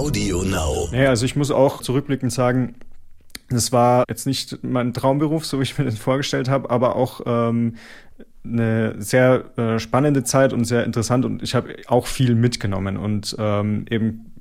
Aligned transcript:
Audio 0.00 0.42
Now. 0.44 0.88
Naja, 0.92 1.10
also 1.10 1.26
ich 1.26 1.36
muss 1.36 1.50
auch 1.50 1.82
zurückblickend 1.82 2.32
sagen, 2.32 2.76
das 3.50 3.70
war 3.70 4.04
jetzt 4.08 4.26
nicht 4.26 4.64
mein 4.64 4.94
Traumberuf, 4.94 5.44
so 5.44 5.58
wie 5.58 5.64
ich 5.64 5.76
mir 5.76 5.84
den 5.84 5.94
vorgestellt 5.94 6.48
habe, 6.48 6.70
aber 6.70 6.96
auch 6.96 7.20
ähm, 7.26 7.74
eine 8.42 8.94
sehr 8.96 9.58
äh, 9.58 9.78
spannende 9.78 10.24
Zeit 10.24 10.54
und 10.54 10.64
sehr 10.64 10.84
interessant 10.84 11.26
und 11.26 11.42
ich 11.42 11.54
habe 11.54 11.76
auch 11.86 12.06
viel 12.06 12.34
mitgenommen 12.34 12.96
und 12.96 13.36
ähm, 13.38 13.84
eben 13.90 14.32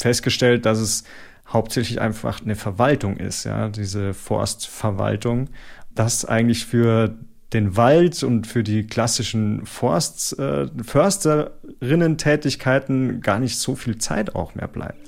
festgestellt, 0.00 0.66
dass 0.66 0.78
es 0.78 1.02
hauptsächlich 1.48 2.00
einfach 2.00 2.40
eine 2.40 2.54
Verwaltung 2.54 3.16
ist, 3.16 3.42
ja, 3.42 3.70
diese 3.70 4.14
Forstverwaltung, 4.14 5.48
das 5.96 6.24
eigentlich 6.24 6.64
für 6.64 7.16
den 7.52 7.76
Wald 7.76 8.22
und 8.22 8.46
für 8.46 8.62
die 8.62 8.86
klassischen 8.86 9.66
Forst, 9.66 10.38
äh, 10.38 10.68
Försterinnen-Tätigkeiten 10.80 13.20
gar 13.20 13.40
nicht 13.40 13.58
so 13.58 13.74
viel 13.74 13.98
Zeit 13.98 14.36
auch 14.36 14.54
mehr 14.54 14.68
bleibt. 14.68 15.07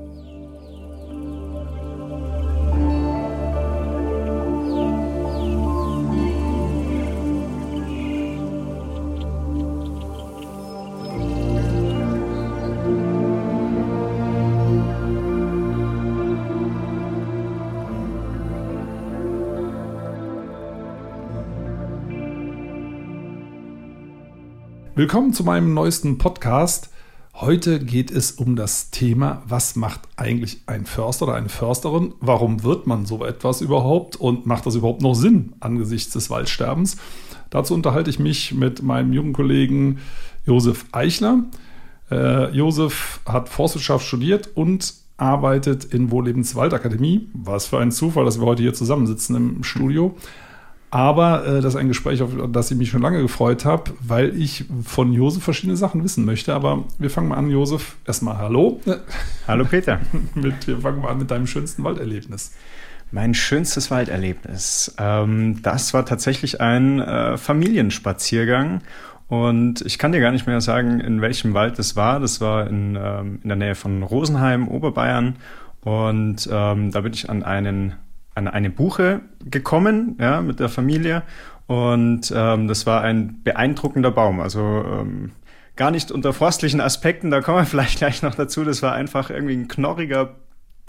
Willkommen 25.01 25.33
zu 25.33 25.43
meinem 25.43 25.73
neuesten 25.73 26.19
Podcast. 26.19 26.91
Heute 27.33 27.83
geht 27.83 28.11
es 28.11 28.33
um 28.33 28.55
das 28.55 28.91
Thema, 28.91 29.41
was 29.47 29.75
macht 29.75 30.01
eigentlich 30.15 30.61
ein 30.67 30.85
Förster 30.85 31.25
oder 31.25 31.33
eine 31.33 31.49
Försterin? 31.49 32.13
Warum 32.19 32.61
wird 32.61 32.85
man 32.85 33.07
so 33.07 33.25
etwas 33.25 33.61
überhaupt 33.61 34.15
und 34.15 34.45
macht 34.45 34.67
das 34.67 34.75
überhaupt 34.75 35.01
noch 35.01 35.15
Sinn 35.15 35.53
angesichts 35.59 36.13
des 36.13 36.29
Waldsterbens? 36.29 36.97
Dazu 37.49 37.73
unterhalte 37.73 38.11
ich 38.11 38.19
mich 38.19 38.53
mit 38.53 38.83
meinem 38.83 39.11
jungen 39.11 39.33
Kollegen 39.33 39.97
Josef 40.45 40.85
Eichler. 40.91 41.45
Äh, 42.11 42.55
Josef 42.55 43.21
hat 43.25 43.49
Forstwirtschaft 43.49 44.05
studiert 44.05 44.51
und 44.53 44.93
arbeitet 45.17 45.83
in 45.83 46.11
Wohllebens 46.11 46.53
Waldakademie. 46.53 47.27
Was 47.33 47.65
für 47.65 47.79
ein 47.79 47.91
Zufall, 47.91 48.25
dass 48.25 48.39
wir 48.39 48.45
heute 48.45 48.61
hier 48.61 48.75
zusammensitzen 48.75 49.35
im 49.35 49.63
Studio. 49.63 50.15
Aber 50.91 51.47
äh, 51.47 51.61
das 51.61 51.73
ist 51.73 51.75
ein 51.77 51.87
Gespräch, 51.87 52.21
auf 52.21 52.31
das 52.51 52.69
ich 52.69 52.77
mich 52.77 52.89
schon 52.89 53.01
lange 53.01 53.21
gefreut 53.21 53.63
habe, 53.63 53.91
weil 54.01 54.35
ich 54.37 54.65
von 54.83 55.13
Josef 55.13 55.41
verschiedene 55.41 55.77
Sachen 55.77 56.03
wissen 56.03 56.25
möchte. 56.25 56.53
Aber 56.53 56.83
wir 56.99 57.09
fangen 57.09 57.29
mal 57.29 57.37
an, 57.37 57.49
Josef. 57.49 57.95
Erstmal 58.05 58.37
Hallo. 58.37 58.81
Hallo 59.47 59.63
Peter. 59.63 59.99
mit, 60.35 60.67
wir 60.67 60.79
fangen 60.79 61.01
mal 61.01 61.11
an 61.11 61.17
mit 61.19 61.31
deinem 61.31 61.47
schönsten 61.47 61.85
Walderlebnis. 61.85 62.51
Mein 63.13 63.33
schönstes 63.33 63.89
Walderlebnis. 63.89 64.93
Ähm, 64.97 65.61
das 65.61 65.93
war 65.93 66.05
tatsächlich 66.05 66.59
ein 66.59 66.99
äh, 66.99 67.37
Familienspaziergang. 67.37 68.81
Und 69.29 69.81
ich 69.85 69.97
kann 69.97 70.11
dir 70.11 70.19
gar 70.19 70.31
nicht 70.31 70.45
mehr 70.45 70.59
sagen, 70.59 70.99
in 70.99 71.21
welchem 71.21 71.53
Wald 71.53 71.79
das 71.79 71.95
war. 71.95 72.19
Das 72.19 72.41
war 72.41 72.67
in, 72.67 72.97
ähm, 73.01 73.39
in 73.43 73.47
der 73.47 73.55
Nähe 73.55 73.75
von 73.75 74.03
Rosenheim, 74.03 74.67
Oberbayern. 74.67 75.37
Und 75.85 76.49
ähm, 76.51 76.91
da 76.91 76.99
bin 76.99 77.13
ich 77.13 77.29
an 77.29 77.43
einen 77.43 77.95
an 78.35 78.47
eine 78.47 78.69
Buche 78.69 79.21
gekommen, 79.43 80.17
ja, 80.19 80.41
mit 80.41 80.59
der 80.59 80.69
Familie. 80.69 81.23
Und 81.67 82.33
ähm, 82.35 82.67
das 82.67 82.85
war 82.85 83.01
ein 83.01 83.43
beeindruckender 83.43 84.11
Baum. 84.11 84.39
Also 84.39 84.59
ähm, 84.59 85.31
gar 85.75 85.91
nicht 85.91 86.11
unter 86.11 86.33
forstlichen 86.33 86.81
Aspekten, 86.81 87.31
da 87.31 87.41
kommen 87.41 87.59
wir 87.59 87.65
vielleicht 87.65 87.97
gleich 87.97 88.21
noch 88.21 88.35
dazu. 88.35 88.63
Das 88.63 88.81
war 88.81 88.93
einfach 88.93 89.29
irgendwie 89.29 89.55
ein 89.55 89.67
knorriger, 89.67 90.35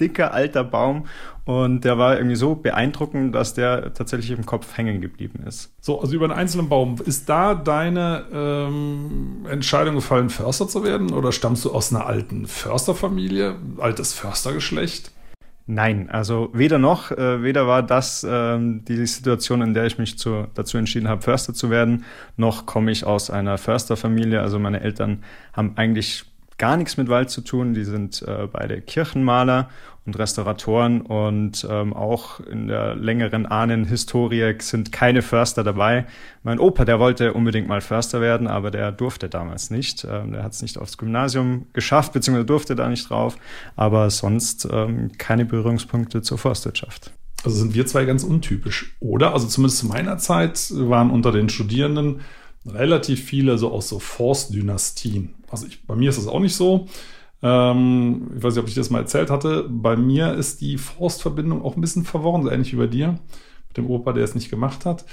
dicker, 0.00 0.32
alter 0.32 0.64
Baum. 0.64 1.06
Und 1.44 1.84
der 1.84 1.98
war 1.98 2.16
irgendwie 2.16 2.36
so 2.36 2.54
beeindruckend, 2.54 3.34
dass 3.34 3.54
der 3.54 3.94
tatsächlich 3.94 4.30
im 4.30 4.46
Kopf 4.46 4.76
hängen 4.76 5.00
geblieben 5.00 5.44
ist. 5.46 5.72
So, 5.80 6.00
also 6.00 6.14
über 6.14 6.26
einen 6.26 6.34
einzelnen 6.34 6.68
Baum. 6.68 6.96
Ist 7.04 7.28
da 7.28 7.54
deine 7.54 8.24
ähm, 8.32 9.46
Entscheidung 9.48 9.96
gefallen, 9.96 10.30
Förster 10.30 10.68
zu 10.68 10.84
werden? 10.84 11.12
Oder 11.12 11.32
stammst 11.32 11.64
du 11.64 11.72
aus 11.72 11.92
einer 11.92 12.06
alten 12.06 12.46
Försterfamilie, 12.46 13.56
altes 13.78 14.14
Förstergeschlecht? 14.14 15.12
Nein, 15.66 16.10
also 16.10 16.50
weder 16.52 16.78
noch, 16.78 17.12
äh, 17.12 17.42
weder 17.42 17.68
war 17.68 17.84
das 17.84 18.24
äh, 18.24 18.58
die 18.60 19.06
Situation, 19.06 19.62
in 19.62 19.74
der 19.74 19.86
ich 19.86 19.96
mich 19.96 20.18
zu, 20.18 20.48
dazu 20.54 20.76
entschieden 20.76 21.08
habe, 21.08 21.22
Förster 21.22 21.54
zu 21.54 21.70
werden, 21.70 22.04
noch 22.36 22.66
komme 22.66 22.90
ich 22.90 23.04
aus 23.04 23.30
einer 23.30 23.58
Försterfamilie. 23.58 24.40
Also 24.40 24.58
meine 24.58 24.80
Eltern 24.80 25.22
haben 25.52 25.74
eigentlich 25.76 26.24
gar 26.62 26.76
nichts 26.76 26.96
mit 26.96 27.08
Wald 27.08 27.28
zu 27.28 27.40
tun. 27.40 27.74
Die 27.74 27.82
sind 27.82 28.22
äh, 28.22 28.46
beide 28.46 28.80
Kirchenmaler 28.80 29.68
und 30.06 30.16
Restauratoren 30.16 31.00
und 31.00 31.66
ähm, 31.68 31.92
auch 31.92 32.38
in 32.38 32.68
der 32.68 32.94
längeren 32.94 33.46
Ahnenhistorie 33.46 34.54
sind 34.60 34.92
keine 34.92 35.22
Förster 35.22 35.64
dabei. 35.64 36.06
Mein 36.44 36.60
Opa, 36.60 36.84
der 36.84 37.00
wollte 37.00 37.32
unbedingt 37.32 37.66
mal 37.66 37.80
Förster 37.80 38.20
werden, 38.20 38.46
aber 38.46 38.70
der 38.70 38.92
durfte 38.92 39.28
damals 39.28 39.70
nicht. 39.70 40.06
Ähm, 40.08 40.30
der 40.30 40.44
hat 40.44 40.52
es 40.52 40.62
nicht 40.62 40.78
aufs 40.78 40.98
Gymnasium 40.98 41.66
geschafft, 41.72 42.12
beziehungsweise 42.12 42.46
durfte 42.46 42.76
da 42.76 42.88
nicht 42.88 43.10
drauf. 43.10 43.36
Aber 43.74 44.08
sonst 44.10 44.68
ähm, 44.70 45.10
keine 45.18 45.44
Berührungspunkte 45.44 46.22
zur 46.22 46.38
Forstwirtschaft. 46.38 47.10
Also 47.42 47.56
sind 47.56 47.74
wir 47.74 47.86
zwei 47.86 48.04
ganz 48.04 48.22
untypisch, 48.22 48.94
oder? 49.00 49.34
Also 49.34 49.48
zumindest 49.48 49.80
zu 49.80 49.86
meiner 49.86 50.16
Zeit 50.18 50.70
waren 50.76 51.10
unter 51.10 51.32
den 51.32 51.48
Studierenden 51.48 52.20
relativ 52.66 53.22
viele 53.24 53.58
so 53.58 53.72
aus 53.72 53.88
so 53.88 53.98
Forstdynastien. 53.98 55.34
Also 55.50 55.66
ich, 55.66 55.86
bei 55.86 55.94
mir 55.96 56.10
ist 56.10 56.18
das 56.18 56.28
auch 56.28 56.40
nicht 56.40 56.54
so. 56.54 56.86
Ähm, 57.42 58.30
ich 58.36 58.42
weiß 58.42 58.54
nicht, 58.54 58.62
ob 58.62 58.68
ich 58.68 58.74
das 58.74 58.90
mal 58.90 59.00
erzählt 59.00 59.30
hatte. 59.30 59.66
Bei 59.68 59.96
mir 59.96 60.34
ist 60.34 60.60
die 60.60 60.78
Forstverbindung 60.78 61.62
auch 61.62 61.76
ein 61.76 61.80
bisschen 61.80 62.04
verworren, 62.04 62.42
so 62.42 62.50
ähnlich 62.50 62.72
wie 62.72 62.78
bei 62.78 62.86
dir, 62.86 63.18
mit 63.68 63.76
dem 63.76 63.90
Opa, 63.90 64.12
der 64.12 64.24
es 64.24 64.34
nicht 64.34 64.50
gemacht 64.50 64.86
hat. 64.86 65.04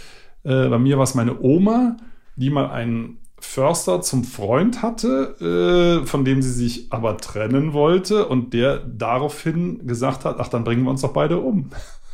Äh, 0.44 0.70
bei 0.70 0.80
mir 0.80 0.98
war 0.98 1.04
es 1.04 1.16
meine 1.16 1.42
Oma, 1.42 1.98
die 2.36 2.50
mal 2.50 2.70
einen 2.70 3.18
Förster 3.42 4.02
zum 4.02 4.24
Freund 4.26 4.82
hatte, 4.82 6.02
äh, 6.04 6.06
von 6.06 6.26
dem 6.26 6.42
sie 6.42 6.52
sich 6.52 6.92
aber 6.92 7.18
trennen 7.18 7.74
wollte 7.74 8.28
und 8.28 8.54
der 8.54 8.80
daraufhin 8.80 9.88
gesagt 9.88 10.26
hat, 10.26 10.38
ach, 10.40 10.50
dann 10.50 10.64
bringen 10.64 10.84
wir 10.84 10.92
uns 10.92 11.02
doch 11.02 11.14
beide 11.14 11.40
um. 11.40 11.70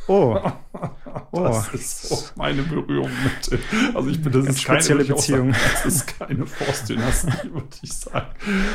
Oh. 0.08 0.38
oh. 1.32 1.42
Das 1.42 1.74
ist 1.74 2.08
so 2.08 2.18
meine 2.36 2.62
Berührung 2.62 3.10
mit. 3.24 3.60
Also 3.94 4.10
ich 4.10 4.22
bin 4.22 4.32
das 4.32 4.46
ist 4.46 4.62
spezielle 4.62 5.02
keine, 5.02 5.14
Beziehung. 5.14 5.52
Sagen, 5.52 5.64
das 5.84 5.94
ist 5.94 6.18
keine 6.18 6.46
Forstdynastie, 6.46 7.52
würde 7.52 7.66
ich 7.82 7.92
sagen. 7.92 8.26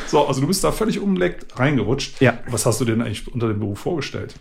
So, 0.08 0.28
also 0.28 0.42
du 0.42 0.48
bist 0.48 0.64
da 0.64 0.72
völlig 0.72 1.00
umleckt 1.00 1.58
reingerutscht. 1.58 2.22
Ja. 2.22 2.40
Was 2.48 2.66
hast 2.66 2.82
du 2.82 2.86
denn 2.86 3.02
eigentlich 3.02 3.32
unter 3.34 3.48
dem 3.48 3.60
Beruf 3.60 3.80
vorgestellt? 3.80 4.36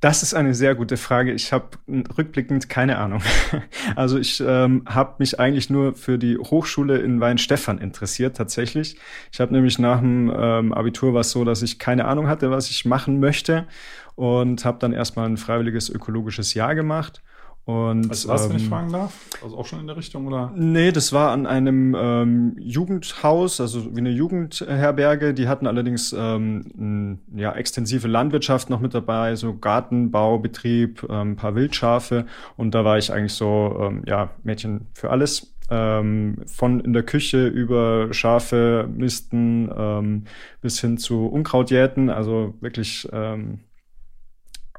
Das 0.00 0.22
ist 0.22 0.32
eine 0.32 0.54
sehr 0.54 0.74
gute 0.74 0.96
Frage. 0.96 1.32
Ich 1.32 1.52
habe 1.52 1.68
rückblickend 2.16 2.68
keine 2.68 2.98
Ahnung. 2.98 3.22
Also 3.96 4.18
ich 4.18 4.42
ähm, 4.46 4.84
habe 4.86 5.16
mich 5.18 5.40
eigentlich 5.40 5.68
nur 5.68 5.94
für 5.94 6.16
die 6.16 6.38
Hochschule 6.38 6.98
in 6.98 7.20
Weinstefan 7.20 7.78
interessiert, 7.78 8.36
tatsächlich. 8.36 8.96
Ich 9.32 9.40
habe 9.40 9.52
nämlich 9.52 9.78
nach 9.78 10.00
dem 10.00 10.32
ähm, 10.34 10.72
Abitur 10.72 11.12
war 11.12 11.22
es 11.22 11.30
so, 11.32 11.44
dass 11.44 11.62
ich 11.62 11.78
keine 11.78 12.04
Ahnung 12.04 12.28
hatte, 12.28 12.50
was 12.50 12.70
ich 12.70 12.84
machen 12.84 13.20
möchte 13.20 13.66
und 14.20 14.66
habe 14.66 14.76
dann 14.78 14.92
erstmal 14.92 15.26
ein 15.26 15.38
freiwilliges 15.38 15.88
ökologisches 15.88 16.52
Jahr 16.52 16.74
gemacht. 16.74 17.22
Und, 17.64 18.10
was, 18.10 18.28
was 18.28 18.44
ähm, 18.44 18.50
wenn 18.50 18.56
ich 18.58 18.64
ähm, 18.64 18.68
fragen 18.68 18.92
darf? 18.92 19.14
Also 19.42 19.56
auch 19.56 19.64
schon 19.64 19.80
in 19.80 19.86
der 19.86 19.96
Richtung, 19.96 20.26
oder? 20.26 20.52
Nee, 20.54 20.92
das 20.92 21.14
war 21.14 21.30
an 21.30 21.46
einem 21.46 21.96
ähm, 21.98 22.54
Jugendhaus, 22.58 23.62
also 23.62 23.96
wie 23.96 24.00
eine 24.00 24.10
Jugendherberge. 24.10 25.32
Die 25.32 25.48
hatten 25.48 25.66
allerdings 25.66 26.14
ähm, 26.16 27.18
ja, 27.34 27.52
extensive 27.52 28.08
Landwirtschaft 28.08 28.68
noch 28.68 28.80
mit 28.80 28.92
dabei, 28.92 29.36
so 29.36 29.56
Gartenbaubetrieb, 29.56 31.06
ähm, 31.08 31.32
ein 31.32 31.36
paar 31.36 31.54
Wildschafe. 31.54 32.26
Und 32.58 32.74
da 32.74 32.84
war 32.84 32.98
ich 32.98 33.10
eigentlich 33.14 33.34
so, 33.34 33.74
ähm, 33.80 34.02
ja, 34.06 34.32
Mädchen 34.42 34.88
für 34.92 35.08
alles. 35.08 35.54
Ähm, 35.70 36.42
von 36.46 36.80
in 36.80 36.92
der 36.92 37.04
Küche 37.04 37.46
über 37.46 38.12
Schafe, 38.12 38.86
Misten 38.92 39.70
ähm, 39.74 40.24
bis 40.60 40.78
hin 40.78 40.98
zu 40.98 41.26
Unkrautjäten. 41.26 42.10
Also 42.10 42.54
wirklich 42.60 43.08
ähm, 43.12 43.60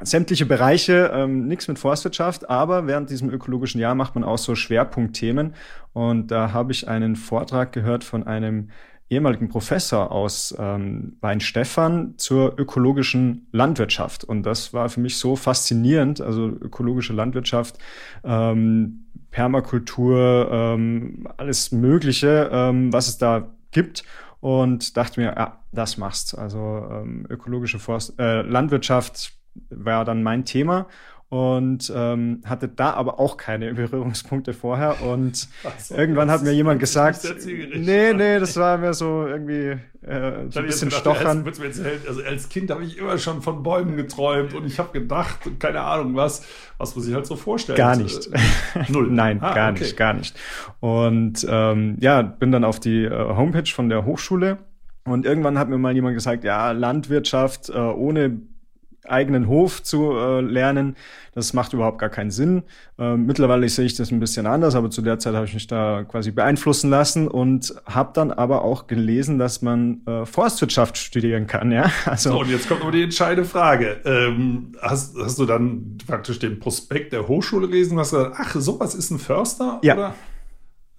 sämtliche 0.04 0.46
Bereiche, 0.46 1.12
ähm, 1.14 1.48
nichts 1.48 1.68
mit 1.68 1.80
Forstwirtschaft, 1.80 2.50
aber 2.50 2.88
während 2.88 3.10
diesem 3.10 3.30
ökologischen 3.30 3.80
Jahr 3.80 3.96
macht 3.96 4.16
man 4.16 4.24
auch 4.24 4.38
so 4.38 4.56
Schwerpunktthemen. 4.56 5.54
Und 5.94 6.32
da 6.32 6.54
habe 6.54 6.72
ich 6.72 6.88
einen 6.88 7.16
Vortrag 7.16 7.72
gehört 7.72 8.04
von 8.04 8.26
einem 8.26 8.70
ehemaligen 9.10 9.50
Professor 9.50 10.12
aus 10.12 10.56
ähm, 10.58 11.18
Weinstefan 11.20 12.14
zur 12.18 12.58
ökologischen 12.58 13.48
Landwirtschaft. 13.52 14.24
Und 14.24 14.44
das 14.44 14.74
war 14.74 14.88
für 14.88 15.02
mich 15.02 15.18
so 15.18 15.36
faszinierend, 15.36 16.22
also 16.22 16.48
ökologische 16.48 17.12
Landwirtschaft, 17.12 17.78
ähm, 18.24 19.06
Permakultur, 19.30 20.50
ähm, 20.52 21.28
alles 21.38 21.72
Mögliche, 21.74 22.50
ähm, 22.52 22.94
was 22.94 23.10
es 23.10 23.18
da 23.18 23.50
gibt. 23.72 24.04
Und 24.40 24.98
dachte 24.98 25.20
mir, 25.20 25.36
ja, 25.38 25.62
das 25.72 25.98
machst. 25.98 26.38
Also 26.38 26.88
ähm, 26.90 27.28
ökologische 27.30 27.80
Forst 27.80 28.18
äh, 28.20 28.42
Landwirtschaft 28.42 29.34
war 29.70 30.06
dann 30.06 30.24
mein 30.24 30.46
Thema. 30.46 30.88
und 31.32 31.90
ähm, 31.96 32.42
hatte 32.44 32.68
da 32.68 32.92
aber 32.92 33.18
auch 33.18 33.38
keine 33.38 33.74
Berührungspunkte 33.76 34.52
vorher. 34.52 35.02
Und 35.02 35.48
so, 35.78 35.96
irgendwann 35.96 36.30
hat 36.30 36.44
mir 36.44 36.52
jemand 36.52 36.82
gesagt, 36.82 37.26
nee, 37.46 38.12
nee, 38.14 38.38
das 38.38 38.58
war 38.58 38.78
mir 38.78 38.94
so 38.94 39.26
irgendwie 39.28 39.78
äh, 40.02 40.50
so 40.50 40.60
ein 40.60 40.66
bisschen 40.66 40.90
gedacht, 40.90 41.02
stochern. 41.02 41.46
Als, 41.48 41.80
also 42.06 42.22
als 42.22 42.50
Kind 42.50 42.70
habe 42.70 42.84
ich 42.84 42.98
immer 42.98 43.18
schon 43.18 43.42
von 43.42 43.64
Bäumen 43.64 43.96
geträumt 43.96 44.54
und 44.54 44.66
ich 44.66 44.78
habe 44.78 44.92
gedacht, 44.92 45.40
keine 45.58 45.80
Ahnung 45.80 46.16
was, 46.18 46.46
was 46.78 46.98
man 46.98 47.06
sich 47.06 47.14
halt 47.14 47.26
so 47.26 47.38
vorstellt. 47.38 47.78
Gar 47.78 47.96
nicht. 47.96 48.28
Äh, 48.34 48.40
null. 48.90 49.10
Nein, 49.10 49.42
ah, 49.42 49.54
gar 49.54 49.72
okay. 49.72 49.84
nicht, 49.84 49.96
gar 49.96 50.14
nicht. 50.14 50.38
Und 50.82 51.48
ähm, 51.50 51.96
ja, 52.02 52.24
bin 52.24 52.52
dann 52.52 52.66
auf 52.66 52.82
die 52.82 53.06
äh, 53.06 53.10
Homepage 53.10 53.72
von 53.72 53.88
der 53.88 54.04
Hochschule 54.04 54.58
und 55.06 55.26
irgendwann 55.26 55.58
hat 55.58 55.70
mir 55.70 55.78
mal 55.78 55.94
jemand 55.94 56.16
gesagt, 56.16 56.44
ja, 56.44 56.72
Landwirtschaft 56.72 57.70
äh, 57.70 57.78
ohne 57.78 58.42
eigenen 59.08 59.48
Hof 59.48 59.84
zu 59.84 60.12
äh, 60.12 60.42
lernen. 60.42 60.96
Das 61.34 61.54
macht 61.54 61.74
überhaupt 61.74 61.98
gar 61.98 62.10
keinen 62.10 62.32
Sinn. 62.32 62.64
Äh, 63.00 63.16
mittlerweile 63.16 63.68
sehe 63.70 63.86
ich 63.86 63.96
das 63.96 64.12
ein 64.12 64.20
bisschen 64.20 64.46
anders, 64.46 64.76
aber 64.76 64.90
zu 64.90 65.02
der 65.02 65.18
Zeit 65.18 65.34
habe 65.34 65.46
ich 65.46 65.54
mich 65.54 65.68
da 65.68 66.04
quasi 66.04 66.32
beeinflussen 66.32 66.90
lassen 66.90 67.28
und 67.28 67.74
habe 67.86 68.12
dann 68.14 68.32
aber 68.32 68.64
auch 68.64 68.88
gelesen, 68.88 69.40
dass 69.40 69.62
man 69.62 70.06
äh, 70.06 70.26
Forstwirtschaft 70.26 70.98
studieren 70.98 71.48
kann. 71.48 71.72
Ja, 71.72 71.90
also 72.06 72.32
so, 72.32 72.40
und 72.42 72.50
jetzt 72.50 72.68
kommt 72.68 72.82
aber 72.82 72.92
die 72.92 73.04
entscheidende 73.04 73.50
Frage: 73.50 74.02
ähm, 74.06 74.74
hast, 74.82 75.16
hast 75.18 75.40
du 75.40 75.46
dann 75.46 75.98
praktisch 76.06 76.40
den 76.40 76.60
Prospekt 76.60 77.14
der 77.14 77.28
Hochschule 77.28 77.68
gelesen 77.68 77.94
und 77.94 78.00
hast 78.00 78.12
gesagt, 78.12 78.36
ach, 78.38 78.56
sowas 78.56 78.94
ist 78.94 79.12
ein 79.12 79.20
Förster? 79.20 79.80
Ja. 79.84 79.94
Oder? 79.96 80.16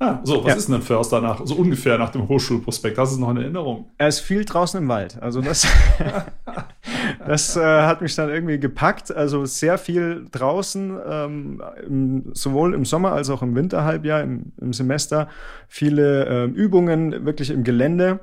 Ah, 0.02 0.19
so, 0.25 0.43
was 0.43 0.50
ja. 0.50 0.56
ist 0.56 0.66
denn 0.66 0.75
ein 0.75 0.82
Förster 0.82 1.20
nach, 1.20 1.43
so 1.44 1.54
ungefähr 1.54 1.96
nach 1.96 2.10
dem 2.10 2.26
Hochschulprospekt? 2.26 2.99
Das 2.99 3.12
ist 3.12 3.19
noch 3.19 3.28
eine 3.28 3.43
Erinnerung. 3.43 3.88
Er 3.99 4.08
ist 4.08 4.19
viel 4.19 4.44
draußen 4.44 4.82
im 4.82 4.88
Wald. 4.88 5.16
Also 5.22 5.40
das, 5.40 5.64
das 7.25 7.56
äh, 7.56 7.60
hat 7.60 8.02
mich 8.02 8.16
dann 8.16 8.28
irgendwie 8.28 8.58
gepackt. 8.58 9.14
Also 9.14 9.44
sehr 9.44 9.78
viel 9.78 10.26
draußen, 10.32 10.99
ähm, 11.08 11.62
im, 11.87 12.25
sowohl 12.34 12.75
im 12.75 12.84
Sommer 12.84 13.12
als 13.12 13.31
auch 13.31 13.43
im 13.43 13.54
Winterhalbjahr, 13.54 14.22
im, 14.22 14.50
im 14.60 14.72
Semester. 14.72 15.28
Viele 15.69 16.26
äh, 16.26 16.44
Übungen 16.46 17.25
wirklich 17.25 17.50
im 17.50 17.62
Gelände. 17.62 18.19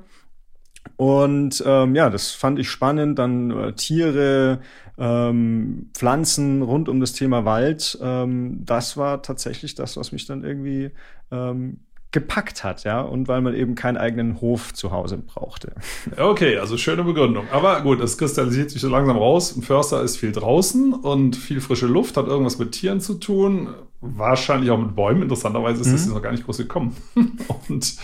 Und 0.98 1.64
ähm, 1.66 1.96
ja, 1.96 2.10
das 2.10 2.32
fand 2.32 2.60
ich 2.60 2.70
spannend. 2.70 3.20
Dann 3.20 3.52
äh, 3.52 3.72
Tiere, 3.72 4.60
ähm, 5.00 5.90
Pflanzen 5.94 6.62
rund 6.62 6.90
um 6.90 7.00
das 7.00 7.14
Thema 7.14 7.46
Wald. 7.46 7.98
Ähm, 8.02 8.62
das 8.66 8.98
war 8.98 9.22
tatsächlich 9.24 9.76
das, 9.76 9.98
was 9.98 10.12
mich 10.12 10.26
dann 10.26 10.44
irgendwie 10.44 10.92
ähm, 11.32 11.80
gepackt 12.12 12.64
hat, 12.64 12.86
ja, 12.86 13.02
und 13.02 13.28
weil 13.28 13.42
man 13.42 13.54
eben 13.54 13.76
keinen 13.76 13.98
eigenen 13.98 14.42
Hof 14.42 14.74
zu 14.74 14.92
Hause 14.92 15.18
brauchte. 15.18 15.74
Okay, 16.18 16.58
also 16.58 16.76
schöne 16.76 17.04
Begründung. 17.04 17.46
Aber 17.52 17.82
gut, 17.82 18.02
es 18.02 18.18
kristallisiert 18.18 18.72
sich 18.72 18.82
so 18.82 18.90
langsam 18.90 19.16
raus. 19.16 19.56
Ein 19.56 19.62
Förster 19.62 20.02
ist 20.02 20.18
viel 20.18 20.32
draußen 20.32 20.94
und 20.94 21.36
viel 21.36 21.62
frische 21.62 21.86
Luft, 21.86 22.18
hat 22.18 22.26
irgendwas 22.26 22.58
mit 22.58 22.72
Tieren 22.72 23.00
zu 23.00 23.16
tun, 23.16 23.70
wahrscheinlich 24.02 24.72
auch 24.72 24.80
mit 24.80 24.96
Bäumen. 24.96 25.22
Interessanterweise 25.22 25.82
ist 25.82 25.88
mhm. 25.88 25.92
das 25.92 26.08
noch 26.08 26.22
gar 26.22 26.32
nicht 26.32 26.46
groß 26.46 26.58
gekommen. 26.58 26.96
und, 27.70 27.96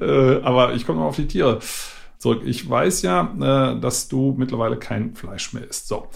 äh, 0.00 0.40
aber 0.42 0.74
ich 0.74 0.86
komme 0.86 1.00
noch 1.00 1.06
auf 1.06 1.16
die 1.16 1.26
Tiere 1.26 1.58
zurück. 2.18 2.42
Ich 2.44 2.68
weiß 2.68 3.02
ja, 3.02 3.74
äh, 3.74 3.80
dass 3.80 4.06
du 4.06 4.36
mittlerweile 4.38 4.76
kein 4.76 5.16
Fleisch 5.16 5.52
mehr 5.52 5.68
isst. 5.68 5.88
So. 5.88 6.06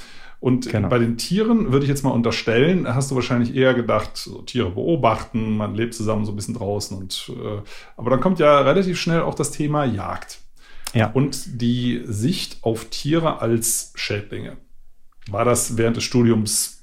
Und 0.42 0.68
genau. 0.68 0.88
bei 0.88 0.98
den 0.98 1.18
Tieren 1.18 1.70
würde 1.70 1.84
ich 1.84 1.88
jetzt 1.88 2.02
mal 2.02 2.10
unterstellen, 2.10 2.92
hast 2.92 3.12
du 3.12 3.14
wahrscheinlich 3.14 3.54
eher 3.54 3.74
gedacht, 3.74 4.16
so 4.16 4.42
Tiere 4.42 4.70
beobachten, 4.70 5.56
man 5.56 5.76
lebt 5.76 5.94
zusammen 5.94 6.24
so 6.24 6.32
ein 6.32 6.34
bisschen 6.34 6.54
draußen 6.54 6.98
und 6.98 7.30
äh, 7.40 7.60
aber 7.96 8.10
dann 8.10 8.18
kommt 8.18 8.40
ja 8.40 8.58
relativ 8.58 9.00
schnell 9.00 9.20
auch 9.20 9.36
das 9.36 9.52
Thema 9.52 9.84
Jagd. 9.84 10.40
Ja. 10.94 11.12
Und 11.12 11.62
die 11.62 12.02
Sicht 12.06 12.58
auf 12.62 12.86
Tiere 12.86 13.40
als 13.40 13.92
Schädlinge. 13.94 14.56
War 15.30 15.44
das 15.44 15.76
während 15.76 15.96
des 15.96 16.02
Studiums 16.02 16.82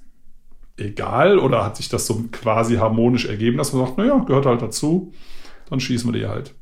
egal 0.78 1.38
oder 1.38 1.66
hat 1.66 1.76
sich 1.76 1.90
das 1.90 2.08
so 2.08 2.24
quasi 2.32 2.78
harmonisch 2.78 3.26
ergeben, 3.26 3.58
dass 3.58 3.74
man 3.74 3.86
sagt, 3.86 3.98
naja, 3.98 4.20
gehört 4.20 4.46
halt 4.46 4.62
dazu, 4.62 5.12
dann 5.70 5.82
schießen 5.82 6.14
wir 6.14 6.18
die 6.18 6.28
halt? 6.28 6.56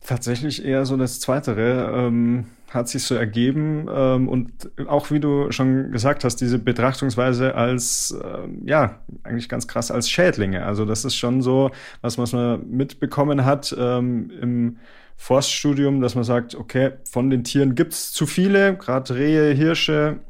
Tatsächlich 0.00 0.64
eher 0.64 0.86
so 0.86 0.96
das 0.96 1.20
Zweitere. 1.20 1.92
Ähm, 1.94 2.46
hat 2.70 2.88
sich 2.88 3.04
so 3.04 3.14
ergeben 3.14 3.86
ähm, 3.90 4.28
und 4.28 4.50
auch 4.88 5.10
wie 5.10 5.20
du 5.20 5.50
schon 5.50 5.90
gesagt 5.90 6.24
hast, 6.24 6.36
diese 6.36 6.58
Betrachtungsweise 6.58 7.54
als 7.54 8.16
ähm, 8.22 8.62
ja 8.64 9.00
eigentlich 9.22 9.48
ganz 9.48 9.66
krass 9.66 9.90
als 9.90 10.10
Schädlinge. 10.10 10.64
Also 10.64 10.84
das 10.84 11.04
ist 11.04 11.16
schon 11.16 11.40
so, 11.40 11.70
was, 12.02 12.18
man 12.18 12.68
mitbekommen 12.70 13.44
hat 13.44 13.74
ähm, 13.78 14.30
im 14.40 14.76
Forststudium, 15.16 16.00
dass 16.00 16.14
man 16.14 16.24
sagt, 16.24 16.54
okay, 16.54 16.92
von 17.10 17.30
den 17.30 17.42
Tieren 17.42 17.74
gibt's 17.74 18.12
zu 18.12 18.26
viele, 18.26 18.76
gerade 18.76 19.14
Rehe, 19.14 19.52
Hirsche, 19.52 20.20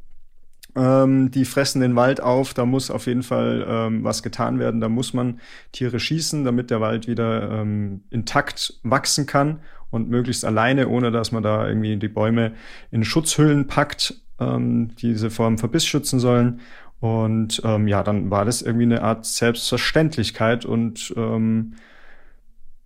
ähm, 0.76 1.30
die 1.30 1.44
fressen 1.44 1.80
den 1.80 1.96
Wald 1.96 2.20
auf, 2.20 2.54
da 2.54 2.64
muss 2.64 2.90
auf 2.90 3.06
jeden 3.06 3.24
Fall 3.24 3.66
ähm, 3.68 4.04
was 4.04 4.22
getan 4.22 4.58
werden, 4.60 4.80
da 4.80 4.88
muss 4.88 5.12
man 5.12 5.40
Tiere 5.72 5.98
schießen, 5.98 6.44
damit 6.44 6.70
der 6.70 6.80
Wald 6.80 7.08
wieder 7.08 7.50
ähm, 7.50 8.02
intakt 8.10 8.78
wachsen 8.82 9.26
kann 9.26 9.60
und 9.90 10.08
möglichst 10.08 10.44
alleine, 10.44 10.88
ohne 10.88 11.10
dass 11.10 11.32
man 11.32 11.42
da 11.42 11.66
irgendwie 11.66 11.96
die 11.96 12.08
Bäume 12.08 12.52
in 12.90 13.04
Schutzhüllen 13.04 13.66
packt, 13.66 14.20
ähm, 14.38 14.94
die 14.96 15.08
diese 15.08 15.30
vor 15.30 15.46
dem 15.46 15.58
Verbiss 15.58 15.86
schützen 15.86 16.20
sollen. 16.20 16.60
Und 17.00 17.62
ähm, 17.64 17.86
ja, 17.86 18.02
dann 18.02 18.30
war 18.30 18.44
das 18.44 18.60
irgendwie 18.62 18.84
eine 18.84 19.02
Art 19.02 19.24
Selbstverständlichkeit 19.24 20.64
und 20.64 21.14
ähm, 21.16 21.74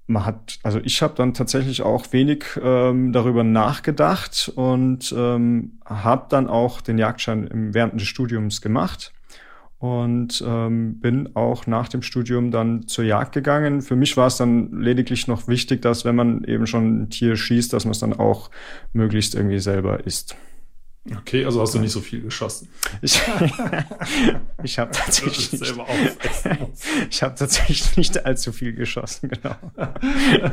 man 0.07 0.27
hat, 0.27 0.59
also 0.63 0.81
ich 0.83 1.01
habe 1.01 1.15
dann 1.17 1.33
tatsächlich 1.33 1.83
auch 1.83 2.13
wenig 2.13 2.45
ähm, 2.63 3.13
darüber 3.13 3.45
nachgedacht 3.45 4.53
und 4.55 5.15
ähm, 5.17 5.79
habe 5.87 6.27
dann 6.29 6.49
auch 6.49 6.81
den 6.83 6.99
Jagdschein 6.99 7.47
im, 7.47 7.73
während 7.73 8.01
des 8.01 8.09
Studiums 8.09 8.61
gemacht 8.61 9.13
und 9.83 10.45
ähm, 10.47 11.01
bin 11.01 11.35
auch 11.35 11.67
nach 11.67 11.89
dem 11.89 12.03
Studium 12.03 12.53
dann 12.53 12.87
zur 12.87 13.05
Jagd 13.05 13.33
gegangen. 13.33 13.83
Für 13.83 13.97
mich 13.97 14.17
war 14.17 14.29
es 14.29 14.37
dann 14.37 14.81
lediglich 14.81 15.27
noch 15.27 15.49
wichtig, 15.49 15.83
dass 15.83 16.05
wenn 16.05 16.15
man 16.15 16.45
eben 16.45 16.69
schon 16.69 17.03
ein 17.03 17.11
Tier 17.11 17.35
schießt, 17.35 17.73
dass 17.73 17.85
man 17.85 17.91
es 17.91 17.99
dann 17.99 18.13
auch 18.13 18.53
möglichst 18.93 19.35
irgendwie 19.35 19.59
selber 19.59 20.07
isst. 20.07 20.37
Okay, 21.11 21.45
also 21.45 21.61
hast 21.61 21.75
du 21.75 21.81
nicht 21.81 21.91
so 21.91 22.01
viel 22.01 22.23
geschossen. 22.23 22.69
Ich, 23.01 23.21
ich 24.63 24.79
habe 24.79 24.93
tatsächlich, 24.95 25.51
nicht, 25.51 25.75
ich 27.11 27.23
habe 27.25 27.35
tatsächlich 27.35 27.97
nicht 27.97 28.25
allzu 28.25 28.53
viel 28.53 28.75
geschossen, 28.75 29.31
genau. 29.31 29.57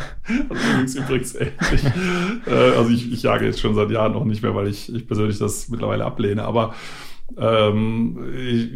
Also 0.50 1.02
übrigens 1.02 1.36
ähnlich. 1.36 1.86
Äh, 2.48 2.52
also 2.52 2.90
ich, 2.90 3.12
ich 3.12 3.22
jage 3.22 3.46
jetzt 3.46 3.60
schon 3.60 3.76
seit 3.76 3.92
Jahren 3.92 4.14
noch 4.14 4.26
nicht 4.26 4.42
mehr, 4.42 4.56
weil 4.56 4.70
ich, 4.70 4.92
ich 4.92 5.06
persönlich 5.06 5.38
das 5.38 5.70
mittlerweile 5.70 6.04
ablehne. 6.04 6.46
Aber 6.46 6.74
ähm, 7.38 8.18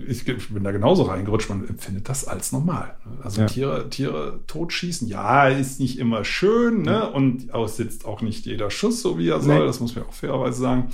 ich, 0.07 0.27
ich, 0.27 0.53
bin 0.53 0.63
da 0.63 0.71
genauso 0.71 1.03
reingerutscht. 1.03 1.49
Man 1.49 1.67
empfindet 1.67 2.07
das 2.09 2.27
als 2.27 2.51
normal. 2.51 2.95
Also 3.23 3.41
ja. 3.41 3.47
Tiere, 3.47 3.89
Tiere 3.89 4.39
totschießen, 4.47 5.07
ja, 5.07 5.47
ist 5.47 5.79
nicht 5.79 5.99
immer 5.99 6.23
schön, 6.23 6.83
ne? 6.83 7.09
Und 7.09 7.53
aussitzt 7.53 8.05
auch 8.05 8.21
nicht 8.21 8.45
jeder 8.45 8.69
Schuss, 8.69 9.01
so 9.01 9.17
wie 9.17 9.29
er 9.29 9.41
soll. 9.41 9.59
Nee. 9.59 9.65
Das 9.65 9.79
muss 9.79 9.95
man 9.95 10.05
auch 10.05 10.13
fairerweise 10.13 10.61
sagen. 10.61 10.89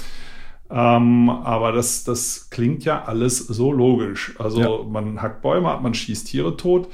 Ähm, 0.72 1.30
aber 1.30 1.72
das, 1.72 2.04
das 2.04 2.50
klingt 2.50 2.86
ja 2.86 3.04
alles 3.04 3.40
so 3.40 3.72
logisch. 3.72 4.36
Also 4.38 4.62
ja. 4.62 4.84
man 4.84 5.22
hackt 5.22 5.42
Bäume 5.42 5.70
ab, 5.70 5.82
man 5.82 5.94
schießt 5.94 6.28
Tiere 6.28 6.56
tot. 6.58 6.90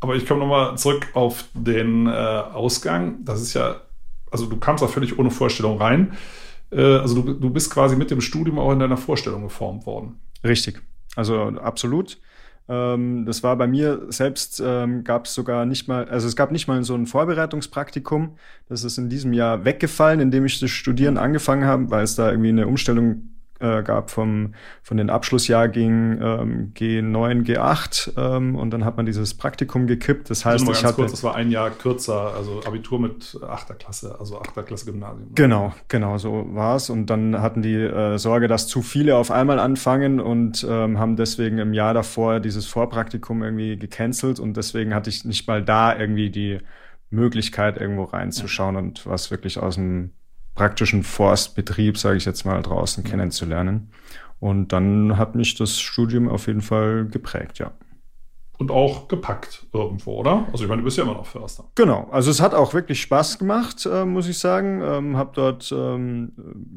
Aber 0.00 0.16
ich 0.16 0.26
komme 0.26 0.40
nochmal 0.40 0.78
zurück 0.78 1.08
auf 1.14 1.44
den 1.54 2.06
äh, 2.06 2.10
Ausgang. 2.10 3.24
Das 3.24 3.40
ist 3.40 3.54
ja, 3.54 3.76
also 4.30 4.46
du 4.46 4.56
kamst 4.58 4.82
da 4.82 4.88
völlig 4.88 5.18
ohne 5.18 5.30
Vorstellung 5.30 5.78
rein. 5.78 6.12
Äh, 6.70 6.98
also 6.98 7.22
du, 7.22 7.34
du 7.34 7.50
bist 7.50 7.72
quasi 7.72 7.96
mit 7.96 8.10
dem 8.10 8.20
Studium 8.20 8.58
auch 8.58 8.72
in 8.72 8.78
deiner 8.78 8.96
Vorstellung 8.96 9.42
geformt 9.42 9.86
worden. 9.86 10.18
Richtig. 10.44 10.80
Also 11.16 11.40
absolut. 11.40 12.18
Ähm, 12.68 13.26
das 13.26 13.42
war 13.42 13.56
bei 13.56 13.66
mir 13.66 14.06
selbst, 14.10 14.62
ähm, 14.64 15.02
gab 15.02 15.26
es 15.26 15.34
sogar 15.34 15.66
nicht 15.66 15.88
mal, 15.88 16.08
also 16.08 16.28
es 16.28 16.36
gab 16.36 16.52
nicht 16.52 16.68
mal 16.68 16.82
so 16.84 16.94
ein 16.94 17.06
Vorbereitungspraktikum. 17.06 18.36
Das 18.68 18.84
ist 18.84 18.96
in 18.96 19.08
diesem 19.08 19.32
Jahr 19.32 19.64
weggefallen, 19.64 20.20
indem 20.20 20.44
ich 20.44 20.60
das 20.60 20.70
Studieren 20.70 21.18
angefangen 21.18 21.64
habe, 21.64 21.90
weil 21.90 22.04
es 22.04 22.14
da 22.14 22.30
irgendwie 22.30 22.50
eine 22.50 22.68
Umstellung 22.68 23.30
äh, 23.60 23.82
gab 23.82 24.10
vom, 24.10 24.54
von 24.82 24.96
den 24.96 25.10
Abschlussjahrgängen 25.10 26.20
ähm, 26.22 26.72
G9, 26.74 27.44
G8 27.44 28.12
ähm, 28.16 28.56
und 28.56 28.70
dann 28.70 28.84
hat 28.84 28.96
man 28.96 29.06
dieses 29.06 29.34
Praktikum 29.34 29.86
gekippt. 29.86 30.30
Das 30.30 30.44
heißt, 30.44 30.66
also 30.66 30.72
ich 30.72 30.84
hatte, 30.84 30.96
kurz, 30.96 31.10
das 31.12 31.22
war 31.22 31.34
ein 31.34 31.50
Jahr 31.50 31.70
kürzer, 31.70 32.34
also 32.34 32.62
Abitur 32.64 32.98
mit 32.98 33.38
8. 33.46 33.78
Klasse, 33.78 34.16
also 34.18 34.40
8. 34.40 34.66
Klasse 34.66 34.86
Gymnasium. 34.86 35.34
Genau, 35.34 35.74
genau, 35.88 36.18
so 36.18 36.46
war's. 36.52 36.90
Und 36.90 37.06
dann 37.06 37.40
hatten 37.40 37.62
die 37.62 37.74
äh, 37.74 38.18
Sorge, 38.18 38.48
dass 38.48 38.66
zu 38.66 38.82
viele 38.82 39.16
auf 39.16 39.30
einmal 39.30 39.58
anfangen 39.58 40.20
und 40.20 40.66
ähm, 40.68 40.98
haben 40.98 41.16
deswegen 41.16 41.58
im 41.58 41.74
Jahr 41.74 41.94
davor 41.94 42.40
dieses 42.40 42.66
Vorpraktikum 42.66 43.42
irgendwie 43.42 43.76
gecancelt 43.76 44.40
und 44.40 44.56
deswegen 44.56 44.94
hatte 44.94 45.10
ich 45.10 45.24
nicht 45.24 45.46
mal 45.46 45.62
da 45.62 45.96
irgendwie 45.96 46.30
die 46.30 46.58
Möglichkeit, 47.10 47.78
irgendwo 47.78 48.04
reinzuschauen 48.04 48.74
ja. 48.76 48.80
und 48.80 49.06
was 49.06 49.30
wirklich 49.30 49.58
aus 49.58 49.74
dem 49.74 50.12
praktischen 50.54 51.02
Forstbetrieb, 51.02 51.96
sage 51.98 52.16
ich 52.16 52.24
jetzt 52.24 52.44
mal, 52.44 52.60
draußen 52.62 53.04
kennenzulernen. 53.04 53.90
Und 54.40 54.72
dann 54.72 55.16
hat 55.16 55.34
mich 55.34 55.54
das 55.54 55.78
Studium 55.78 56.28
auf 56.28 56.46
jeden 56.46 56.62
Fall 56.62 57.06
geprägt, 57.06 57.58
ja. 57.58 57.72
Und 58.60 58.70
auch 58.70 59.08
gepackt 59.08 59.66
irgendwo, 59.72 60.18
oder? 60.18 60.46
Also 60.52 60.64
ich 60.64 60.68
meine, 60.68 60.82
du 60.82 60.84
bist 60.84 60.98
ja 60.98 61.04
immer 61.04 61.14
noch 61.14 61.24
Förster. 61.24 61.64
Genau, 61.76 62.08
also 62.12 62.30
es 62.30 62.42
hat 62.42 62.52
auch 62.52 62.74
wirklich 62.74 63.00
Spaß 63.00 63.38
gemacht, 63.38 63.88
äh, 63.90 64.04
muss 64.04 64.28
ich 64.28 64.38
sagen. 64.38 64.82
Ähm, 64.84 65.16
hab 65.16 65.32
dort 65.32 65.72
ähm, 65.72 66.32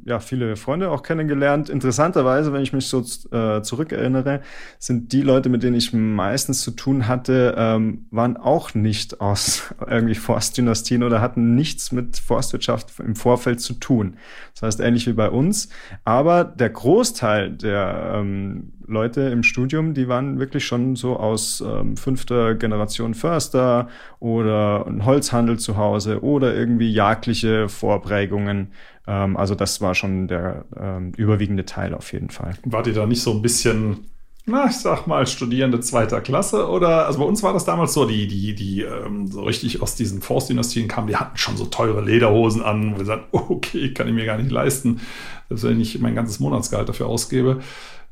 ja 0.05 0.21
viele 0.21 0.55
Freunde 0.55 0.89
auch 0.89 1.03
kennengelernt. 1.03 1.69
Interessanterweise, 1.69 2.53
wenn 2.53 2.61
ich 2.61 2.71
mich 2.71 2.87
so 2.87 3.03
äh, 3.31 3.61
zurückerinnere, 3.63 4.39
sind 4.79 5.11
die 5.11 5.23
Leute, 5.23 5.49
mit 5.49 5.61
denen 5.61 5.75
ich 5.75 5.91
meistens 5.91 6.61
zu 6.61 6.71
tun 6.71 7.09
hatte, 7.09 7.53
ähm, 7.57 8.05
waren 8.11 8.37
auch 8.37 8.73
nicht 8.73 9.19
aus 9.19 9.73
irgendwie 9.85 10.15
Forstdynastien 10.15 11.03
oder 11.03 11.19
hatten 11.19 11.53
nichts 11.53 11.91
mit 11.91 12.15
Forstwirtschaft 12.15 12.97
im 13.01 13.17
Vorfeld 13.17 13.59
zu 13.59 13.73
tun. 13.73 14.15
Das 14.53 14.61
heißt 14.61 14.79
ähnlich 14.79 15.05
wie 15.05 15.13
bei 15.13 15.29
uns. 15.29 15.67
Aber 16.05 16.45
der 16.45 16.69
Großteil 16.69 17.51
der 17.51 18.13
ähm, 18.15 18.71
Leute 18.87 19.21
im 19.21 19.43
Studium, 19.43 19.93
die 19.93 20.07
waren 20.07 20.39
wirklich 20.39 20.65
schon 20.65 20.95
so 20.95 21.17
aus 21.17 21.61
ähm, 21.79 21.97
fünfter 21.97 22.55
Generation 22.55 23.13
Förster 23.13 23.87
oder 24.19 24.85
ein 24.87 25.05
Holzhandel 25.05 25.59
zu 25.59 25.77
Hause 25.77 26.23
oder 26.23 26.53
irgendwie 26.55 26.91
jagdliche 26.91 27.69
Vorprägungen. 27.69 28.71
Ähm, 29.07 29.37
also 29.37 29.55
das 29.55 29.81
war 29.81 29.95
schon 29.95 30.27
der 30.27 30.65
ähm, 30.79 31.13
überwiegende 31.17 31.65
Teil 31.65 31.93
auf 31.93 32.13
jeden 32.13 32.29
Fall. 32.29 32.53
Wart 32.65 32.87
ihr 32.87 32.93
da 32.93 33.05
nicht 33.05 33.21
so 33.21 33.31
ein 33.31 33.41
bisschen 33.41 34.05
na, 34.45 34.65
ich 34.65 34.77
sag 34.77 35.07
mal, 35.07 35.25
Studierende 35.25 35.79
zweiter 35.79 36.19
Klasse 36.19 36.67
oder, 36.67 37.05
also 37.07 37.19
bei 37.19 37.25
uns 37.25 37.41
war 37.43 37.53
das 37.53 37.63
damals 37.63 37.93
so, 37.93 38.05
die, 38.05 38.27
die, 38.27 38.53
die 38.53 38.81
ähm, 38.81 39.27
so 39.27 39.43
richtig 39.43 39.81
aus 39.81 39.95
diesen 39.95 40.21
Forstdynastien 40.21 40.89
kamen, 40.89 41.07
die 41.07 41.15
hatten 41.15 41.37
schon 41.37 41.55
so 41.55 41.65
teure 41.65 42.01
Lederhosen 42.01 42.61
an, 42.61 42.93
wo 42.93 42.97
wir 42.97 43.05
sagten, 43.05 43.29
okay, 43.37 43.93
kann 43.93 44.07
ich 44.09 44.13
mir 44.13 44.25
gar 44.25 44.37
nicht 44.37 44.51
leisten, 44.51 44.99
selbst 45.47 45.63
wenn 45.63 45.79
ich 45.79 45.97
mein 45.99 46.15
ganzes 46.15 46.41
Monatsgehalt 46.41 46.89
dafür 46.89 47.07
ausgebe. 47.07 47.61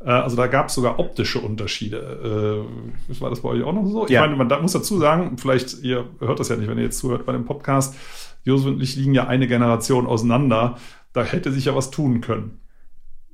Äh, 0.06 0.10
also 0.10 0.36
da 0.36 0.48
gab 0.48 0.68
es 0.68 0.76
sogar 0.76 1.00
optische 1.00 1.40
Unterschiede. 1.40 2.68
Äh, 3.10 3.22
war 3.22 3.30
das 3.30 3.42
bei 3.42 3.50
euch 3.50 3.64
auch 3.64 3.74
noch 3.74 3.86
so? 3.86 4.08
Ja. 4.08 4.22
Ich 4.22 4.28
meine, 4.28 4.36
man 4.36 4.50
da 4.50 4.60
muss 4.60 4.74
dazu 4.74 4.98
sagen, 4.98 5.38
vielleicht, 5.38 5.84
ihr 5.84 6.06
hört 6.20 6.40
das 6.40 6.50
ja 6.50 6.56
nicht, 6.56 6.70
wenn 6.70 6.78
ihr 6.78 6.86
jetzt 6.86 7.00
zuhört 7.00 7.26
bei 7.26 7.34
dem 7.34 7.46
Podcast, 7.46 7.96
Josef 8.44 8.68
und 8.68 8.82
ich 8.82 8.96
liegen 8.96 9.14
ja 9.14 9.28
eine 9.28 9.48
Generation 9.48 10.08
auseinander. 10.08 10.78
Da 11.14 11.24
hätte 11.24 11.52
sich 11.52 11.66
ja 11.66 11.76
was 11.76 11.92
tun 11.92 12.22
können. 12.22 12.62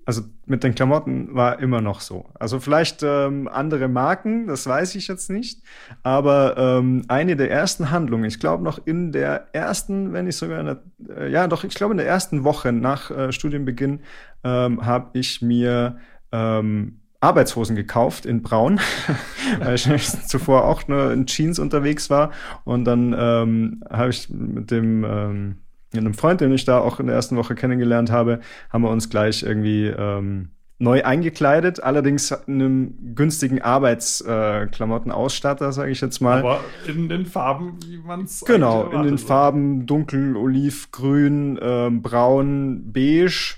Also 0.07 0.21
mit 0.45 0.63
den 0.63 0.73
Klamotten 0.73 1.35
war 1.35 1.59
immer 1.59 1.81
noch 1.81 1.99
so. 1.99 2.29
Also 2.39 2.61
vielleicht 2.61 3.03
ähm, 3.03 3.49
andere 3.49 3.89
Marken, 3.89 4.47
das 4.47 4.65
weiß 4.65 4.95
ich 4.95 5.09
jetzt 5.09 5.29
nicht. 5.29 5.61
Aber 6.01 6.55
ähm, 6.57 7.03
eine 7.09 7.35
der 7.35 7.51
ersten 7.51 7.91
Handlungen, 7.91 8.23
ich 8.23 8.39
glaube 8.39 8.63
noch 8.63 8.79
in 8.85 9.11
der 9.11 9.53
ersten, 9.53 10.13
wenn 10.13 10.23
nicht 10.23 10.37
sogar 10.37 10.61
in 10.61 10.65
der, 10.65 10.83
äh, 11.09 11.29
ja 11.29 11.45
doch, 11.47 11.65
ich 11.65 11.75
glaube 11.75 11.91
in 11.91 11.97
der 11.97 12.07
ersten 12.07 12.45
Woche 12.45 12.71
nach 12.71 13.11
äh, 13.11 13.33
Studienbeginn 13.33 13.99
ähm, 14.45 14.85
habe 14.85 15.09
ich 15.19 15.41
mir 15.41 15.97
ähm, 16.37 16.99
Arbeitshosen 17.19 17.75
gekauft 17.75 18.25
in 18.25 18.43
Braun, 18.43 18.79
weil 19.59 19.75
ich 19.75 19.87
zuvor 20.27 20.65
auch 20.65 20.87
nur 20.87 21.11
in 21.11 21.25
Jeans 21.25 21.59
unterwegs 21.59 22.09
war. 22.09 22.31
Und 22.63 22.85
dann 22.85 23.15
ähm, 23.17 23.83
habe 23.89 24.09
ich 24.09 24.29
mit 24.29 24.71
dem 24.71 25.03
ähm, 25.03 25.57
mit 25.93 26.01
einem 26.01 26.13
Freund, 26.13 26.41
den 26.41 26.53
ich 26.53 26.65
da 26.65 26.79
auch 26.79 26.99
in 26.99 27.07
der 27.07 27.15
ersten 27.15 27.37
Woche 27.37 27.55
kennengelernt 27.55 28.11
habe, 28.11 28.41
haben 28.69 28.83
wir 28.83 28.89
uns 28.89 29.09
gleich 29.09 29.43
irgendwie 29.43 29.85
ähm, 29.85 30.49
neu 30.79 31.03
eingekleidet, 31.03 31.81
allerdings 31.81 32.31
in 32.31 32.61
einem 32.61 33.15
günstigen 33.15 33.61
Arbeitsklamottenausstatter, 33.61 35.69
äh, 35.69 35.71
sage 35.71 35.91
ich 35.91 36.01
jetzt 36.01 36.19
mal. 36.19 36.39
Aber 36.39 36.59
in 36.87 37.07
den 37.09 37.25
Farben, 37.25 37.79
wie 37.85 37.97
man 37.97 38.25
es 38.25 38.43
Genau, 38.45 38.89
in 38.89 39.03
den 39.03 39.17
Farben 39.17 39.85
dunkel, 39.85 40.35
oliv, 40.35 40.91
grün, 40.91 41.57
äh, 41.57 41.89
braun, 41.91 42.91
beige. 42.91 43.55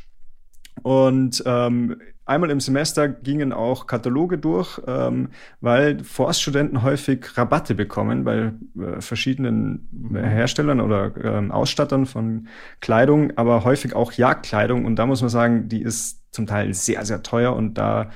Und 0.79 1.43
ähm, 1.45 1.97
Einmal 2.29 2.51
im 2.51 2.59
Semester 2.59 3.09
gingen 3.09 3.51
auch 3.51 3.87
Kataloge 3.87 4.37
durch, 4.37 4.79
ähm, 4.85 5.29
weil 5.61 6.03
Forststudenten 6.03 6.83
häufig 6.83 7.25
Rabatte 7.35 7.73
bekommen 7.73 8.23
bei 8.23 8.51
äh, 8.79 9.01
verschiedenen 9.01 9.89
mhm. 9.91 10.15
Herstellern 10.15 10.79
oder 10.79 11.11
ähm, 11.23 11.51
Ausstattern 11.51 12.05
von 12.05 12.47
Kleidung, 12.81 13.35
aber 13.35 13.63
häufig 13.63 13.95
auch 13.95 14.11
Jagdkleidung. 14.11 14.85
Und 14.85 14.97
da 14.97 15.07
muss 15.07 15.21
man 15.21 15.31
sagen, 15.31 15.69
die 15.69 15.81
ist 15.81 16.21
zum 16.31 16.45
Teil 16.45 16.71
sehr, 16.75 17.03
sehr 17.03 17.23
teuer 17.23 17.55
und 17.55 17.79
da 17.79 18.11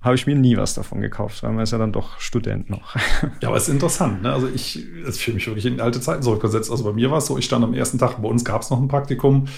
habe 0.00 0.14
ich 0.14 0.28
mir 0.28 0.36
nie 0.36 0.56
was 0.56 0.74
davon 0.74 1.00
gekauft, 1.00 1.42
weil 1.42 1.50
man 1.50 1.64
ist 1.64 1.72
ja 1.72 1.78
dann 1.78 1.90
doch 1.90 2.20
Student 2.20 2.70
noch. 2.70 2.94
Ja, 3.40 3.48
aber 3.48 3.56
es 3.56 3.64
ist 3.64 3.74
interessant. 3.74 4.22
Ne? 4.22 4.32
Also 4.32 4.46
ich, 4.46 4.78
ich 4.78 5.16
fühle 5.16 5.34
mich 5.34 5.46
wirklich 5.48 5.66
in 5.66 5.80
alte 5.80 6.00
Zeiten 6.00 6.22
zurückgesetzt. 6.22 6.70
Also 6.70 6.84
bei 6.84 6.92
mir 6.92 7.10
war 7.10 7.18
es 7.18 7.26
so, 7.26 7.36
ich 7.36 7.46
stand 7.46 7.64
am 7.64 7.74
ersten 7.74 7.98
Tag, 7.98 8.22
bei 8.22 8.28
uns 8.28 8.44
gab 8.44 8.62
es 8.62 8.70
noch 8.70 8.80
ein 8.80 8.86
Praktikum 8.86 9.48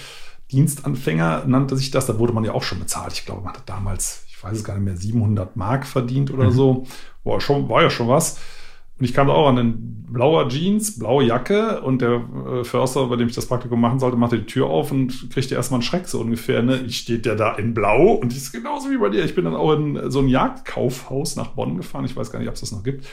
Dienstanfänger 0.51 1.43
nannte 1.45 1.77
sich 1.77 1.91
das. 1.91 2.05
Da 2.07 2.17
wurde 2.19 2.33
man 2.33 2.43
ja 2.43 2.53
auch 2.53 2.63
schon 2.63 2.79
bezahlt. 2.79 3.13
Ich 3.13 3.25
glaube, 3.25 3.43
man 3.43 3.53
hat 3.53 3.67
damals, 3.67 4.25
ich 4.27 4.43
weiß 4.43 4.57
es 4.57 4.63
gar 4.63 4.75
nicht 4.75 4.85
mehr, 4.85 4.97
700 4.97 5.55
Mark 5.55 5.85
verdient 5.85 6.31
oder 6.31 6.45
mhm. 6.45 6.51
so. 6.51 6.87
War, 7.23 7.39
schon, 7.41 7.69
war 7.69 7.81
ja 7.81 7.89
schon 7.89 8.07
was. 8.07 8.39
Und 8.97 9.05
ich 9.05 9.13
kam 9.13 9.27
da 9.27 9.33
auch 9.33 9.47
an 9.47 9.55
den 9.55 10.05
blauer 10.11 10.49
Jeans, 10.49 10.99
blaue 10.99 11.23
Jacke 11.23 11.81
und 11.81 12.01
der 12.01 12.21
äh, 12.51 12.63
Förster, 12.65 13.05
bei 13.07 13.15
dem 13.15 13.29
ich 13.29 13.35
das 13.35 13.45
Praktikum 13.45 13.79
machen 13.79 13.99
sollte, 13.99 14.17
machte 14.17 14.39
die 14.39 14.45
Tür 14.45 14.67
auf 14.67 14.91
und 14.91 15.29
kriegte 15.29 15.55
erstmal 15.55 15.77
einen 15.77 15.83
Schreck 15.83 16.07
so 16.07 16.19
ungefähr. 16.19 16.61
Ne? 16.63 16.81
Ich 16.85 16.97
steht 16.97 17.25
der 17.25 17.35
da 17.35 17.53
in 17.53 17.73
Blau 17.73 18.13
und 18.13 18.35
ist 18.35 18.51
genauso 18.51 18.89
wie 18.89 18.97
bei 18.97 19.09
dir. 19.09 19.23
Ich 19.23 19.35
bin 19.35 19.45
dann 19.45 19.55
auch 19.55 19.71
in 19.73 20.11
so 20.11 20.19
ein 20.19 20.27
Jagdkaufhaus 20.27 21.37
nach 21.37 21.49
Bonn 21.49 21.77
gefahren. 21.77 22.03
Ich 22.03 22.15
weiß 22.15 22.31
gar 22.31 22.39
nicht, 22.39 22.49
ob 22.49 22.55
es 22.55 22.61
das 22.61 22.71
noch 22.73 22.83
gibt 22.83 23.05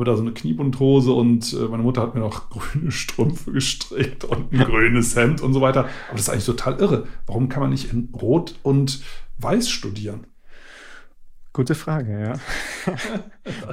mit 0.00 0.08
da 0.08 0.16
so 0.16 0.22
eine 0.22 0.32
Kniebundhose 0.32 1.12
und 1.12 1.52
äh, 1.52 1.68
meine 1.68 1.82
Mutter 1.82 2.02
hat 2.02 2.14
mir 2.14 2.20
noch 2.20 2.50
grüne 2.50 2.90
Strümpfe 2.90 3.52
gestrickt 3.52 4.24
und 4.24 4.52
ein 4.52 4.58
grünes 4.58 5.14
Hemd 5.14 5.40
und 5.40 5.52
so 5.52 5.60
weiter. 5.60 5.80
Aber 5.80 6.12
das 6.12 6.22
ist 6.22 6.28
eigentlich 6.30 6.46
total 6.46 6.80
irre. 6.80 7.06
Warum 7.26 7.48
kann 7.48 7.62
man 7.62 7.70
nicht 7.70 7.92
in 7.92 8.08
Rot 8.20 8.56
und 8.62 9.02
Weiß 9.38 9.70
studieren? 9.70 10.26
Gute 11.52 11.74
Frage, 11.74 12.38
ja. 12.86 12.92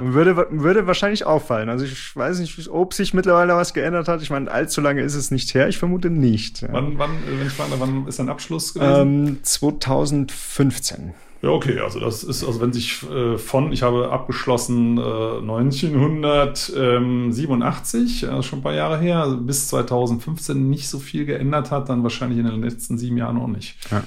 würde, 0.00 0.48
würde 0.50 0.88
wahrscheinlich 0.88 1.24
auffallen. 1.24 1.68
Also 1.68 1.84
ich 1.84 2.14
weiß 2.16 2.40
nicht, 2.40 2.68
ob 2.68 2.92
sich 2.92 3.14
mittlerweile 3.14 3.54
was 3.54 3.72
geändert 3.72 4.08
hat. 4.08 4.20
Ich 4.20 4.30
meine, 4.30 4.50
allzu 4.50 4.80
lange 4.80 5.02
ist 5.02 5.14
es 5.14 5.30
nicht 5.30 5.54
her. 5.54 5.68
Ich 5.68 5.78
vermute 5.78 6.10
nicht. 6.10 6.62
Ja. 6.62 6.72
Wann, 6.72 6.98
wann, 6.98 7.10
wenn 7.24 7.46
ich 7.46 7.52
frage, 7.52 7.74
wann 7.78 8.08
ist 8.08 8.18
dein 8.18 8.30
Abschluss 8.30 8.74
gewesen? 8.74 9.28
Ähm, 9.28 9.38
2015. 9.42 11.14
Ja, 11.40 11.50
okay, 11.50 11.78
also 11.78 12.00
das 12.00 12.24
ist, 12.24 12.42
also 12.44 12.60
wenn 12.60 12.72
sich 12.72 13.08
äh, 13.08 13.38
von, 13.38 13.70
ich 13.72 13.82
habe 13.82 14.10
abgeschlossen 14.10 14.98
äh, 14.98 15.38
1987, 15.38 18.28
also 18.28 18.42
schon 18.42 18.58
ein 18.58 18.62
paar 18.62 18.74
Jahre 18.74 18.98
her, 18.98 19.22
also 19.22 19.36
bis 19.36 19.68
2015 19.68 20.68
nicht 20.68 20.88
so 20.88 20.98
viel 20.98 21.26
geändert 21.26 21.70
hat, 21.70 21.90
dann 21.90 22.02
wahrscheinlich 22.02 22.40
in 22.40 22.46
den 22.46 22.60
letzten 22.60 22.98
sieben 22.98 23.18
Jahren 23.18 23.38
auch 23.38 23.46
nicht. 23.46 23.76
Ja. 23.92 24.02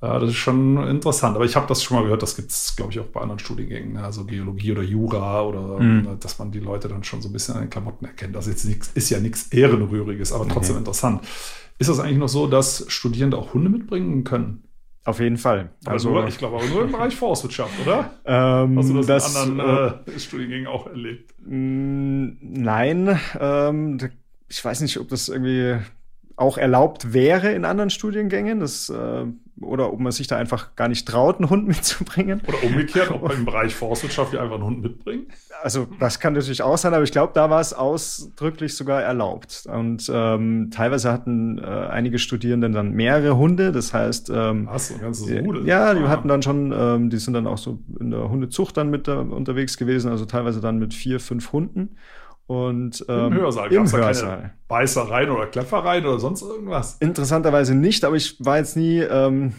Äh, 0.00 0.20
das 0.20 0.30
ist 0.30 0.36
schon 0.36 0.76
interessant, 0.86 1.34
aber 1.34 1.44
ich 1.44 1.56
habe 1.56 1.66
das 1.66 1.82
schon 1.82 1.96
mal 1.96 2.04
gehört, 2.04 2.22
das 2.22 2.36
gibt 2.36 2.52
es, 2.52 2.76
glaube 2.76 2.92
ich, 2.92 3.00
auch 3.00 3.06
bei 3.06 3.20
anderen 3.20 3.40
Studiengängen, 3.40 3.94
ne? 3.94 4.04
also 4.04 4.24
Geologie 4.24 4.70
oder 4.70 4.82
Jura 4.82 5.42
oder 5.42 5.80
mhm. 5.80 6.20
dass 6.20 6.38
man 6.38 6.52
die 6.52 6.60
Leute 6.60 6.86
dann 6.86 7.02
schon 7.02 7.20
so 7.20 7.28
ein 7.28 7.32
bisschen 7.32 7.56
an 7.56 7.62
den 7.62 7.70
Klamotten 7.70 8.04
erkennt. 8.04 8.36
Das 8.36 8.46
ist, 8.46 8.52
jetzt 8.52 8.66
nix, 8.66 8.92
ist 8.94 9.10
ja 9.10 9.18
nichts 9.18 9.48
Ehrenrühriges, 9.48 10.32
aber 10.32 10.46
trotzdem 10.46 10.76
mhm. 10.76 10.82
interessant. 10.82 11.22
Ist 11.78 11.90
das 11.90 11.98
eigentlich 11.98 12.18
noch 12.18 12.28
so, 12.28 12.46
dass 12.46 12.84
Studierende 12.88 13.36
auch 13.36 13.54
Hunde 13.54 13.70
mitbringen 13.70 14.22
können? 14.24 14.62
Auf 15.06 15.20
jeden 15.20 15.38
Fall. 15.38 15.70
Also, 15.84 16.10
nur, 16.10 16.26
ich 16.26 16.36
glaube 16.36 16.56
aber 16.56 16.66
nur 16.66 16.82
im 16.82 16.90
Bereich 16.90 17.14
Forstwirtschaft, 17.14 17.72
oder? 17.86 18.10
Ähm, 18.24 18.76
Hast 18.76 18.90
du 18.90 18.94
das, 18.94 19.06
das 19.06 19.46
in 19.46 19.60
anderen 19.60 20.04
äh, 20.04 20.18
Studiengängen 20.18 20.66
auch 20.66 20.88
erlebt? 20.88 21.32
Nein, 21.46 23.16
ähm, 23.38 23.98
ich 24.48 24.64
weiß 24.64 24.80
nicht, 24.80 24.98
ob 24.98 25.08
das 25.08 25.28
irgendwie 25.28 25.76
auch 26.34 26.58
erlaubt 26.58 27.12
wäre 27.12 27.52
in 27.52 27.64
anderen 27.64 27.90
Studiengängen. 27.90 28.58
Das 28.58 28.88
äh, 28.88 29.26
oder 29.60 29.92
ob 29.92 30.00
man 30.00 30.12
sich 30.12 30.26
da 30.26 30.36
einfach 30.36 30.76
gar 30.76 30.88
nicht 30.88 31.08
traut, 31.08 31.38
einen 31.38 31.50
Hund 31.50 31.66
mitzubringen. 31.68 32.42
Oder 32.46 32.62
umgekehrt, 32.62 33.10
ob 33.10 33.22
man 33.22 33.32
im 33.36 33.44
Bereich 33.44 33.74
Forstwirtschaft 33.74 34.34
ja 34.34 34.42
einfach 34.42 34.56
einen 34.56 34.64
Hund 34.64 34.82
mitbringen. 34.82 35.26
Also 35.62 35.86
das 35.98 36.20
kann 36.20 36.34
natürlich 36.34 36.62
auch 36.62 36.76
sein, 36.76 36.92
aber 36.92 37.04
ich 37.04 37.12
glaube, 37.12 37.32
da 37.34 37.48
war 37.48 37.60
es 37.60 37.72
ausdrücklich 37.72 38.74
sogar 38.76 39.02
erlaubt. 39.02 39.64
Und 39.72 40.10
ähm, 40.12 40.70
teilweise 40.70 41.10
hatten 41.10 41.58
äh, 41.58 41.62
einige 41.62 42.18
Studierenden 42.18 42.72
dann 42.72 42.92
mehrere 42.92 43.36
Hunde. 43.36 43.72
Das 43.72 43.94
heißt, 43.94 44.30
ähm, 44.34 44.68
Hast 44.70 44.90
du 44.90 44.94
ein 44.94 45.00
ganzes 45.00 45.30
Rudel? 45.30 45.66
Ja, 45.66 45.94
die 45.94 46.04
ah. 46.04 46.08
hatten 46.08 46.28
dann 46.28 46.42
schon, 46.42 46.72
ähm, 46.76 47.10
die 47.10 47.18
sind 47.18 47.34
dann 47.34 47.46
auch 47.46 47.58
so 47.58 47.78
in 47.98 48.10
der 48.10 48.28
Hundezucht 48.28 48.76
dann 48.76 48.90
mit 48.90 49.08
da 49.08 49.20
unterwegs 49.20 49.76
gewesen, 49.76 50.10
also 50.10 50.24
teilweise 50.26 50.60
dann 50.60 50.78
mit 50.78 50.92
vier, 50.92 51.20
fünf 51.20 51.52
Hunden. 51.52 51.96
Und, 52.46 53.04
ähm, 53.08 53.32
Im 53.32 53.34
Hörsaal 53.34 53.68
gab 53.68 53.84
es 53.84 53.90
da 53.90 54.12
keine 54.12 54.52
Beißereien 54.68 55.30
oder 55.30 55.46
Kleppereien 55.46 56.06
oder 56.06 56.20
sonst 56.20 56.42
irgendwas? 56.42 56.96
Interessanterweise 57.00 57.74
nicht, 57.74 58.04
aber 58.04 58.14
ich 58.14 58.36
war 58.44 58.58
jetzt 58.58 58.76
nie, 58.76 59.00
ähm, 59.00 59.54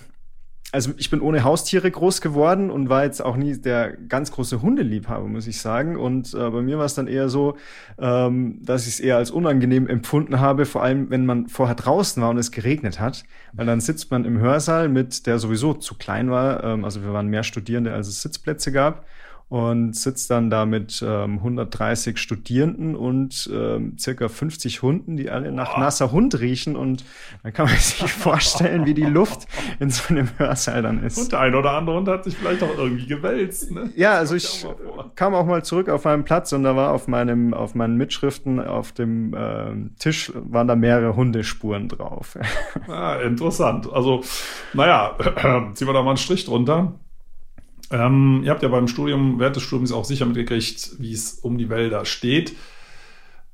also 0.71 0.91
ich 0.97 1.09
bin 1.09 1.19
ohne 1.19 1.43
Haustiere 1.43 1.89
groß 1.91 2.21
geworden 2.21 2.69
und 2.69 2.87
war 2.87 3.03
jetzt 3.03 3.21
auch 3.21 3.35
nie 3.35 3.57
der 3.57 3.91
ganz 3.91 4.31
große 4.31 4.61
Hundeliebhaber, 4.61 5.27
muss 5.27 5.47
ich 5.47 5.59
sagen. 5.59 5.97
Und 5.97 6.33
äh, 6.33 6.49
bei 6.49 6.61
mir 6.61 6.77
war 6.77 6.85
es 6.85 6.93
dann 6.93 7.07
eher 7.07 7.27
so, 7.27 7.57
ähm, 7.99 8.59
dass 8.63 8.87
ich 8.87 8.95
es 8.95 8.99
eher 9.01 9.17
als 9.17 9.31
unangenehm 9.31 9.87
empfunden 9.87 10.39
habe, 10.39 10.65
vor 10.65 10.81
allem 10.81 11.09
wenn 11.09 11.25
man 11.25 11.47
vorher 11.47 11.75
draußen 11.75 12.21
war 12.21 12.29
und 12.29 12.37
es 12.37 12.51
geregnet 12.51 13.01
hat. 13.01 13.23
Weil 13.51 13.65
dann 13.65 13.81
sitzt 13.81 14.11
man 14.11 14.23
im 14.23 14.39
Hörsaal 14.39 14.87
mit, 14.87 15.25
der 15.25 15.39
sowieso 15.39 15.73
zu 15.73 15.95
klein 15.95 16.31
war, 16.31 16.63
ähm, 16.63 16.85
also 16.85 17.03
wir 17.03 17.11
waren 17.11 17.27
mehr 17.27 17.43
Studierende, 17.43 17.93
als 17.93 18.07
es 18.07 18.21
Sitzplätze 18.21 18.71
gab. 18.71 19.05
Und 19.49 19.95
sitze 19.95 20.27
dann 20.27 20.49
da 20.49 20.65
mit 20.65 21.03
ähm, 21.05 21.37
130 21.37 22.17
Studierenden 22.17 22.95
und 22.95 23.49
ähm, 23.53 23.97
circa 23.97 24.27
50 24.27 24.81
Hunden, 24.81 25.15
die 25.15 25.29
alle 25.29 25.51
nach 25.53 25.77
nasser 25.77 26.11
Hund 26.11 26.39
riechen. 26.39 26.75
Und 26.75 27.05
dann 27.43 27.53
kann 27.53 27.67
man 27.67 27.75
sich 27.79 28.11
vorstellen, 28.11 28.85
wie 28.85 28.93
die 28.93 29.05
Luft 29.05 29.47
in 29.79 29.89
so 29.89 30.09
einem 30.09 30.29
Hörsaal 30.37 30.81
dann 30.81 31.01
ist. 31.01 31.17
Und 31.17 31.31
der 31.31 31.39
ein 31.39 31.55
oder 31.55 31.71
andere 31.71 31.95
Hund 31.95 32.09
hat 32.09 32.25
sich 32.25 32.35
vielleicht 32.35 32.61
auch 32.61 32.77
irgendwie 32.77 33.07
gewälzt. 33.07 33.71
Ne? 33.71 33.89
Ja, 33.95 34.13
also 34.13 34.35
ich 34.35 34.65
auch 34.65 35.15
kam 35.15 35.33
auch 35.33 35.45
mal 35.45 35.63
zurück 35.63 35.89
auf 35.89 36.05
meinen 36.05 36.23
Platz 36.23 36.51
und 36.53 36.63
da 36.63 36.75
war 36.75 36.91
auf 36.91 37.07
meinem, 37.07 37.53
auf 37.53 37.75
meinen 37.75 37.97
Mitschriften 37.97 38.59
auf 38.59 38.91
dem 38.91 39.33
äh, 39.33 39.97
Tisch 39.99 40.31
waren 40.35 40.67
da 40.67 40.75
mehrere 40.75 41.15
Hundespuren 41.15 41.87
drauf. 41.87 42.37
ah, 42.87 43.15
interessant. 43.15 43.91
Also, 43.91 44.23
naja, 44.73 45.15
ziehen 45.73 45.87
wir 45.87 45.93
da 45.93 46.03
mal 46.03 46.11
einen 46.11 46.17
Strich 46.17 46.45
drunter. 46.45 46.93
Ähm, 47.91 48.41
ihr 48.43 48.51
habt 48.51 48.63
ja 48.63 48.69
beim 48.69 48.87
Studium, 48.87 49.39
während 49.39 49.55
des 49.55 49.63
Studiums 49.63 49.91
auch 49.91 50.05
sicher 50.05 50.25
mitgekriegt, 50.25 50.91
wie 50.99 51.13
es 51.13 51.33
um 51.41 51.57
die 51.57 51.69
Wälder 51.69 52.05
steht. 52.05 52.53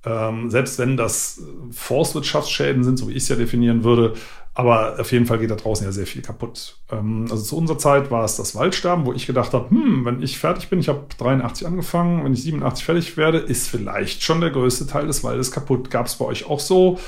Ähm, 0.06 0.50
selbst 0.50 0.80
wenn 0.80 0.98
das 0.98 1.42
Forstwirtschaftsschäden 1.72 2.84
sind, 2.84 2.98
so 2.98 3.08
wie 3.08 3.14
ich 3.14 3.24
es 3.24 3.30
ja 3.30 3.36
definieren 3.36 3.84
würde, 3.84 4.16
aber 4.56 5.00
auf 5.00 5.12
jeden 5.12 5.26
Fall 5.26 5.40
geht 5.40 5.50
da 5.50 5.56
draußen 5.56 5.86
ja 5.86 5.92
sehr 5.92 6.06
viel 6.06 6.22
kaputt. 6.22 6.78
Ähm, 6.92 7.28
also 7.32 7.44
zu 7.44 7.58
unserer 7.58 7.78
Zeit 7.78 8.12
war 8.12 8.24
es 8.24 8.36
das 8.36 8.54
Waldsterben, 8.56 9.06
wo 9.06 9.14
ich 9.14 9.26
gedacht 9.26 9.54
habe, 9.54 9.70
hm, 9.70 10.06
wenn 10.06 10.22
ich 10.22 10.38
fertig 10.38 10.70
bin, 10.70 10.80
ich 10.80 10.90
habe 10.90 11.06
83 11.18 11.66
angefangen, 11.66 12.24
wenn 12.24 12.34
ich 12.34 12.44
87 12.44 12.86
fertig 12.86 13.18
werde, 13.18 13.40
ist 13.40 13.68
vielleicht 13.68 14.24
schon 14.24 14.42
der 14.42 14.52
größte 14.52 14.86
Teil 14.86 15.08
des 15.08 15.24
Waldes 15.24 15.52
kaputt. 15.52 15.90
Gab 15.90 16.06
es 16.06 16.16
bei 16.16 16.26
euch 16.26 16.46
auch 16.48 16.60
so? 16.60 17.00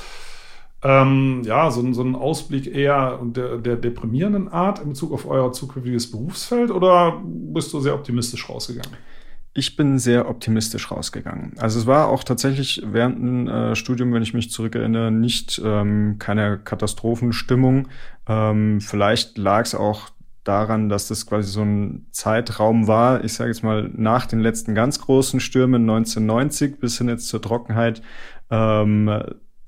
Ähm, 0.82 1.42
ja, 1.44 1.70
so, 1.70 1.92
so 1.92 2.02
ein 2.02 2.14
Ausblick 2.14 2.66
eher 2.66 3.20
der, 3.22 3.56
der 3.58 3.76
deprimierenden 3.76 4.48
Art 4.48 4.78
in 4.78 4.90
Bezug 4.90 5.12
auf 5.12 5.26
euer 5.26 5.52
zukünftiges 5.52 6.10
Berufsfeld 6.10 6.70
oder 6.70 7.22
bist 7.24 7.72
du 7.72 7.80
sehr 7.80 7.94
optimistisch 7.94 8.48
rausgegangen? 8.48 8.96
Ich 9.54 9.74
bin 9.74 9.98
sehr 9.98 10.28
optimistisch 10.28 10.90
rausgegangen. 10.90 11.54
Also 11.56 11.78
es 11.78 11.86
war 11.86 12.08
auch 12.08 12.24
tatsächlich 12.24 12.82
während 12.84 13.18
dem 13.18 13.48
äh, 13.48 13.74
Studium, 13.74 14.12
wenn 14.12 14.22
ich 14.22 14.34
mich 14.34 14.50
zurückerinnere, 14.50 15.10
nicht 15.10 15.60
ähm, 15.64 16.16
keine 16.18 16.58
Katastrophenstimmung. 16.58 17.88
Ähm, 18.28 18.82
vielleicht 18.82 19.38
lag 19.38 19.62
es 19.62 19.74
auch 19.74 20.10
daran, 20.44 20.90
dass 20.90 21.08
das 21.08 21.26
quasi 21.26 21.50
so 21.50 21.62
ein 21.62 22.06
Zeitraum 22.12 22.86
war, 22.86 23.24
ich 23.24 23.32
sage 23.32 23.50
jetzt 23.50 23.64
mal 23.64 23.90
nach 23.94 24.26
den 24.26 24.40
letzten 24.40 24.74
ganz 24.74 25.00
großen 25.00 25.40
Stürmen 25.40 25.88
1990 25.88 26.78
bis 26.78 26.98
hin 26.98 27.08
jetzt 27.08 27.28
zur 27.28 27.40
Trockenheit, 27.40 28.02
ähm, 28.50 29.10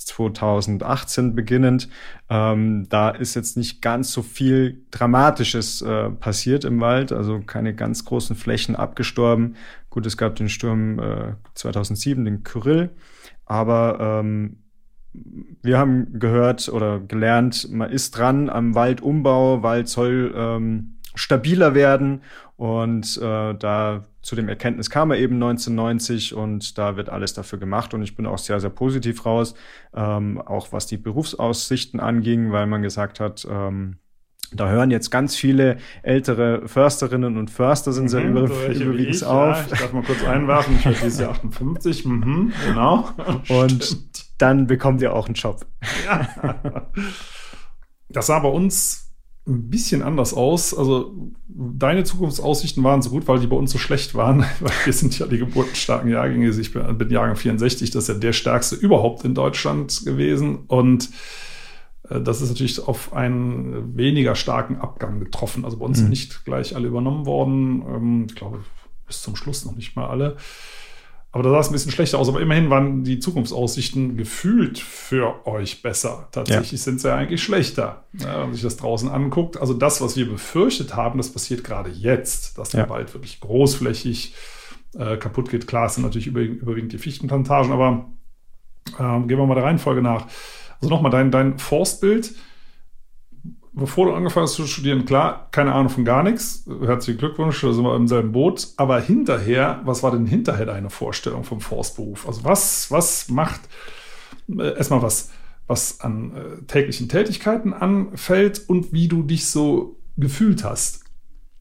2018 0.09 1.35
beginnend. 1.35 1.89
Ähm, 2.29 2.89
da 2.89 3.11
ist 3.11 3.35
jetzt 3.35 3.57
nicht 3.57 3.81
ganz 3.81 4.13
so 4.13 4.23
viel 4.23 4.85
Dramatisches 4.91 5.83
äh, 5.83 6.11
passiert 6.11 6.65
im 6.65 6.81
Wald, 6.81 7.13
also 7.13 7.41
keine 7.41 7.75
ganz 7.75 8.05
großen 8.05 8.37
Flächen 8.37 8.77
abgestorben. 8.77 9.57
Gut, 9.91 10.07
es 10.07 10.17
gab 10.17 10.37
den 10.37 10.49
Sturm 10.49 10.99
äh, 10.99 11.35
2007, 11.55 12.25
den 12.25 12.43
Kyrill, 12.43 12.91
aber 13.47 14.21
ähm, 14.21 14.59
wir 15.63 15.79
haben 15.79 16.19
gehört 16.19 16.69
oder 16.69 17.01
gelernt, 17.01 17.69
man 17.71 17.91
ist 17.91 18.17
dran 18.17 18.49
am 18.51 18.75
Waldumbau, 18.75 19.63
Wald 19.63 19.89
soll 19.89 20.33
ähm, 20.37 20.98
stabiler 21.19 21.75
werden 21.75 22.23
und 22.57 23.17
äh, 23.19 23.55
da 23.55 24.05
zu 24.23 24.37
dem 24.37 24.49
Erkenntnis 24.49 24.89
kam 24.89 25.11
er 25.11 25.19
eben 25.19 25.35
1990 25.35 26.35
und 26.35 26.79
da 26.79 26.97
wird 26.97 27.09
alles 27.09 27.35
dafür 27.35 27.59
gemacht 27.59 27.93
und 27.95 28.03
ich 28.03 28.15
bin 28.15 28.27
auch 28.27 28.39
sehr, 28.39 28.61
sehr 28.61 28.71
positiv 28.71 29.27
raus, 29.27 29.55
ähm, 29.95 30.41
auch 30.41 30.73
was 30.73 30.87
die 30.87 30.97
Berufsaussichten 30.97 31.99
anging, 31.99 32.53
weil 32.53 32.67
man 32.67 32.83
gesagt 32.83 33.21
hat, 33.21 33.47
ähm, 33.51 33.99
da 34.53 34.69
hören 34.69 34.91
jetzt 34.91 35.11
ganz 35.11 35.37
viele 35.37 35.77
ältere 36.03 36.67
Försterinnen 36.67 37.37
und 37.37 37.51
Förster 37.51 37.93
sind 37.93 38.09
sehr 38.09 38.25
mhm, 38.25 38.37
über, 38.37 38.69
überwiegend 38.69 39.17
ich, 39.17 39.25
auf. 39.25 39.57
Ja, 39.57 39.67
ich 39.73 39.79
darf 39.79 39.93
mal 39.93 40.03
kurz 40.03 40.25
einwerfen, 40.25 40.77
ich 40.77 40.85
werde 40.85 40.99
dieses 41.03 41.21
Jahr 41.21 41.31
58, 41.33 42.07
mhm, 42.07 42.53
genau. 42.67 43.11
Und 43.49 43.99
dann 44.41 44.67
bekommt 44.67 45.03
ihr 45.03 45.13
auch 45.13 45.27
einen 45.27 45.35
Job. 45.35 45.67
Ja. 46.07 46.91
Das 48.09 48.27
sah 48.29 48.39
bei 48.39 48.49
uns 48.49 49.08
ein 49.49 49.71
bisschen 49.71 50.03
anders 50.03 50.35
aus. 50.35 50.77
Also 50.77 51.33
deine 51.49 52.05
Zukunftsaussichten 52.05 52.85
waren 52.85 53.03
so 53.03 53.11
gut, 53.11 53.27
weil 53.27 53.41
die 53.41 53.47
bei 53.47 53.57
uns 53.57 53.73
so 53.73 53.79
schlecht 53.79 54.15
waren, 54.15 54.41
weil 54.61 54.73
wir 54.85 54.93
sind 54.93 55.19
ja 55.19 55.27
die 55.27 55.39
geburtenstarken 55.39 56.11
Jahrgänge. 56.11 56.49
Ich 56.49 56.73
bin, 56.73 56.99
bin 56.99 57.11
Jahrgang 57.11 57.37
64, 57.37 57.91
das 57.91 58.05
ist 58.05 58.09
ja 58.09 58.15
der 58.15 58.33
stärkste 58.33 58.77
überhaupt 58.77 59.25
in 59.25 59.35
Deutschland 59.35 60.05
gewesen. 60.05 60.65
Und 60.67 61.11
äh, 62.11 62.21
das 62.21 62.41
ist 62.41 62.51
natürlich 62.51 62.87
auf 62.87 63.13
einen 63.13 63.97
weniger 63.97 64.35
starken 64.35 64.77
Abgang 64.77 65.21
getroffen. 65.21 65.65
Also 65.65 65.79
bei 65.79 65.87
uns 65.87 65.99
mhm. 65.99 66.03
sind 66.03 66.11
nicht 66.11 66.45
gleich 66.45 66.77
alle 66.77 66.89
übernommen 66.89 67.27
worden. 67.27 67.83
Ähm, 67.89 68.27
ich 68.29 68.35
glaube, 68.35 68.61
bis 69.07 69.23
zum 69.23 69.35
Schluss 69.35 69.65
noch 69.65 69.75
nicht 69.75 69.97
mal 69.97 70.07
alle. 70.07 70.37
Aber 71.31 71.43
da 71.43 71.51
sah 71.51 71.61
es 71.61 71.69
ein 71.69 71.73
bisschen 71.73 71.93
schlechter 71.93 72.19
aus. 72.19 72.29
Aber 72.29 72.41
immerhin 72.41 72.71
waren 72.71 73.05
die 73.05 73.19
Zukunftsaussichten 73.19 74.17
gefühlt 74.17 74.79
für 74.79 75.47
euch 75.47 75.83
besser. 75.83 76.29
Tatsächlich 76.33 76.73
ja. 76.81 76.85
sind 76.85 77.01
sie 77.01 77.09
ja 77.09 77.17
eigentlich 77.17 77.43
schlechter, 77.43 78.05
ja, 78.15 78.33
wenn 78.33 78.41
man 78.41 78.53
sich 78.55 78.63
das 78.63 78.79
draußen 78.79 79.11
anguckt. 79.11 79.59
Also 79.59 79.75
das, 79.75 80.01
was 80.01 80.17
wir 80.17 80.29
befürchtet 80.29 80.97
haben, 80.97 81.19
das 81.19 81.31
passiert 81.31 81.65
gerade 81.65 81.91
jetzt, 81.91 82.57
dass 82.57 82.71
der 82.71 82.85
ja. 82.85 82.89
Wald 82.89 83.13
wirklich 83.13 83.41
großflächig 83.41 84.35
äh, 84.95 85.19
kaputt 85.19 85.51
geht. 85.51 85.67
Klar, 85.67 85.87
es 85.87 85.97
sind 85.97 86.05
natürlich 86.05 86.29
überwiegend 86.29 86.93
die 86.93 86.99
Fichtenplantagen, 86.99 87.73
aber 87.73 88.11
äh, 88.99 89.27
gehen 89.27 89.39
wir 89.39 89.47
mal 89.47 89.55
der 89.55 89.65
Reihenfolge 89.65 90.01
nach. 90.01 90.27
Also 90.81 90.89
nochmal, 90.89 91.11
dein, 91.11 91.31
dein 91.31 91.59
Forstbild 91.59 92.35
bevor 93.79 94.07
du 94.07 94.13
angefangen 94.13 94.45
hast 94.45 94.55
zu 94.55 94.67
studieren, 94.67 95.05
klar, 95.05 95.49
keine 95.53 95.73
Ahnung 95.73 95.89
von 95.89 96.05
gar 96.05 96.23
nichts. 96.23 96.65
Herzlichen 96.85 97.19
Glückwunsch, 97.19 97.61
da 97.61 97.73
sind 97.73 97.85
wir 97.85 97.97
im 97.97 98.09
selben 98.09 98.33
Boot. 98.33 98.69
Aber 98.77 99.01
hinterher, 99.01 99.81
was 99.85 100.03
war 100.03 100.11
denn 100.11 100.27
hinterher 100.27 100.67
deine 100.67 100.91
Vorstellung 100.91 101.45
vom 101.45 101.61
Forstberuf? 101.61 102.27
Also 102.27 102.45
was, 102.45 102.91
was 102.91 103.29
macht 103.29 103.61
äh, 104.49 104.77
erstmal 104.77 105.03
was, 105.03 105.31
was 105.67 106.01
an 106.01 106.33
äh, 106.35 106.63
täglichen 106.67 107.09
Tätigkeiten 107.09 107.73
anfällt 107.73 108.69
und 108.69 108.93
wie 108.93 109.09
du 109.09 109.23
dich 109.23 109.47
so 109.47 109.97
gefühlt 110.17 110.65
hast? 110.65 111.05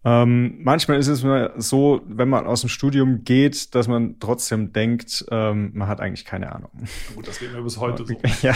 Ähm, 0.08 0.60
manchmal 0.64 1.00
ist 1.00 1.10
es 1.10 1.26
so, 1.58 2.02
wenn 2.08 2.30
man 2.30 2.48
aus 2.48 2.62
dem 2.62 2.70
Studium 2.70 3.26
geht, 3.26 3.76
dass 3.76 3.90
man 3.90 4.16
trotzdem 4.22 4.72
denkt, 4.72 5.26
ähm, 5.32 5.72
man 5.74 5.90
hat 5.90 6.00
eigentlich 6.00 6.24
keine 6.24 6.56
Ahnung. 6.56 6.72
Gut, 7.14 7.28
das 7.28 7.40
geht 7.40 7.52
mir 7.52 7.62
bis 7.62 7.78
heute 7.78 8.06
so. 8.06 8.14
ja, 8.42 8.56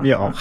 mir 0.00 0.20
auch. 0.20 0.32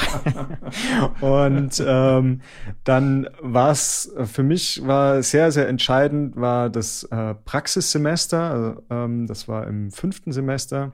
Und 1.19 1.83
ähm, 1.85 2.39
dann 2.85 3.27
war 3.41 3.71
es 3.71 4.13
für 4.23 4.43
mich 4.43 4.87
war 4.87 5.21
sehr, 5.23 5.51
sehr 5.51 5.67
entscheidend, 5.67 6.37
war 6.37 6.69
das 6.69 7.03
äh, 7.03 7.35
Praxissemester. 7.43 8.39
Also, 8.39 8.83
ähm, 8.89 9.27
das 9.27 9.49
war 9.49 9.67
im 9.67 9.91
fünften 9.91 10.31
Semester 10.31 10.93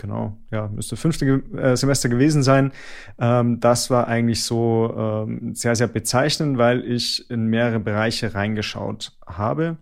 genau, 0.00 0.36
ja, 0.50 0.68
müsste 0.68 0.96
fünfte 0.96 1.42
äh, 1.56 1.76
Semester 1.76 2.08
gewesen 2.08 2.42
sein. 2.42 2.72
Ähm, 3.18 3.60
das 3.60 3.90
war 3.90 4.08
eigentlich 4.08 4.42
so 4.42 4.92
ähm, 4.96 5.54
sehr, 5.54 5.76
sehr 5.76 5.88
bezeichnend, 5.88 6.58
weil 6.58 6.84
ich 6.84 7.30
in 7.30 7.46
mehrere 7.46 7.78
Bereiche 7.78 8.34
reingeschaut 8.34 9.12
habe. 9.26 9.76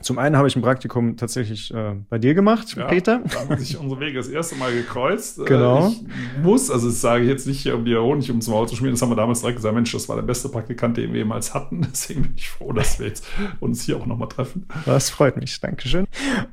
Zum 0.00 0.18
einen 0.18 0.36
habe 0.36 0.48
ich 0.48 0.56
ein 0.56 0.62
Praktikum 0.62 1.16
tatsächlich 1.16 1.72
äh, 1.72 1.94
bei 2.08 2.18
dir 2.18 2.34
gemacht, 2.34 2.76
ja, 2.76 2.86
Peter. 2.86 3.20
Da 3.30 3.40
haben 3.40 3.58
sich 3.58 3.78
unsere 3.78 4.00
Wege 4.00 4.18
das 4.18 4.28
erste 4.28 4.56
Mal 4.56 4.72
gekreuzt. 4.72 5.38
Äh, 5.40 5.44
genau. 5.44 5.88
Ich 5.88 6.42
muss, 6.42 6.70
also 6.70 6.88
das 6.88 7.00
sage 7.00 7.24
ich 7.24 7.30
jetzt 7.30 7.46
nicht, 7.46 7.66
um 7.68 7.84
die 7.84 7.96
Honig 7.96 8.28
ums 8.30 8.48
Maul 8.48 8.68
zu 8.68 8.76
schmieren, 8.76 8.94
das 8.94 9.02
haben 9.02 9.10
wir 9.10 9.16
damals 9.16 9.40
direkt 9.40 9.56
gesagt, 9.56 9.74
Mensch, 9.74 9.92
das 9.92 10.08
war 10.08 10.16
der 10.16 10.22
beste 10.22 10.48
Praktikant, 10.48 10.96
den 10.96 11.12
wir 11.12 11.18
jemals 11.18 11.54
hatten. 11.54 11.82
Deswegen 11.90 12.22
bin 12.22 12.32
ich 12.36 12.48
froh, 12.48 12.72
dass 12.72 12.98
wir 12.98 13.06
jetzt 13.06 13.26
uns 13.60 13.82
hier 13.82 13.96
auch 13.96 14.06
nochmal 14.06 14.28
treffen. 14.28 14.66
Das 14.86 15.10
freut 15.10 15.36
mich, 15.36 15.60
Dankeschön. 15.60 16.06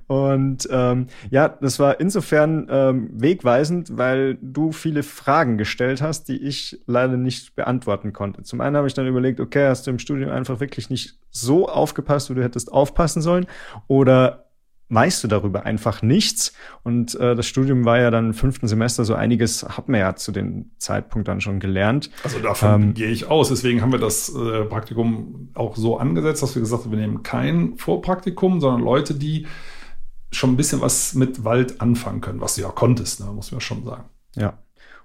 Und 0.07 0.67
ähm, 0.71 1.07
ja, 1.29 1.49
das 1.49 1.79
war 1.79 1.99
insofern 1.99 2.67
ähm, 2.69 3.09
wegweisend, 3.13 3.97
weil 3.97 4.37
du 4.41 4.71
viele 4.71 5.03
Fragen 5.03 5.57
gestellt 5.57 6.01
hast, 6.01 6.27
die 6.27 6.37
ich 6.37 6.79
leider 6.85 7.17
nicht 7.17 7.55
beantworten 7.55 8.13
konnte. 8.13 8.43
Zum 8.43 8.61
einen 8.61 8.75
habe 8.75 8.87
ich 8.87 8.93
dann 8.93 9.07
überlegt, 9.07 9.39
okay, 9.39 9.67
hast 9.67 9.87
du 9.87 9.91
im 9.91 9.99
Studium 9.99 10.31
einfach 10.31 10.59
wirklich 10.59 10.89
nicht 10.89 11.17
so 11.31 11.67
aufgepasst, 11.67 12.29
wie 12.29 12.35
du 12.35 12.43
hättest 12.43 12.71
aufpassen 12.71 13.21
sollen? 13.35 13.47
Oder 13.87 14.45
weißt 14.89 15.23
du 15.23 15.27
darüber 15.27 15.65
einfach 15.65 16.01
nichts? 16.01 16.53
Und 16.83 17.15
äh, 17.15 17.35
das 17.35 17.47
Studium 17.47 17.85
war 17.85 17.99
ja 17.99 18.11
dann 18.11 18.27
im 18.27 18.33
fünften 18.33 18.67
Semester, 18.67 19.03
so 19.05 19.15
einiges 19.15 19.63
hat 19.63 19.89
man 19.89 19.99
ja 19.99 20.15
zu 20.15 20.31
dem 20.31 20.71
Zeitpunkt 20.77 21.27
dann 21.27 21.41
schon 21.41 21.59
gelernt. 21.59 22.09
Also 22.23 22.39
davon 22.39 22.81
ähm, 22.81 22.93
gehe 22.93 23.09
ich 23.09 23.27
aus. 23.27 23.49
Deswegen 23.49 23.81
haben 23.81 23.91
wir 23.91 23.99
das 23.99 24.29
äh, 24.29 24.63
Praktikum 24.65 25.49
auch 25.53 25.75
so 25.75 25.97
angesetzt, 25.97 26.43
dass 26.43 26.55
wir 26.55 26.61
gesagt 26.61 26.83
haben, 26.83 26.91
wir 26.91 26.99
nehmen 26.99 27.23
kein 27.23 27.77
Vorpraktikum, 27.77 28.61
sondern 28.61 28.81
Leute, 28.81 29.15
die 29.15 29.47
schon 30.31 30.53
ein 30.53 30.57
bisschen 30.57 30.81
was 30.81 31.13
mit 31.13 31.43
Wald 31.43 31.81
anfangen 31.81 32.21
können, 32.21 32.41
was 32.41 32.55
du 32.55 32.61
ja 32.61 32.69
konntest, 32.69 33.21
ne, 33.21 33.27
muss 33.27 33.51
man 33.51 33.61
schon 33.61 33.83
sagen. 33.85 34.05
Ja. 34.35 34.59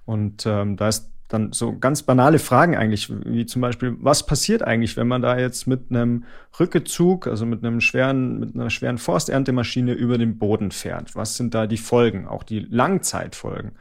Und 0.05 0.45
ähm, 0.45 0.77
da 0.77 0.89
ist 0.89 1.11
dann 1.31 1.53
so 1.53 1.79
ganz 1.79 2.03
banale 2.03 2.39
Fragen 2.39 2.77
eigentlich, 2.77 3.11
wie 3.25 3.47
zum 3.47 3.63
Beispiel, 3.63 3.97
was 4.01 4.27
passiert 4.27 4.63
eigentlich, 4.63 4.97
wenn 4.97 5.09
man 5.09 5.23
da 5.23 5.39
jetzt 5.39 5.67
mit 5.67 5.91
einem 5.91 6.25
Rückezug, 6.59 7.27
also 7.27 7.47
mit 7.47 7.65
einem 7.65 7.81
schweren, 7.81 8.41
mit 8.41 8.55
einer 8.55 8.69
schweren 8.69 8.99
Forsterntemaschine 8.99 9.93
über 9.93 10.19
den 10.19 10.39
Boden 10.39 10.73
fährt? 10.73 11.15
Was 11.15 11.37
sind 11.37 11.55
da 11.55 11.67
die 11.67 11.79
Folgen, 11.79 12.27
auch 12.27 12.43
die 12.43 12.61
Langzeitfolgen? 12.61 13.73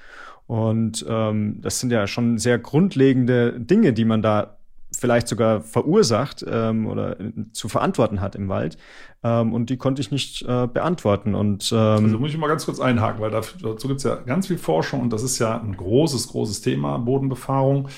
Und 0.45 1.05
ähm, 1.09 1.59
das 1.61 1.79
sind 1.79 1.91
ja 1.91 2.07
schon 2.07 2.37
sehr 2.37 2.59
grundlegende 2.59 3.59
Dinge, 3.59 3.93
die 3.93 4.05
man 4.05 4.21
da 4.21 4.58
vielleicht 4.97 5.27
sogar 5.27 5.61
verursacht 5.61 6.43
ähm, 6.47 6.87
oder 6.87 7.17
zu 7.53 7.69
verantworten 7.69 8.21
hat 8.21 8.35
im 8.35 8.49
Wald. 8.49 8.77
Ähm, 9.23 9.53
und 9.53 9.69
die 9.69 9.77
konnte 9.77 10.01
ich 10.01 10.11
nicht 10.11 10.41
äh, 10.43 10.67
beantworten. 10.67 11.35
Und, 11.35 11.71
ähm, 11.71 11.77
also 11.77 12.19
muss 12.19 12.31
ich 12.31 12.37
mal 12.37 12.47
ganz 12.47 12.65
kurz 12.65 12.79
einhaken, 12.79 13.21
weil 13.21 13.31
dazu 13.31 13.87
gibt 13.87 13.97
es 13.97 14.03
ja 14.03 14.15
ganz 14.15 14.47
viel 14.47 14.57
Forschung 14.57 15.01
und 15.01 15.11
das 15.11 15.23
ist 15.23 15.39
ja 15.39 15.59
ein 15.59 15.75
großes, 15.75 16.29
großes 16.29 16.61
Thema, 16.61 16.97
Bodenbefahrung. 16.97 17.89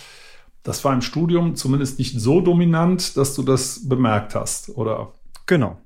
Das 0.64 0.84
war 0.84 0.94
im 0.94 1.02
Studium 1.02 1.56
zumindest 1.56 1.98
nicht 1.98 2.20
so 2.20 2.42
dominant, 2.42 3.18
dass 3.18 3.36
du 3.36 3.44
das 3.44 3.88
bemerkt 3.88 4.36
hast, 4.36 4.70
oder? 4.70 5.14
Genau. 5.48 5.78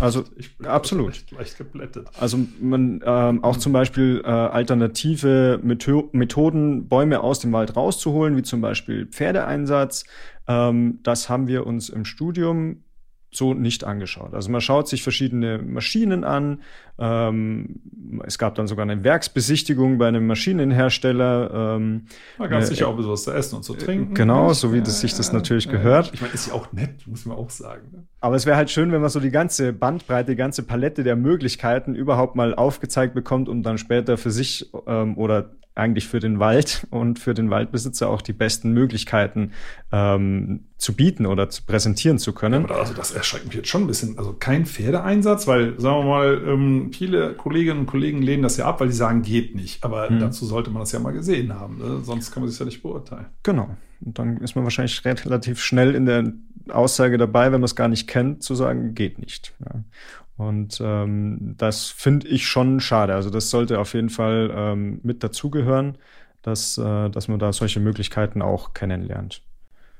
Also 0.00 0.24
ich 0.36 0.50
absolut. 0.64 1.30
Leicht 1.30 1.58
geblättet. 1.58 2.08
Also 2.18 2.38
man 2.60 3.02
ähm, 3.04 3.44
auch 3.44 3.56
zum 3.56 3.72
Beispiel 3.72 4.22
äh, 4.24 4.28
alternative 4.28 5.60
Metho 5.62 6.08
Methoden, 6.12 6.88
Bäume 6.88 7.20
aus 7.20 7.40
dem 7.40 7.52
Wald 7.52 7.76
rauszuholen, 7.76 8.36
wie 8.36 8.42
zum 8.42 8.60
Beispiel 8.60 9.06
Pferdeeinsatz. 9.06 10.04
Ähm, 10.48 11.00
das 11.02 11.28
haben 11.28 11.46
wir 11.46 11.66
uns 11.66 11.88
im 11.88 12.04
Studium 12.04 12.84
so 13.32 13.54
nicht 13.54 13.84
angeschaut. 13.84 14.34
Also 14.34 14.50
man 14.50 14.60
schaut 14.60 14.88
sich 14.88 15.02
verschiedene 15.02 15.58
Maschinen 15.58 16.22
an. 16.22 16.60
Ähm, 16.98 17.80
es 18.26 18.38
gab 18.38 18.54
dann 18.54 18.66
sogar 18.66 18.82
eine 18.82 19.02
Werksbesichtigung 19.02 19.98
bei 19.98 20.08
einem 20.08 20.26
Maschinenhersteller. 20.26 21.76
Ähm, 21.76 22.06
da 22.38 22.46
gab 22.46 22.60
es 22.60 22.68
sicher 22.68 22.88
auch 22.88 22.96
was 22.98 23.24
zu 23.24 23.32
essen 23.32 23.56
und 23.56 23.62
zu 23.62 23.74
trinken. 23.74 24.14
Genau, 24.14 24.52
so 24.52 24.72
wie 24.72 24.80
das 24.80 25.00
sich 25.00 25.14
das 25.14 25.32
natürlich 25.32 25.68
gehört. 25.68 26.10
Ich 26.12 26.20
meine, 26.20 26.34
ist 26.34 26.48
ja 26.48 26.54
auch 26.54 26.72
nett, 26.72 27.06
muss 27.06 27.24
man 27.24 27.36
auch 27.36 27.50
sagen. 27.50 27.88
Ne? 27.92 28.06
Aber 28.20 28.36
es 28.36 28.46
wäre 28.46 28.56
halt 28.56 28.70
schön, 28.70 28.92
wenn 28.92 29.00
man 29.00 29.10
so 29.10 29.20
die 29.20 29.30
ganze 29.30 29.72
Bandbreite, 29.72 30.32
die 30.32 30.36
ganze 30.36 30.62
Palette 30.62 31.02
der 31.02 31.16
Möglichkeiten 31.16 31.94
überhaupt 31.94 32.36
mal 32.36 32.54
aufgezeigt 32.54 33.14
bekommt, 33.14 33.48
um 33.48 33.62
dann 33.62 33.78
später 33.78 34.16
für 34.16 34.30
sich 34.30 34.70
ähm, 34.86 35.16
oder 35.16 35.50
eigentlich 35.74 36.06
für 36.06 36.20
den 36.20 36.38
Wald 36.38 36.86
und 36.90 37.18
für 37.18 37.34
den 37.34 37.50
Waldbesitzer 37.50 38.08
auch 38.08 38.22
die 38.22 38.32
besten 38.32 38.72
Möglichkeiten 38.72 39.52
ähm, 39.90 40.66
zu 40.76 40.94
bieten 40.94 41.26
oder 41.26 41.48
zu 41.48 41.64
präsentieren 41.64 42.18
zu 42.18 42.32
können. 42.32 42.66
Ja, 42.68 42.76
also 42.76 42.94
das 42.94 43.12
erschreckt 43.12 43.46
mich 43.46 43.54
jetzt 43.54 43.68
schon 43.68 43.84
ein 43.84 43.86
bisschen. 43.86 44.18
Also 44.18 44.34
kein 44.34 44.66
Pferdeeinsatz, 44.66 45.46
weil, 45.46 45.78
sagen 45.80 46.00
wir 46.00 46.10
mal, 46.10 46.42
ähm, 46.46 46.81
viele 46.90 47.34
Kolleginnen 47.34 47.80
und 47.80 47.86
Kollegen 47.86 48.22
lehnen 48.22 48.42
das 48.42 48.56
ja 48.56 48.66
ab, 48.66 48.80
weil 48.80 48.88
die 48.88 48.94
sagen, 48.94 49.22
geht 49.22 49.54
nicht. 49.54 49.84
Aber 49.84 50.08
hm. 50.08 50.18
dazu 50.18 50.44
sollte 50.46 50.70
man 50.70 50.80
das 50.80 50.92
ja 50.92 50.98
mal 50.98 51.12
gesehen 51.12 51.54
haben. 51.54 51.78
Ne? 51.78 52.00
Sonst 52.02 52.32
kann 52.32 52.42
man 52.42 52.50
sich 52.50 52.58
ja 52.58 52.64
nicht 52.64 52.82
beurteilen. 52.82 53.26
Genau. 53.42 53.68
Und 54.00 54.18
dann 54.18 54.38
ist 54.38 54.56
man 54.56 54.64
wahrscheinlich 54.64 55.04
relativ 55.04 55.60
schnell 55.60 55.94
in 55.94 56.06
der 56.06 56.32
Aussage 56.70 57.18
dabei, 57.18 57.46
wenn 57.46 57.60
man 57.60 57.64
es 57.64 57.76
gar 57.76 57.88
nicht 57.88 58.08
kennt, 58.08 58.42
zu 58.42 58.54
sagen, 58.54 58.94
geht 58.94 59.18
nicht. 59.18 59.54
Ja. 59.64 59.82
Und 60.36 60.80
ähm, 60.82 61.54
das 61.58 61.88
finde 61.88 62.26
ich 62.28 62.46
schon 62.46 62.80
schade. 62.80 63.14
Also 63.14 63.30
das 63.30 63.50
sollte 63.50 63.78
auf 63.78 63.94
jeden 63.94 64.10
Fall 64.10 64.50
ähm, 64.54 65.00
mit 65.02 65.22
dazugehören, 65.22 65.98
dass, 66.42 66.78
äh, 66.78 67.10
dass 67.10 67.28
man 67.28 67.38
da 67.38 67.52
solche 67.52 67.80
Möglichkeiten 67.80 68.42
auch 68.42 68.74
kennenlernt. 68.74 69.42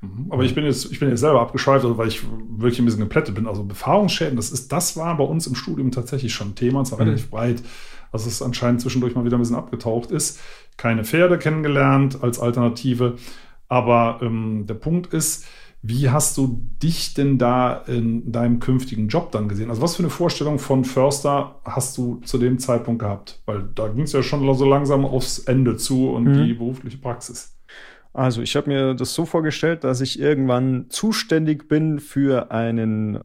Mhm. 0.03 0.27
Aber 0.29 0.43
ich 0.43 0.53
bin 0.53 0.65
jetzt, 0.65 0.91
ich 0.91 0.99
bin 0.99 1.09
jetzt 1.09 1.21
selber 1.21 1.41
abgeschweift, 1.41 1.85
also 1.85 1.97
weil 1.97 2.09
ich 2.09 2.21
wirklich 2.23 2.79
ein 2.79 2.85
bisschen 2.85 3.01
geplättet 3.01 3.35
bin. 3.35 3.47
Also 3.47 3.63
Befahrungsschäden, 3.63 4.35
das 4.35 4.51
ist, 4.51 4.71
das 4.71 4.97
war 4.97 5.15
bei 5.17 5.23
uns 5.23 5.47
im 5.47 5.55
Studium 5.55 5.91
tatsächlich 5.91 6.33
schon 6.33 6.49
ein 6.49 6.55
Thema, 6.55 6.79
und 6.79 6.85
zwar 6.85 6.99
mhm. 6.99 7.05
relativ 7.05 7.29
breit. 7.29 7.63
Also 8.11 8.27
es 8.27 8.41
anscheinend 8.41 8.81
zwischendurch 8.81 9.15
mal 9.15 9.25
wieder 9.25 9.37
ein 9.37 9.41
bisschen 9.41 9.55
abgetaucht 9.55 10.11
ist. 10.11 10.39
Keine 10.77 11.03
Pferde 11.03 11.39
kennengelernt 11.39 12.21
als 12.21 12.39
Alternative. 12.39 13.15
Aber 13.69 14.19
ähm, 14.21 14.65
der 14.67 14.75
Punkt 14.75 15.13
ist, 15.13 15.45
wie 15.81 16.09
hast 16.09 16.37
du 16.37 16.63
dich 16.81 17.13
denn 17.13 17.37
da 17.37 17.75
in 17.87 18.31
deinem 18.31 18.59
künftigen 18.59 19.07
Job 19.07 19.31
dann 19.31 19.49
gesehen? 19.49 19.69
Also 19.69 19.81
was 19.81 19.95
für 19.95 20.03
eine 20.03 20.09
Vorstellung 20.09 20.59
von 20.59 20.85
Förster 20.85 21.59
hast 21.65 21.97
du 21.97 22.21
zu 22.23 22.37
dem 22.37 22.59
Zeitpunkt 22.59 22.99
gehabt? 22.99 23.41
Weil 23.45 23.63
da 23.75 23.87
ging 23.87 24.03
es 24.03 24.13
ja 24.13 24.21
schon 24.21 24.53
so 24.53 24.65
langsam 24.65 25.05
aufs 25.05 25.39
Ende 25.39 25.75
zu 25.75 26.11
und 26.11 26.25
mhm. 26.25 26.45
die 26.45 26.53
berufliche 26.53 26.97
Praxis. 26.99 27.57
Also 28.13 28.41
ich 28.41 28.55
habe 28.55 28.69
mir 28.69 28.93
das 28.93 29.13
so 29.13 29.25
vorgestellt, 29.25 29.83
dass 29.83 29.99
ich 29.99 30.19
irgendwann 30.19 30.85
zuständig 30.89 31.67
bin 31.67 31.99
für 31.99 32.51
einen 32.51 33.19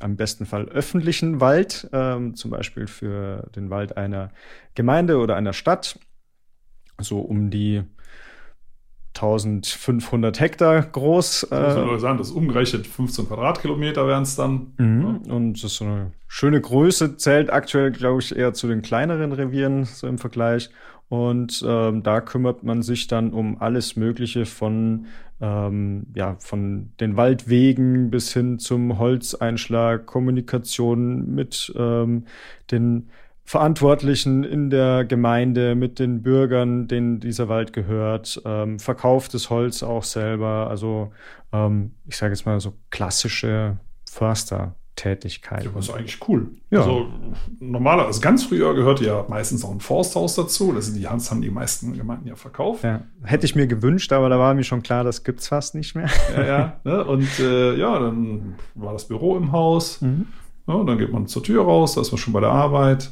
am 0.00 0.16
besten 0.16 0.44
Fall 0.44 0.66
öffentlichen 0.66 1.40
Wald, 1.40 1.88
ähm, 1.92 2.34
zum 2.34 2.50
Beispiel 2.50 2.88
für 2.88 3.48
den 3.54 3.70
Wald 3.70 3.96
einer 3.96 4.30
Gemeinde 4.74 5.18
oder 5.18 5.36
einer 5.36 5.52
Stadt, 5.52 5.98
so 6.98 7.20
um 7.20 7.50
die 7.50 7.84
1500 9.14 10.40
Hektar 10.40 10.82
groß. 10.82 11.46
Das 11.48 11.76
muss 11.76 11.86
man 11.86 12.00
sagen, 12.00 12.18
das 12.18 12.32
umgerechnet 12.32 12.86
15 12.86 13.28
Quadratkilometer 13.28 14.06
wären 14.08 14.24
es 14.24 14.34
dann. 14.34 14.74
Mhm. 14.76 15.20
Ja. 15.26 15.32
Und 15.32 15.54
das 15.54 15.64
ist 15.64 15.76
so 15.76 15.84
eine 15.84 16.12
schöne 16.26 16.60
Größe, 16.60 17.16
zählt 17.16 17.52
aktuell, 17.52 17.92
glaube 17.92 18.20
ich, 18.20 18.34
eher 18.34 18.52
zu 18.52 18.66
den 18.66 18.82
kleineren 18.82 19.32
Revieren 19.32 19.84
so 19.84 20.08
im 20.08 20.18
Vergleich. 20.18 20.70
Und 21.08 21.64
ähm, 21.66 22.02
da 22.02 22.20
kümmert 22.20 22.62
man 22.62 22.82
sich 22.82 23.06
dann 23.06 23.32
um 23.32 23.60
alles 23.60 23.96
Mögliche 23.96 24.46
von, 24.46 25.06
ähm, 25.40 26.06
ja, 26.14 26.36
von 26.38 26.92
den 27.00 27.16
Waldwegen 27.16 28.10
bis 28.10 28.32
hin 28.32 28.58
zum 28.58 28.98
Holzeinschlag, 28.98 30.06
Kommunikation 30.06 31.34
mit 31.34 31.72
ähm, 31.76 32.24
den 32.70 33.10
Verantwortlichen 33.44 34.42
in 34.42 34.70
der 34.70 35.04
Gemeinde, 35.04 35.74
mit 35.74 35.98
den 35.98 36.22
Bürgern, 36.22 36.88
denen 36.88 37.20
dieser 37.20 37.48
Wald 37.48 37.74
gehört, 37.74 38.40
ähm, 38.46 38.78
verkauftes 38.78 39.50
Holz 39.50 39.82
auch 39.82 40.02
selber, 40.04 40.68
also 40.70 41.12
ähm, 41.52 41.92
ich 42.06 42.16
sage 42.16 42.32
jetzt 42.32 42.46
mal 42.46 42.58
so 42.60 42.72
klassische 42.90 43.78
Förstertätigkeit. 44.94 45.64
Ja, 45.64 45.70
das 45.74 45.88
ist 45.88 45.94
eigentlich 45.94 46.18
cool. 46.28 46.48
Ja. 46.70 46.80
Also 46.80 47.08
normaler, 47.60 48.06
also 48.06 48.20
ganz 48.20 48.44
früher 48.44 48.74
gehörte 48.74 49.04
ja 49.04 49.24
meistens 49.28 49.64
auch 49.64 49.72
ein 49.72 49.80
Forsthaus 49.80 50.34
dazu. 50.34 50.72
Das 50.72 50.86
sind 50.86 50.96
die 50.96 51.08
Hans 51.08 51.30
haben 51.30 51.42
die 51.42 51.50
meisten 51.50 51.94
Gemeinden 51.94 52.28
ja 52.28 52.36
verkauft. 52.36 52.84
Ja. 52.84 53.02
Hätte 53.22 53.44
ich 53.46 53.54
mir 53.54 53.66
gewünscht, 53.66 54.12
aber 54.12 54.28
da 54.28 54.38
war 54.38 54.54
mir 54.54 54.64
schon 54.64 54.82
klar, 54.82 55.04
das 55.04 55.24
gibt's 55.24 55.48
fast 55.48 55.74
nicht 55.74 55.94
mehr. 55.94 56.08
Ja, 56.34 56.44
ja. 56.44 56.80
Ne? 56.84 57.04
Und 57.04 57.38
äh, 57.38 57.76
ja, 57.76 57.98
dann 57.98 58.56
war 58.74 58.92
das 58.92 59.08
Büro 59.08 59.36
im 59.36 59.52
Haus. 59.52 60.00
Mhm. 60.00 60.26
Ja, 60.66 60.82
dann 60.82 60.98
geht 60.98 61.12
man 61.12 61.26
zur 61.26 61.42
Tür 61.42 61.64
raus, 61.64 61.94
da 61.94 62.00
ist 62.00 62.10
man 62.10 62.18
schon 62.18 62.32
bei 62.32 62.40
der 62.40 62.50
Arbeit. 62.50 63.10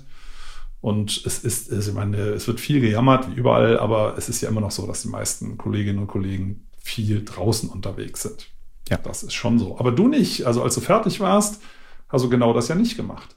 Und 0.80 1.24
es 1.24 1.44
ist, 1.44 1.72
also 1.72 1.90
ich 1.90 1.96
meine, 1.96 2.16
es 2.16 2.46
wird 2.46 2.60
viel 2.60 2.80
gejammert, 2.80 3.30
wie 3.30 3.38
überall, 3.38 3.78
aber 3.78 4.14
es 4.16 4.28
ist 4.28 4.40
ja 4.40 4.48
immer 4.48 4.60
noch 4.60 4.70
so, 4.70 4.86
dass 4.86 5.02
die 5.02 5.08
meisten 5.08 5.56
Kolleginnen 5.56 6.00
und 6.00 6.08
Kollegen 6.08 6.66
viel 6.78 7.24
draußen 7.24 7.68
unterwegs 7.68 8.22
sind. 8.22 8.51
Ja. 8.92 8.98
Das 9.02 9.22
ist 9.22 9.32
schon 9.32 9.58
so. 9.58 9.78
Aber 9.78 9.90
du 9.90 10.06
nicht. 10.06 10.44
Also 10.44 10.62
als 10.62 10.74
du 10.74 10.82
fertig 10.82 11.18
warst, 11.18 11.62
hast 12.10 12.24
du 12.24 12.28
genau 12.28 12.52
das 12.52 12.68
ja 12.68 12.74
nicht 12.74 12.94
gemacht. 12.94 13.36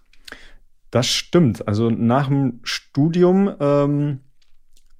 Das 0.91 1.07
stimmt. 1.07 1.65
Also 1.65 1.89
nach 1.89 2.27
dem 2.27 2.59
Studium 2.63 3.49
ähm, 3.61 4.19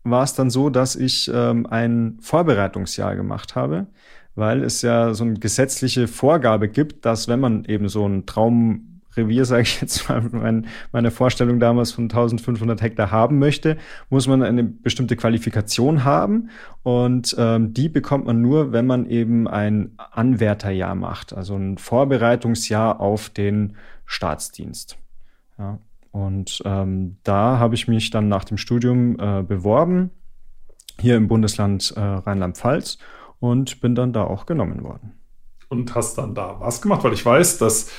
war 0.06 0.24
es 0.24 0.34
dann 0.34 0.50
so, 0.50 0.70
dass 0.70 0.96
ich 0.96 1.30
ähm, 1.34 1.66
ein 1.66 2.18
Vorbereitungsjahr 2.22 3.18
gemacht 3.18 3.56
habe, 3.56 3.88
weil 4.36 4.64
es 4.64 4.82
ja 4.82 5.14
so 5.14 5.26
eine 5.26 5.34
gesetzliche 5.34 6.08
Vorgabe 6.08 6.70
gibt, 6.70 7.04
dass 7.06 7.28
wenn 7.28 7.42
man 7.42 7.66
eben 7.66 7.90
so 7.90 8.06
einen 8.06 8.26
Traum 8.26 8.95
Revier, 9.18 9.46
sage 9.46 9.64
ich 9.64 9.82
jetzt 9.82 10.10
mal, 10.10 10.22
mein, 10.32 10.68
meine 10.92 11.12
Vorstellung 11.12 11.60
damals 11.60 11.92
von 11.92 12.06
1500 12.06 12.82
Hektar 12.82 13.12
haben 13.12 13.40
möchte, 13.40 13.78
muss 14.10 14.28
man 14.28 14.44
eine 14.44 14.64
bestimmte 14.64 15.16
Qualifikation 15.16 16.04
haben 16.04 16.50
und 16.84 17.36
ähm, 17.38 17.74
die 17.74 17.90
bekommt 17.90 18.26
man 18.26 18.42
nur, 18.42 18.72
wenn 18.72 18.86
man 18.86 19.10
eben 19.10 19.48
ein 19.48 19.92
Anwärterjahr 19.98 20.96
macht, 20.96 21.34
also 21.34 21.56
ein 21.56 21.78
Vorbereitungsjahr 21.78 23.00
auf 23.00 23.30
den 23.30 23.76
Staatsdienst. 24.06 24.98
Ja. 25.58 25.80
Und 26.12 26.62
ähm, 26.64 27.18
da 27.24 27.60
habe 27.60 27.76
ich 27.76 27.90
mich 27.90 28.10
dann 28.10 28.30
nach 28.30 28.46
dem 28.46 28.58
Studium 28.58 29.20
äh, 29.20 29.44
beworben, 29.44 30.12
hier 31.00 31.18
im 31.18 31.28
Bundesland 31.28 31.94
äh, 31.98 32.00
Rheinland-Pfalz 32.00 33.00
und 33.40 33.82
bin 33.82 33.96
dann 33.96 34.14
da 34.14 34.24
auch 34.24 34.46
genommen 34.46 34.84
worden. 34.84 35.12
Und 35.68 35.94
hast 35.94 36.18
dann 36.18 36.34
da 36.34 36.56
was 36.60 36.82
gemacht? 36.82 37.04
Weil 37.04 37.14
ich 37.14 37.26
weiß, 37.26 37.58
dass 37.58 37.92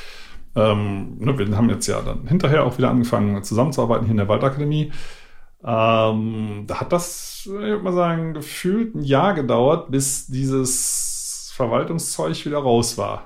ähm, 0.57 1.19
ne, 1.19 1.38
wir 1.38 1.57
haben 1.57 1.69
jetzt 1.69 1.87
ja 1.87 2.01
dann 2.01 2.27
hinterher 2.27 2.64
auch 2.64 2.79
wieder 2.79 2.90
angefangen 2.90 3.42
zusammenzuarbeiten 3.42 4.05
hier 4.07 4.12
in 4.12 4.16
der 4.16 4.29
Waldakademie. 4.29 4.92
Ähm, 5.62 6.64
da 6.66 6.81
hat 6.81 6.92
das, 6.92 7.42
ich 7.45 7.51
würde 7.51 7.83
mal 7.83 7.92
sagen, 7.92 8.35
gefühlt 8.35 8.95
ein 8.95 9.03
Jahr 9.03 9.35
gedauert, 9.35 9.90
bis 9.90 10.27
dieses 10.27 11.53
Verwaltungszeug 11.55 12.45
wieder 12.47 12.59
raus 12.59 12.97
war. 12.97 13.25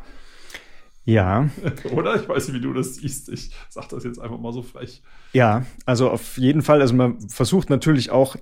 Ja. 1.05 1.49
Oder? 1.93 2.16
Ich 2.16 2.29
weiß 2.29 2.49
nicht, 2.49 2.57
wie 2.57 2.62
du 2.62 2.73
das 2.73 2.97
siehst. 2.97 3.29
Ich 3.29 3.51
sage 3.69 3.88
das 3.90 4.05
jetzt 4.05 4.21
einfach 4.21 4.38
mal 4.38 4.53
so 4.53 4.62
frech. 4.62 5.03
Ja, 5.33 5.64
also 5.87 6.11
auf 6.11 6.37
jeden 6.37 6.62
Fall. 6.62 6.81
Also 6.81 6.95
man 6.95 7.21
versucht 7.29 7.71
natürlich 7.71 8.11
auch 8.11 8.37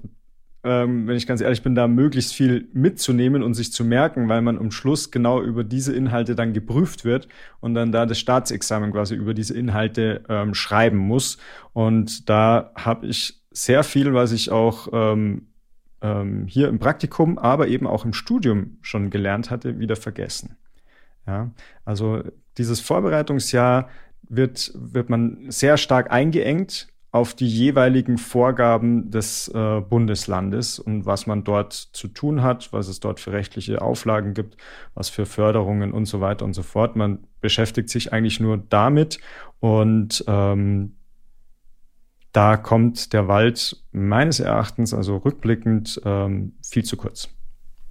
ähm, 0.68 1.08
wenn 1.08 1.16
ich 1.16 1.26
ganz 1.26 1.40
ehrlich 1.40 1.62
bin, 1.62 1.74
da 1.74 1.88
möglichst 1.88 2.34
viel 2.34 2.68
mitzunehmen 2.74 3.42
und 3.42 3.54
sich 3.54 3.72
zu 3.72 3.86
merken, 3.86 4.28
weil 4.28 4.42
man 4.42 4.58
am 4.58 4.70
Schluss 4.70 5.10
genau 5.10 5.40
über 5.40 5.64
diese 5.64 5.94
Inhalte 5.94 6.34
dann 6.34 6.52
geprüft 6.52 7.06
wird 7.06 7.26
und 7.60 7.72
dann 7.72 7.90
da 7.90 8.04
das 8.04 8.18
Staatsexamen 8.18 8.92
quasi 8.92 9.14
über 9.14 9.32
diese 9.32 9.56
Inhalte 9.56 10.22
ähm, 10.28 10.52
schreiben 10.52 10.98
muss. 10.98 11.38
Und 11.72 12.28
da 12.28 12.70
habe 12.74 13.06
ich 13.06 13.40
sehr 13.50 13.82
viel, 13.82 14.12
was 14.12 14.32
ich 14.32 14.50
auch 14.50 14.88
ähm, 14.92 15.46
ähm, 16.02 16.46
hier 16.46 16.68
im 16.68 16.78
Praktikum, 16.78 17.38
aber 17.38 17.68
eben 17.68 17.86
auch 17.86 18.04
im 18.04 18.12
Studium 18.12 18.76
schon 18.82 19.08
gelernt 19.08 19.50
hatte, 19.50 19.78
wieder 19.78 19.96
vergessen. 19.96 20.58
Ja, 21.26 21.50
also 21.86 22.22
dieses 22.58 22.80
Vorbereitungsjahr 22.80 23.88
wird, 24.28 24.70
wird 24.74 25.08
man 25.08 25.50
sehr 25.50 25.78
stark 25.78 26.10
eingeengt 26.10 26.88
auf 27.10 27.34
die 27.34 27.48
jeweiligen 27.48 28.18
Vorgaben 28.18 29.10
des 29.10 29.48
äh, 29.48 29.80
Bundeslandes 29.80 30.78
und 30.78 31.06
was 31.06 31.26
man 31.26 31.42
dort 31.42 31.72
zu 31.72 32.08
tun 32.08 32.42
hat, 32.42 32.72
was 32.72 32.88
es 32.88 33.00
dort 33.00 33.18
für 33.18 33.32
rechtliche 33.32 33.80
Auflagen 33.80 34.34
gibt, 34.34 34.58
was 34.94 35.08
für 35.08 35.24
Förderungen 35.24 35.92
und 35.92 36.04
so 36.04 36.20
weiter 36.20 36.44
und 36.44 36.52
so 36.52 36.62
fort. 36.62 36.96
Man 36.96 37.26
beschäftigt 37.40 37.88
sich 37.88 38.12
eigentlich 38.12 38.40
nur 38.40 38.58
damit 38.58 39.20
und 39.60 40.22
ähm, 40.26 40.96
da 42.32 42.58
kommt 42.58 43.14
der 43.14 43.26
Wald 43.26 43.82
meines 43.90 44.38
Erachtens, 44.38 44.92
also 44.92 45.16
rückblickend, 45.16 46.00
ähm, 46.04 46.52
viel 46.62 46.84
zu 46.84 46.98
kurz. 46.98 47.30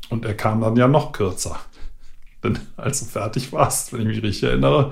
Und 0.10 0.26
er 0.26 0.36
kam 0.36 0.62
dann 0.62 0.76
ja 0.76 0.88
noch 0.88 1.12
kürzer. 1.12 1.60
Denn 2.44 2.60
als 2.78 3.00
du 3.00 3.06
fertig 3.06 3.52
warst, 3.52 3.94
wenn 3.94 4.02
ich 4.02 4.08
mich 4.08 4.24
richtig 4.24 4.44
erinnere, 4.44 4.92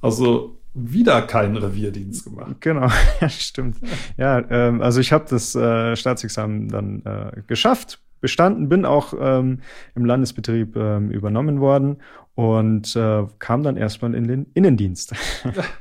also 0.00 0.58
wieder 0.74 1.22
keinen 1.22 1.56
Revierdienst 1.56 2.24
gemacht. 2.24 2.56
Genau, 2.60 2.88
ja, 3.20 3.28
stimmt. 3.28 3.76
Ja, 4.16 4.42
ähm, 4.50 4.80
also 4.80 5.00
ich 5.00 5.12
habe 5.12 5.26
das 5.28 5.54
äh, 5.54 5.96
Staatsexamen 5.96 6.68
dann 6.68 7.02
äh, 7.04 7.42
geschafft, 7.46 8.00
bestanden, 8.20 8.68
bin 8.68 8.84
auch 8.84 9.14
ähm, 9.18 9.60
im 9.94 10.04
Landesbetrieb 10.04 10.76
ähm, 10.76 11.10
übernommen 11.10 11.60
worden 11.60 11.98
und 12.34 12.96
äh, 12.96 13.26
kam 13.38 13.62
dann 13.62 13.76
erstmal 13.76 14.14
in 14.14 14.26
den 14.26 14.46
Innendienst. 14.54 15.12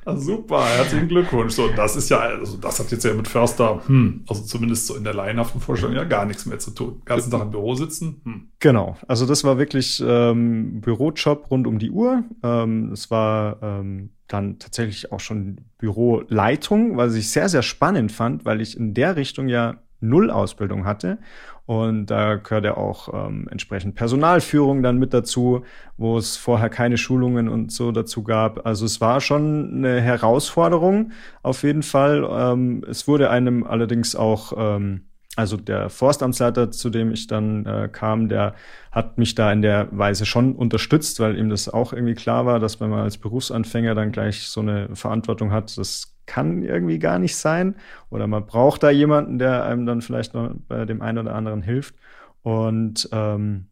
Ja, 0.05 0.15
super, 0.17 0.65
herzlichen 0.65 1.07
Glückwunsch. 1.07 1.53
So, 1.53 1.69
das 1.69 1.95
ist 1.95 2.09
ja, 2.09 2.19
also 2.19 2.57
das 2.57 2.79
hat 2.79 2.91
jetzt 2.91 3.05
ja 3.05 3.13
mit 3.13 3.27
Förster, 3.27 3.81
hm, 3.85 4.25
also 4.27 4.43
zumindest 4.43 4.87
so 4.87 4.95
in 4.95 5.03
der 5.03 5.13
laienhaften 5.13 5.61
Vorstellung 5.61 5.95
ja 5.95 6.03
gar 6.03 6.25
nichts 6.25 6.45
mehr 6.45 6.59
zu 6.59 6.71
tun. 6.71 6.99
Den 6.99 7.05
ganzen 7.05 7.31
Tag 7.31 7.43
im 7.43 7.51
Büro 7.51 7.75
sitzen. 7.75 8.21
Hm. 8.25 8.49
Genau, 8.59 8.97
also 9.07 9.25
das 9.25 9.43
war 9.43 9.57
wirklich 9.57 10.03
ähm, 10.05 10.81
Bürojob 10.81 11.49
rund 11.49 11.67
um 11.67 11.79
die 11.79 11.91
Uhr. 11.91 12.23
Ähm, 12.43 12.91
es 12.91 13.09
war 13.09 13.61
ähm, 13.61 14.09
dann 14.27 14.59
tatsächlich 14.59 15.11
auch 15.11 15.19
schon 15.19 15.61
Büroleitung, 15.77 16.97
was 16.97 17.15
ich 17.15 17.29
sehr, 17.29 17.47
sehr 17.49 17.63
spannend 17.63 18.11
fand, 18.11 18.43
weil 18.45 18.61
ich 18.61 18.77
in 18.77 18.93
der 18.93 19.15
Richtung 19.15 19.47
ja 19.47 19.81
null 20.01 20.29
Ausbildung 20.29 20.85
hatte. 20.85 21.17
Und 21.65 22.07
da 22.07 22.35
gehört 22.35 22.65
ja 22.65 22.75
auch 22.75 23.27
ähm, 23.27 23.47
entsprechend 23.49 23.95
Personalführung 23.95 24.83
dann 24.83 24.97
mit 24.97 25.13
dazu, 25.13 25.63
wo 25.95 26.17
es 26.17 26.35
vorher 26.35 26.69
keine 26.69 26.97
Schulungen 26.97 27.47
und 27.47 27.71
so 27.71 27.91
dazu 27.91 28.23
gab. 28.23 28.65
Also 28.65 28.85
es 28.85 28.99
war 28.99 29.21
schon 29.21 29.75
eine 29.75 30.01
Herausforderung 30.01 31.11
auf 31.43 31.63
jeden 31.63 31.83
Fall. 31.83 32.27
Ähm, 32.29 32.83
es 32.89 33.07
wurde 33.07 33.29
einem 33.29 33.63
allerdings 33.63 34.15
auch 34.15 34.53
ähm, 34.57 35.05
also 35.37 35.55
der 35.55 35.89
Forstamtsleiter, 35.89 36.71
zu 36.71 36.89
dem 36.89 37.11
ich 37.11 37.27
dann 37.27 37.65
äh, 37.65 37.89
kam, 37.89 38.27
der 38.27 38.53
hat 38.91 39.17
mich 39.17 39.33
da 39.33 39.51
in 39.51 39.61
der 39.61 39.87
Weise 39.91 40.25
schon 40.25 40.55
unterstützt, 40.55 41.21
weil 41.21 41.37
ihm 41.37 41.49
das 41.49 41.69
auch 41.69 41.93
irgendwie 41.93 42.15
klar 42.15 42.45
war, 42.45 42.59
dass 42.59 42.81
wenn 42.81 42.89
man 42.89 42.99
als 42.99 43.17
Berufsanfänger 43.17 43.95
dann 43.95 44.11
gleich 44.11 44.47
so 44.49 44.59
eine 44.59 44.93
Verantwortung 44.93 45.51
hat, 45.51 45.77
das 45.77 46.10
kann 46.25 46.63
irgendwie 46.63 46.99
gar 46.99 47.19
nicht 47.19 47.35
sein. 47.35 47.75
Oder 48.09 48.27
man 48.27 48.45
braucht 48.45 48.83
da 48.83 48.89
jemanden, 48.89 49.39
der 49.39 49.63
einem 49.65 49.85
dann 49.85 50.01
vielleicht 50.01 50.33
noch 50.33 50.51
bei 50.67 50.85
dem 50.85 51.01
einen 51.01 51.19
oder 51.19 51.35
anderen 51.35 51.61
hilft. 51.61 51.95
Und 52.43 53.09
ähm, 53.11 53.65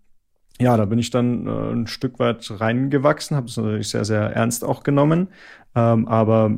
ja, 0.62 0.76
da 0.76 0.86
bin 0.86 1.00
ich 1.00 1.10
dann 1.10 1.48
äh, 1.48 1.72
ein 1.72 1.88
Stück 1.88 2.20
weit 2.20 2.52
reingewachsen, 2.60 3.38
habe 3.38 3.48
es 3.48 3.56
natürlich 3.56 3.90
sehr, 3.90 4.04
sehr 4.04 4.22
ernst 4.36 4.66
auch 4.66 4.84
genommen. 4.84 5.30
Ähm, 5.76 6.08
aber 6.08 6.52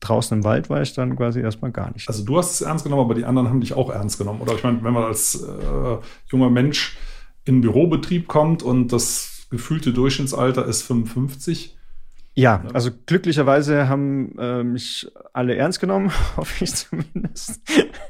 draußen 0.00 0.36
im 0.36 0.44
Wald 0.44 0.68
war 0.68 0.82
ich 0.82 0.92
dann 0.92 1.16
quasi 1.16 1.40
erstmal 1.40 1.70
gar 1.70 1.92
nicht. 1.92 2.08
Also 2.08 2.24
du 2.24 2.36
hast 2.36 2.52
es 2.52 2.60
ernst 2.60 2.84
genommen, 2.84 3.02
aber 3.02 3.14
die 3.14 3.24
anderen 3.24 3.48
haben 3.48 3.60
dich 3.60 3.72
auch 3.72 3.90
ernst 3.90 4.18
genommen. 4.18 4.40
Oder 4.40 4.54
ich 4.54 4.62
meine, 4.62 4.82
wenn 4.82 4.92
man 4.92 5.04
als 5.04 5.42
äh, 5.42 5.96
junger 6.30 6.50
Mensch 6.50 6.98
in 7.44 7.56
den 7.56 7.60
Bürobetrieb 7.62 8.28
kommt 8.28 8.62
und 8.62 8.92
das 8.92 9.46
gefühlte 9.50 9.92
Durchschnittsalter 9.92 10.66
ist 10.66 10.82
55, 10.82 11.75
ja, 12.38 12.62
also 12.74 12.90
glücklicherweise 13.06 13.88
haben 13.88 14.38
äh, 14.38 14.62
mich 14.62 15.10
alle 15.32 15.56
ernst 15.56 15.80
genommen, 15.80 16.12
hoffe 16.36 16.64
ich 16.64 16.74
zumindest. 16.74 17.62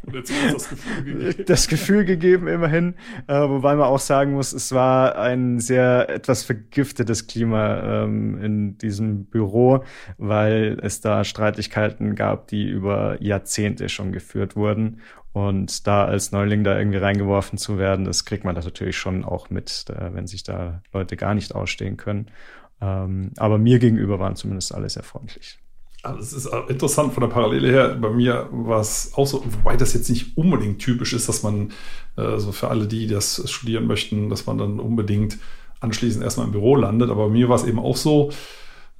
Und 0.04 0.14
jetzt 0.14 0.32
das 0.52 0.68
Gefühl 0.68 1.04
gegeben. 1.04 1.44
Das 1.46 1.68
Gefühl 1.68 2.04
gegeben, 2.04 2.48
immerhin. 2.48 2.94
Äh, 3.28 3.34
wobei 3.34 3.76
man 3.76 3.86
auch 3.86 4.00
sagen 4.00 4.32
muss, 4.32 4.52
es 4.52 4.72
war 4.72 5.16
ein 5.16 5.60
sehr 5.60 6.08
etwas 6.08 6.42
vergiftetes 6.42 7.28
Klima 7.28 8.02
ähm, 8.02 8.42
in 8.42 8.78
diesem 8.78 9.26
Büro, 9.26 9.84
weil 10.18 10.80
es 10.82 11.00
da 11.00 11.22
Streitigkeiten 11.22 12.16
gab, 12.16 12.48
die 12.48 12.68
über 12.68 13.22
Jahrzehnte 13.22 13.88
schon 13.88 14.10
geführt 14.10 14.56
wurden. 14.56 15.02
Und 15.32 15.86
da 15.86 16.04
als 16.04 16.32
Neuling 16.32 16.64
da 16.64 16.76
irgendwie 16.76 16.98
reingeworfen 16.98 17.58
zu 17.58 17.78
werden, 17.78 18.04
das 18.04 18.24
kriegt 18.24 18.44
man 18.44 18.56
das 18.56 18.64
natürlich 18.64 18.96
schon 18.96 19.24
auch 19.24 19.50
mit, 19.50 19.84
wenn 19.88 20.26
sich 20.26 20.42
da 20.42 20.82
Leute 20.92 21.16
gar 21.16 21.34
nicht 21.34 21.54
ausstehen 21.54 21.96
können. 21.96 22.26
Ähm, 22.80 23.32
aber 23.36 23.58
mir 23.58 23.78
gegenüber 23.78 24.18
waren 24.18 24.36
zumindest 24.36 24.74
alle 24.74 24.88
sehr 24.88 25.02
freundlich. 25.02 25.58
Also 26.02 26.20
es 26.20 26.32
ist 26.32 26.48
interessant 26.68 27.12
von 27.14 27.22
der 27.22 27.28
Parallele 27.28 27.68
her. 27.68 27.94
Bei 27.94 28.10
mir 28.10 28.48
war 28.52 28.80
es 28.80 29.12
auch 29.14 29.26
so, 29.26 29.42
wobei 29.44 29.76
das 29.76 29.94
jetzt 29.94 30.08
nicht 30.08 30.36
unbedingt 30.36 30.78
typisch 30.78 31.12
ist, 31.12 31.28
dass 31.28 31.42
man, 31.42 31.72
äh, 32.16 32.38
so 32.38 32.52
für 32.52 32.68
alle, 32.68 32.86
die 32.86 33.06
das 33.06 33.42
studieren 33.50 33.86
möchten, 33.86 34.28
dass 34.28 34.46
man 34.46 34.58
dann 34.58 34.78
unbedingt 34.78 35.38
anschließend 35.80 36.22
erstmal 36.22 36.46
im 36.46 36.52
Büro 36.52 36.76
landet. 36.76 37.10
Aber 37.10 37.26
bei 37.26 37.32
mir 37.32 37.48
war 37.48 37.56
es 37.56 37.64
eben 37.64 37.78
auch 37.78 37.96
so, 37.96 38.30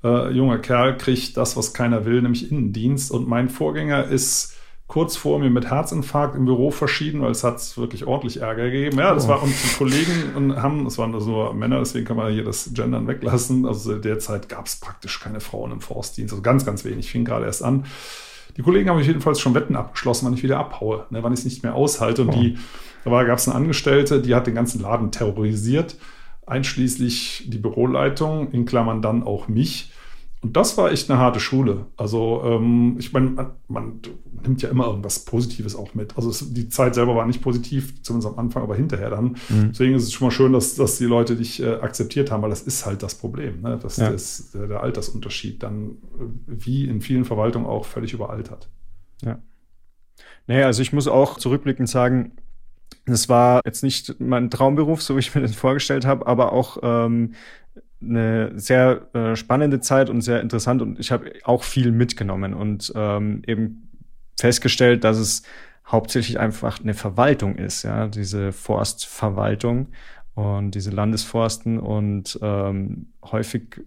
äh, 0.03 0.31
junger 0.31 0.59
Kerl 0.59 0.97
kriegt 0.97 1.37
das, 1.37 1.57
was 1.57 1.75
keiner 1.75 2.05
will, 2.05 2.23
nämlich 2.23 2.51
Innendienst. 2.51 3.11
Und 3.11 3.29
mein 3.29 3.49
Vorgänger 3.49 4.05
ist 4.05 4.57
kurz 4.87 5.17
vor 5.17 5.41
mir 5.41 5.51
mit 5.51 5.69
Herzinfarkt 5.71 6.37
im 6.37 6.45
Büro 6.45 6.71
verschieden, 6.71 7.21
weil 7.21 7.33
es 7.33 7.43
hat 7.43 7.77
wirklich 7.77 8.07
ordentlich 8.07 8.41
Ärger 8.41 8.71
gegeben. 8.71 8.99
Ja, 8.99 9.15
das 9.15 9.27
oh. 9.27 9.29
war 9.29 9.43
und 9.43 9.53
die 9.53 9.77
Kollegen 9.77 10.57
haben, 10.63 10.85
das 10.85 10.97
waren 10.99 11.11
nur 11.11 11.55
Männer, 11.55 11.81
deswegen 11.81 12.05
kann 12.05 12.17
man 12.17 12.33
hier 12.33 12.45
das 12.45 12.71
Gendern 12.73 13.09
weglassen. 13.09 13.67
Also 13.67 13.99
derzeit 13.99 14.49
gab 14.49 14.67
es 14.67 14.77
praktisch 14.77 15.19
keine 15.19 15.41
Frauen 15.41 15.73
im 15.73 15.81
Forstdienst, 15.81 16.33
also 16.33 16.43
ganz, 16.43 16.65
ganz 16.65 16.85
wenig, 16.85 17.11
fing 17.11 17.25
gerade 17.25 17.47
erst 17.47 17.65
an. 17.65 17.85
Die 18.57 18.63
Kollegen 18.63 18.89
haben 18.89 19.01
jedenfalls 19.01 19.41
schon 19.41 19.55
Wetten 19.55 19.77
abgeschlossen, 19.77 20.27
wann 20.27 20.35
ich 20.35 20.43
wieder 20.43 20.59
abhaue, 20.59 21.07
ne, 21.11 21.23
wann 21.23 21.33
ich 21.33 21.41
es 21.41 21.45
nicht 21.45 21.63
mehr 21.63 21.75
aushalte. 21.75 22.23
Und 22.23 22.31
oh. 22.31 22.33
die, 22.41 22.57
da 23.05 23.25
gab 23.25 23.39
es 23.39 23.49
eine 23.49 23.57
Angestellte, 23.57 24.23
die 24.23 24.35
hat 24.35 24.47
den 24.47 24.55
ganzen 24.55 24.81
Laden 24.81 25.11
terrorisiert, 25.11 25.97
einschließlich 26.47 27.45
die 27.49 27.59
Büroleitung, 27.59 28.53
in 28.53 28.65
Klammern 28.65 29.03
dann 29.03 29.25
auch 29.25 29.49
mich. 29.49 29.93
Und 30.47 30.57
das 30.57 30.79
war 30.79 30.93
echt 30.93 31.11
eine 31.11 31.19
harte 31.19 31.41
Schule. 31.41 31.87
Also 31.97 32.41
ähm, 32.45 32.95
ich 33.01 33.13
meine, 33.13 33.31
man, 33.31 33.51
man, 33.67 34.01
nimmt 34.45 34.63
ja 34.63 34.69
immer 34.69 34.87
irgendwas 34.87 35.25
Positives 35.25 35.75
auch 35.75 35.95
mit. 35.95 36.17
Also 36.17 36.31
es, 36.31 36.53
die 36.55 36.69
Zeit 36.69 36.95
selber 36.95 37.17
war 37.17 37.27
nicht 37.27 37.43
positiv, 37.43 38.01
zumindest 38.05 38.33
am 38.33 38.39
Anfang, 38.39 38.63
aber 38.63 38.77
hinterher 38.77 39.11
dann. 39.11 39.37
Mhm. 39.49 39.71
Deswegen 39.71 39.97
ist 39.97 40.05
es 40.05 40.13
schon 40.13 40.29
mal 40.29 40.31
schön, 40.31 40.53
dass, 40.53 40.77
dass 40.77 40.99
die 40.99 41.05
Leute 41.05 41.35
dich 41.35 41.61
äh, 41.61 41.75
akzeptiert 41.81 42.31
haben, 42.31 42.45
weil 42.45 42.51
das 42.51 42.63
ist 42.63 42.87
halt 42.87 43.03
das 43.03 43.17
Problem. 43.17 43.61
Ne? 43.63 43.77
Das, 43.83 43.97
ja. 43.97 44.07
ist 44.07 44.55
der, 44.55 44.69
der 44.69 44.83
Altersunterschied 44.83 45.65
dann, 45.65 45.97
äh, 46.17 46.27
wie 46.47 46.87
in 46.87 47.01
vielen 47.01 47.25
Verwaltungen 47.25 47.67
auch, 47.67 47.87
völlig 47.87 48.13
überaltert. 48.13 48.69
Ja. 49.25 49.41
Naja, 50.47 50.67
also 50.67 50.81
ich 50.81 50.93
muss 50.93 51.09
auch 51.09 51.39
zurückblickend 51.39 51.89
sagen, 51.89 52.37
das 53.05 53.29
war 53.29 53.63
jetzt 53.65 53.83
nicht 53.83 54.21
mein 54.21 54.49
Traumberuf, 54.49 55.03
so 55.03 55.17
wie 55.17 55.21
ich 55.21 55.35
mir 55.35 55.41
das 55.41 55.57
vorgestellt 55.57 56.07
habe, 56.07 56.25
aber 56.29 56.53
auch 56.53 56.79
ähm, 56.85 57.33
eine 58.03 58.53
sehr 58.59 59.15
äh, 59.15 59.37
spannende 59.37 59.81
Zeit 59.81 60.11
und 60.11 60.21
sehr 60.21 60.41
interessant 60.41 60.83
und 60.83 60.99
ich 61.01 61.11
habe 61.11 61.33
auch 61.45 61.65
viel 61.65 61.93
mitgenommen 61.93 62.55
und 62.55 62.93
ähm, 62.95 63.43
eben 63.47 63.91
festgestellt, 64.39 65.05
dass 65.05 65.17
es 65.17 65.43
hauptsächlich 65.87 66.39
einfach 66.39 66.81
eine 66.81 66.95
Verwaltung 66.95 67.57
ist, 67.57 67.85
ja, 67.85 68.09
diese 68.09 68.53
Forstverwaltung 68.53 69.89
und 70.35 70.73
diese 70.73 70.91
Landesforsten 70.91 71.79
und 71.79 72.39
ähm, 72.43 73.13
häufig 73.25 73.81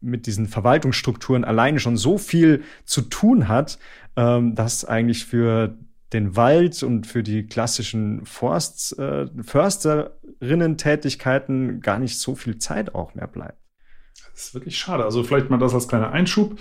mit 0.00 0.26
diesen 0.26 0.46
Verwaltungsstrukturen 0.46 1.44
alleine 1.44 1.78
schon 1.78 1.96
so 1.96 2.18
viel 2.18 2.62
zu 2.84 3.02
tun 3.02 3.48
hat, 3.48 3.78
ähm, 4.16 4.54
dass 4.54 4.84
eigentlich 4.84 5.24
für 5.24 5.76
den 6.12 6.36
Wald 6.36 6.82
und 6.82 7.06
für 7.06 7.22
die 7.22 7.46
klassischen 7.46 8.26
Forst, 8.26 8.98
äh, 8.98 9.28
Försterinnen-Tätigkeiten 9.42 11.80
gar 11.80 11.98
nicht 11.98 12.18
so 12.18 12.34
viel 12.34 12.58
Zeit 12.58 12.94
auch 12.94 13.14
mehr 13.14 13.28
bleibt. 13.28 13.56
Das 14.32 14.46
ist 14.46 14.54
wirklich 14.54 14.78
schade. 14.78 15.04
Also 15.04 15.22
vielleicht 15.22 15.50
mal 15.50 15.58
das 15.58 15.74
als 15.74 15.88
kleiner 15.88 16.12
Einschub. 16.12 16.58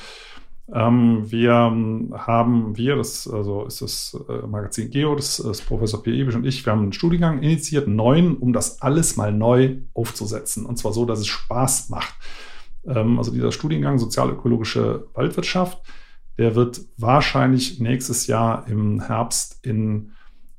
Ähm, 0.73 1.29
wir 1.29 1.53
haben, 1.53 2.77
wir, 2.77 2.95
das 2.95 3.27
also 3.27 3.65
ist 3.65 3.81
das 3.81 4.17
äh, 4.29 4.47
Magazin 4.47 4.89
Geo, 4.89 5.15
das 5.15 5.39
ist 5.39 5.63
Professor 5.63 6.01
Pierre 6.01 6.17
Ebisch 6.17 6.35
und 6.35 6.45
ich, 6.45 6.65
wir 6.65 6.71
haben 6.71 6.83
einen 6.83 6.93
Studiengang 6.93 7.41
initiiert, 7.41 7.89
neuen, 7.89 8.37
um 8.37 8.53
das 8.53 8.81
alles 8.81 9.17
mal 9.17 9.33
neu 9.33 9.79
aufzusetzen. 9.93 10.65
Und 10.65 10.77
zwar 10.77 10.93
so, 10.93 11.03
dass 11.05 11.19
es 11.19 11.27
Spaß 11.27 11.89
macht. 11.89 12.13
Ähm, 12.85 13.17
also 13.17 13.31
dieser 13.31 13.51
Studiengang 13.51 13.99
Sozialökologische 13.99 15.07
Waldwirtschaft, 15.13 15.81
der 16.37 16.55
wird 16.55 16.81
wahrscheinlich 16.97 17.79
nächstes 17.79 18.27
Jahr 18.27 18.67
im 18.67 19.01
Herbst 19.01 19.65
in, 19.65 20.11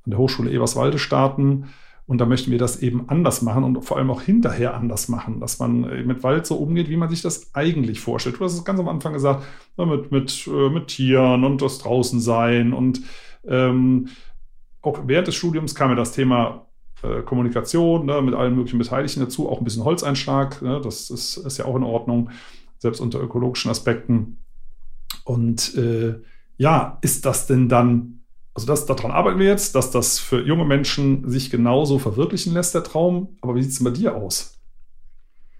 an 0.05 0.11
der 0.11 0.19
Hochschule 0.19 0.51
Eberswalde 0.51 0.99
starten. 0.99 1.69
Und 2.07 2.19
da 2.21 2.27
möchten 2.27 2.51
wir 2.51 2.59
das 2.59 2.83
eben 2.83 3.09
anders 3.09 3.43
machen 3.43 3.65
und 3.65 3.83
vor 3.85 3.97
allem 3.97 4.11
auch 4.11 4.23
hinterher 4.23 4.75
anders 4.75 5.09
machen, 5.09 5.41
dass 5.41 5.59
man 5.61 5.85
äh, 5.85 6.03
mit 6.03 6.23
Wald 6.23 6.47
so 6.47 6.57
umgeht, 6.57 6.91
wie 6.91 6.97
man 6.97 7.09
sich 7.09 7.23
das 7.23 7.55
eigentlich 7.55 8.01
vorstellt. 8.01 8.39
Du 8.39 8.45
hast 8.45 8.55
es 8.55 8.65
ganz 8.65 8.81
am 8.81 8.89
Anfang 8.89 9.13
gesagt, 9.13 9.45
mit, 9.77 10.11
mit, 10.11 10.47
äh, 10.47 10.69
mit 10.69 10.89
Tieren 10.89 11.45
und 11.45 11.63
das 11.63 11.79
Draußensein. 11.79 12.73
Und 12.73 13.03
ähm, 13.47 14.09
auch 14.83 15.01
während 15.07 15.29
des 15.29 15.37
Studiums 15.37 15.75
kam 15.75 15.91
ja 15.91 15.97
das 15.97 16.13
Thema 16.13 16.67
äh, 17.03 17.23
Kommunikation 17.23 18.07
ne, 18.07 18.21
mit 18.21 18.35
allen 18.35 18.57
möglichen 18.57 18.79
Beteiligten 18.79 19.21
dazu, 19.21 19.49
auch 19.49 19.59
ein 19.59 19.65
bisschen 19.65 19.85
Holzeinschlag. 19.85 20.61
Ne, 20.61 20.81
das 20.83 21.09
ist, 21.09 21.37
ist 21.37 21.59
ja 21.59 21.65
auch 21.65 21.77
in 21.77 21.85
Ordnung, 21.85 22.31
selbst 22.79 23.01
unter 23.01 23.21
ökologischen 23.21 23.71
Aspekten. 23.71 24.39
Und 25.25 25.75
äh, 25.77 26.21
ja, 26.57 26.99
ist 27.03 27.25
das 27.25 27.47
denn 27.47 27.69
dann, 27.69 28.25
also 28.55 28.67
das, 28.67 28.87
daran 28.87 29.11
arbeiten 29.11 29.39
wir 29.39 29.47
jetzt, 29.47 29.75
dass 29.75 29.91
das 29.91 30.19
für 30.19 30.41
junge 30.43 30.65
Menschen 30.65 31.29
sich 31.29 31.51
genauso 31.51 31.99
verwirklichen 31.99 32.53
lässt, 32.53 32.75
der 32.75 32.85
Traum. 32.85 33.37
Aber 33.41 33.55
wie 33.55 33.63
sieht 33.63 33.73
es 33.73 33.85
bei 33.85 33.91
dir 33.91 34.15
aus? 34.17 34.61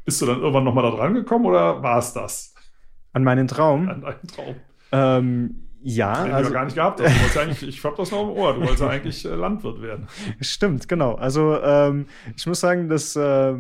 Bist 0.05 0.21
du 0.21 0.27
dann 0.27 0.41
irgendwann 0.41 0.65
nochmal 0.65 0.85
da 0.91 0.97
dran 0.97 1.15
gekommen 1.15 1.47
oder 1.47 1.83
war 1.83 1.99
es 1.99 2.13
das? 2.13 2.55
An 3.13 3.25
meinen 3.25 3.47
Traum? 3.47 3.89
An 3.89 4.01
deinen 4.01 4.27
Traum. 4.27 4.57
Ähm, 4.91 5.69
ja, 5.83 6.25
Den 6.25 6.33
also 6.33 6.49
du 6.49 6.55
gar 6.55 6.65
nicht 6.65 6.75
gehabt 6.75 7.01
hast. 7.01 7.37
eigentlich, 7.37 7.63
ich 7.63 7.85
hab 7.85 7.97
das 7.97 8.11
noch 8.11 8.23
im 8.23 8.31
Ohr. 8.31 8.55
Du 8.55 8.61
wolltest 8.61 8.81
ja 8.81 8.89
eigentlich 8.89 9.25
äh, 9.25 9.35
Landwirt 9.35 9.83
werden. 9.83 10.07
Stimmt, 10.41 10.89
genau. 10.89 11.15
Also 11.15 11.61
ähm, 11.61 12.07
ich 12.37 12.47
muss 12.47 12.61
sagen, 12.61 12.89
dass 12.89 13.17
äh, 13.17 13.55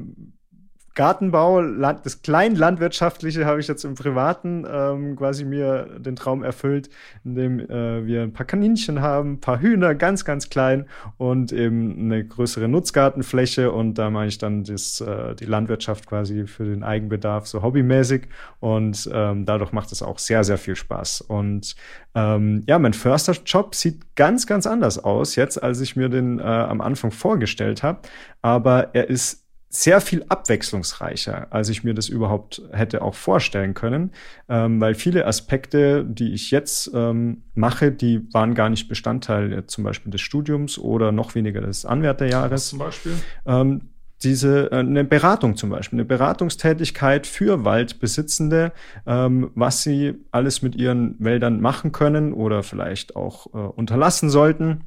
Gartenbau, 0.94 1.60
Land, 1.60 2.04
das 2.04 2.22
Kleinlandwirtschaftliche 2.22 3.46
habe 3.46 3.60
ich 3.60 3.68
jetzt 3.68 3.84
im 3.84 3.94
Privaten 3.94 4.66
ähm, 4.70 5.16
quasi 5.16 5.44
mir 5.44 5.88
den 5.98 6.16
Traum 6.16 6.42
erfüllt, 6.42 6.90
indem 7.24 7.60
äh, 7.60 8.04
wir 8.04 8.22
ein 8.22 8.32
paar 8.32 8.46
Kaninchen 8.46 9.00
haben, 9.00 9.34
ein 9.34 9.40
paar 9.40 9.60
Hühner, 9.60 9.94
ganz, 9.94 10.24
ganz 10.24 10.50
klein 10.50 10.86
und 11.16 11.52
eben 11.52 11.98
eine 11.98 12.24
größere 12.24 12.68
Nutzgartenfläche 12.68 13.72
und 13.72 13.94
da 13.94 14.10
mache 14.10 14.26
ich 14.26 14.38
dann 14.38 14.64
das, 14.64 15.00
äh, 15.00 15.34
die 15.34 15.46
Landwirtschaft 15.46 16.06
quasi 16.06 16.46
für 16.46 16.64
den 16.64 16.82
Eigenbedarf 16.82 17.46
so 17.46 17.62
hobbymäßig 17.62 18.28
und 18.60 19.08
ähm, 19.12 19.46
dadurch 19.46 19.72
macht 19.72 19.92
es 19.92 20.02
auch 20.02 20.18
sehr, 20.18 20.44
sehr 20.44 20.58
viel 20.58 20.76
Spaß. 20.76 21.22
Und 21.22 21.74
ähm, 22.14 22.62
ja, 22.66 22.78
mein 22.78 22.92
Försterjob 22.92 23.74
sieht 23.74 24.14
ganz, 24.16 24.46
ganz 24.46 24.66
anders 24.66 25.02
aus 25.02 25.36
jetzt, 25.36 25.62
als 25.62 25.80
ich 25.80 25.96
mir 25.96 26.10
den 26.10 26.38
äh, 26.38 26.42
am 26.42 26.80
Anfang 26.82 27.10
vorgestellt 27.10 27.82
habe, 27.82 28.00
aber 28.42 28.94
er 28.94 29.08
ist 29.08 29.41
sehr 29.74 30.02
viel 30.02 30.24
abwechslungsreicher, 30.28 31.46
als 31.50 31.70
ich 31.70 31.82
mir 31.82 31.94
das 31.94 32.10
überhaupt 32.10 32.60
hätte 32.72 33.00
auch 33.00 33.14
vorstellen 33.14 33.72
können, 33.72 34.12
ähm, 34.50 34.78
weil 34.82 34.94
viele 34.94 35.26
Aspekte, 35.26 36.04
die 36.04 36.34
ich 36.34 36.50
jetzt 36.50 36.90
ähm, 36.94 37.44
mache, 37.54 37.90
die 37.90 38.28
waren 38.34 38.54
gar 38.54 38.68
nicht 38.68 38.88
Bestandteil 38.88 39.52
äh, 39.52 39.66
zum 39.66 39.82
Beispiel 39.82 40.12
des 40.12 40.20
Studiums 40.20 40.78
oder 40.78 41.10
noch 41.10 41.34
weniger 41.34 41.62
des 41.62 41.86
Anwärterjahres. 41.86 42.68
Zum 42.68 42.80
Beispiel? 42.80 43.12
Ähm, 43.46 43.88
diese 44.22 44.70
äh, 44.70 44.76
eine 44.76 45.04
Beratung 45.04 45.56
zum 45.56 45.70
Beispiel, 45.70 46.00
eine 46.00 46.04
Beratungstätigkeit 46.04 47.26
für 47.26 47.64
Waldbesitzende, 47.64 48.72
ähm, 49.06 49.52
was 49.54 49.82
sie 49.82 50.14
alles 50.32 50.60
mit 50.60 50.76
ihren 50.76 51.16
Wäldern 51.18 51.62
machen 51.62 51.92
können 51.92 52.34
oder 52.34 52.62
vielleicht 52.62 53.16
auch 53.16 53.46
äh, 53.54 53.56
unterlassen 53.56 54.28
sollten 54.28 54.84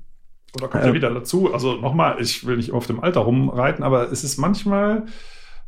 oder 0.56 0.68
kommt 0.68 0.86
ja 0.86 0.94
wieder 0.94 1.14
dazu. 1.14 1.54
Also 1.54 1.76
nochmal, 1.76 2.18
ich 2.20 2.46
will 2.46 2.58
nicht 2.58 2.72
auf 2.72 2.88
dem 2.88 3.00
Alter 3.00 3.22
rumreiten, 3.22 3.84
aber 3.84 4.12
es 4.12 4.24
ist 4.24 4.38
manchmal 4.38 5.06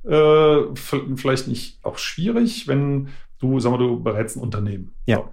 äh, 0.04 0.76
vielleicht 1.16 1.48
nicht 1.48 1.84
auch 1.84 1.98
schwierig, 1.98 2.68
wenn 2.68 3.10
du, 3.40 3.60
sag 3.60 3.72
mal, 3.72 3.78
du 3.78 4.02
berätst 4.02 4.38
ein 4.38 4.42
Unternehmen. 4.42 4.94
Ja. 5.06 5.18
So. 5.18 5.30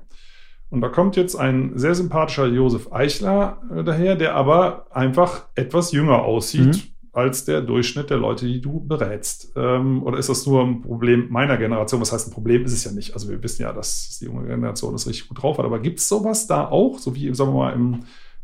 Und 0.70 0.80
da 0.80 0.88
kommt 0.88 1.14
jetzt 1.14 1.36
ein 1.36 1.72
sehr 1.76 1.94
sympathischer 1.94 2.46
Josef 2.46 2.92
Eichler 2.92 3.62
äh, 3.72 3.84
daher, 3.84 4.16
der 4.16 4.34
aber 4.34 4.86
einfach 4.90 5.44
etwas 5.54 5.92
jünger 5.92 6.22
aussieht 6.22 6.66
mhm. 6.66 6.82
als 7.12 7.44
der 7.44 7.60
Durchschnitt 7.60 8.10
der 8.10 8.16
Leute, 8.16 8.46
die 8.46 8.60
du 8.60 8.80
berätst. 8.80 9.52
Ähm, 9.54 10.02
oder 10.02 10.18
ist 10.18 10.28
das 10.28 10.46
nur 10.46 10.64
ein 10.64 10.82
Problem 10.82 11.28
meiner 11.30 11.56
Generation? 11.58 12.00
Was 12.00 12.12
heißt 12.12 12.28
ein 12.28 12.32
Problem? 12.32 12.64
Ist 12.64 12.72
es 12.72 12.84
ja 12.84 12.90
nicht. 12.90 13.14
Also 13.14 13.28
wir 13.28 13.40
wissen 13.42 13.62
ja, 13.62 13.72
dass 13.72 14.18
die 14.18 14.24
junge 14.24 14.48
Generation 14.48 14.92
das 14.92 15.06
richtig 15.06 15.28
gut 15.28 15.40
drauf 15.40 15.58
hat. 15.58 15.64
Aber 15.64 15.78
gibt 15.78 16.00
es 16.00 16.08
sowas 16.08 16.48
da 16.48 16.68
auch, 16.68 16.98
so 16.98 17.14
wie, 17.14 17.32
sagen 17.34 17.52
wir 17.52 17.58
mal, 17.58 17.72
im 17.72 18.00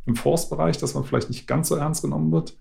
im 0.06 0.16
Forstbereich, 0.16 0.78
dass 0.78 0.94
man 0.94 1.04
vielleicht 1.04 1.28
nicht 1.28 1.46
ganz 1.46 1.68
so 1.68 1.76
ernst 1.76 2.02
genommen 2.02 2.32
wird? 2.32 2.56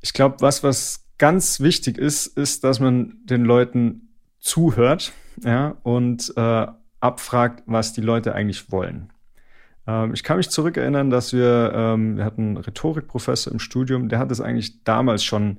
Ich 0.00 0.12
glaube, 0.12 0.36
was, 0.40 0.62
was 0.62 1.04
ganz 1.18 1.60
wichtig 1.60 1.98
ist, 1.98 2.26
ist, 2.26 2.64
dass 2.64 2.80
man 2.80 3.18
den 3.24 3.44
Leuten 3.44 4.14
zuhört 4.40 5.12
ja, 5.44 5.76
und 5.82 6.32
äh, 6.36 6.66
abfragt, 7.00 7.62
was 7.66 7.92
die 7.92 8.00
Leute 8.00 8.34
eigentlich 8.34 8.72
wollen. 8.72 9.12
Ähm, 9.86 10.14
ich 10.14 10.22
kann 10.22 10.36
mich 10.36 10.50
zurückerinnern, 10.50 11.10
dass 11.10 11.32
wir, 11.32 11.72
ähm, 11.74 12.16
wir 12.16 12.24
hatten 12.24 12.42
einen 12.42 12.56
Rhetorikprofessor 12.56 13.52
im 13.52 13.58
Studium, 13.58 14.08
der 14.08 14.18
hat 14.18 14.30
es 14.30 14.40
eigentlich 14.40 14.82
damals 14.84 15.24
schon 15.24 15.58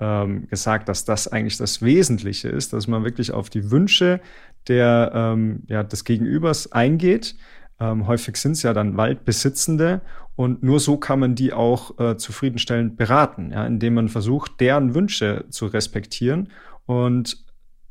ähm, 0.00 0.48
gesagt, 0.48 0.88
dass 0.88 1.04
das 1.04 1.28
eigentlich 1.28 1.56
das 1.58 1.82
Wesentliche 1.82 2.48
ist, 2.48 2.72
dass 2.72 2.86
man 2.86 3.04
wirklich 3.04 3.32
auf 3.32 3.50
die 3.50 3.70
Wünsche 3.70 4.20
der, 4.68 5.12
ähm, 5.14 5.62
ja, 5.68 5.82
des 5.82 6.04
Gegenübers 6.04 6.72
eingeht. 6.72 7.36
Ähm, 7.82 8.06
häufig 8.06 8.36
sind 8.36 8.52
es 8.52 8.62
ja 8.62 8.72
dann 8.72 8.96
Waldbesitzende 8.96 10.02
und 10.36 10.62
nur 10.62 10.78
so 10.78 10.98
kann 10.98 11.18
man 11.18 11.34
die 11.34 11.52
auch 11.52 11.98
äh, 11.98 12.16
zufriedenstellend 12.16 12.96
beraten, 12.96 13.50
ja, 13.50 13.66
indem 13.66 13.94
man 13.94 14.08
versucht, 14.08 14.60
deren 14.60 14.94
Wünsche 14.94 15.46
zu 15.50 15.66
respektieren. 15.66 16.50
Und 16.86 17.44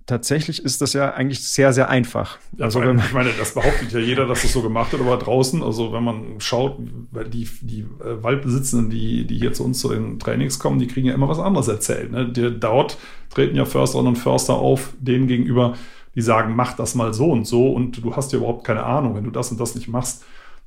tatsächlich 0.06 0.64
ist 0.64 0.82
das 0.82 0.94
ja 0.94 1.14
eigentlich 1.14 1.44
sehr, 1.44 1.74
sehr 1.74 1.90
einfach. 1.90 2.38
Ja, 2.58 2.66
also, 2.66 2.80
wenn 2.80 2.96
man 2.96 3.06
ich 3.06 3.12
meine, 3.12 3.32
das 3.38 3.54
behauptet 3.54 3.92
ja 3.92 4.00
jeder, 4.00 4.28
dass 4.28 4.44
das 4.44 4.54
so 4.54 4.62
gemacht 4.62 4.94
wird, 4.94 5.02
aber 5.02 5.18
draußen, 5.18 5.62
also 5.62 5.92
wenn 5.92 6.04
man 6.04 6.40
schaut, 6.40 6.78
die, 6.80 7.50
die 7.62 7.82
äh, 7.82 8.24
Waldbesitzenden, 8.24 8.90
die, 8.90 9.28
die 9.28 9.40
hier 9.40 9.52
zu 9.52 9.66
uns 9.66 9.80
zu 9.80 9.90
den 9.90 10.20
Trainings 10.20 10.58
kommen, 10.58 10.80
die 10.80 10.88
kriegen 10.88 11.08
ja 11.08 11.14
immer 11.14 11.28
was 11.28 11.40
anderes 11.40 11.68
erzählt. 11.68 12.12
Ne? 12.12 12.30
Die, 12.30 12.58
dort 12.58 12.98
treten 13.30 13.58
ja 13.58 13.66
Försterinnen 13.66 14.14
und 14.14 14.20
Förster 14.20 14.54
auf, 14.54 14.94
denen 15.00 15.28
gegenüber, 15.28 15.76
die 16.15 16.21
sagen, 16.21 16.56
mach 16.56 16.74
das 16.74 16.95
mal 16.95 17.13
so 17.13 17.32
und 17.32 17.45
so 17.45 17.71
und 17.71 18.04
du 18.04 18.15
hast 18.15 18.32
ja 18.32 18.39
überhaupt 18.39 18.65
keine 18.65 18.84
Ahnung, 18.84 19.15
wenn 19.15 19.24
du 19.24 19.32
das 19.32 19.52
und 19.52 19.60
das 19.60 19.76
nicht 19.76 19.88
machst 19.88 20.24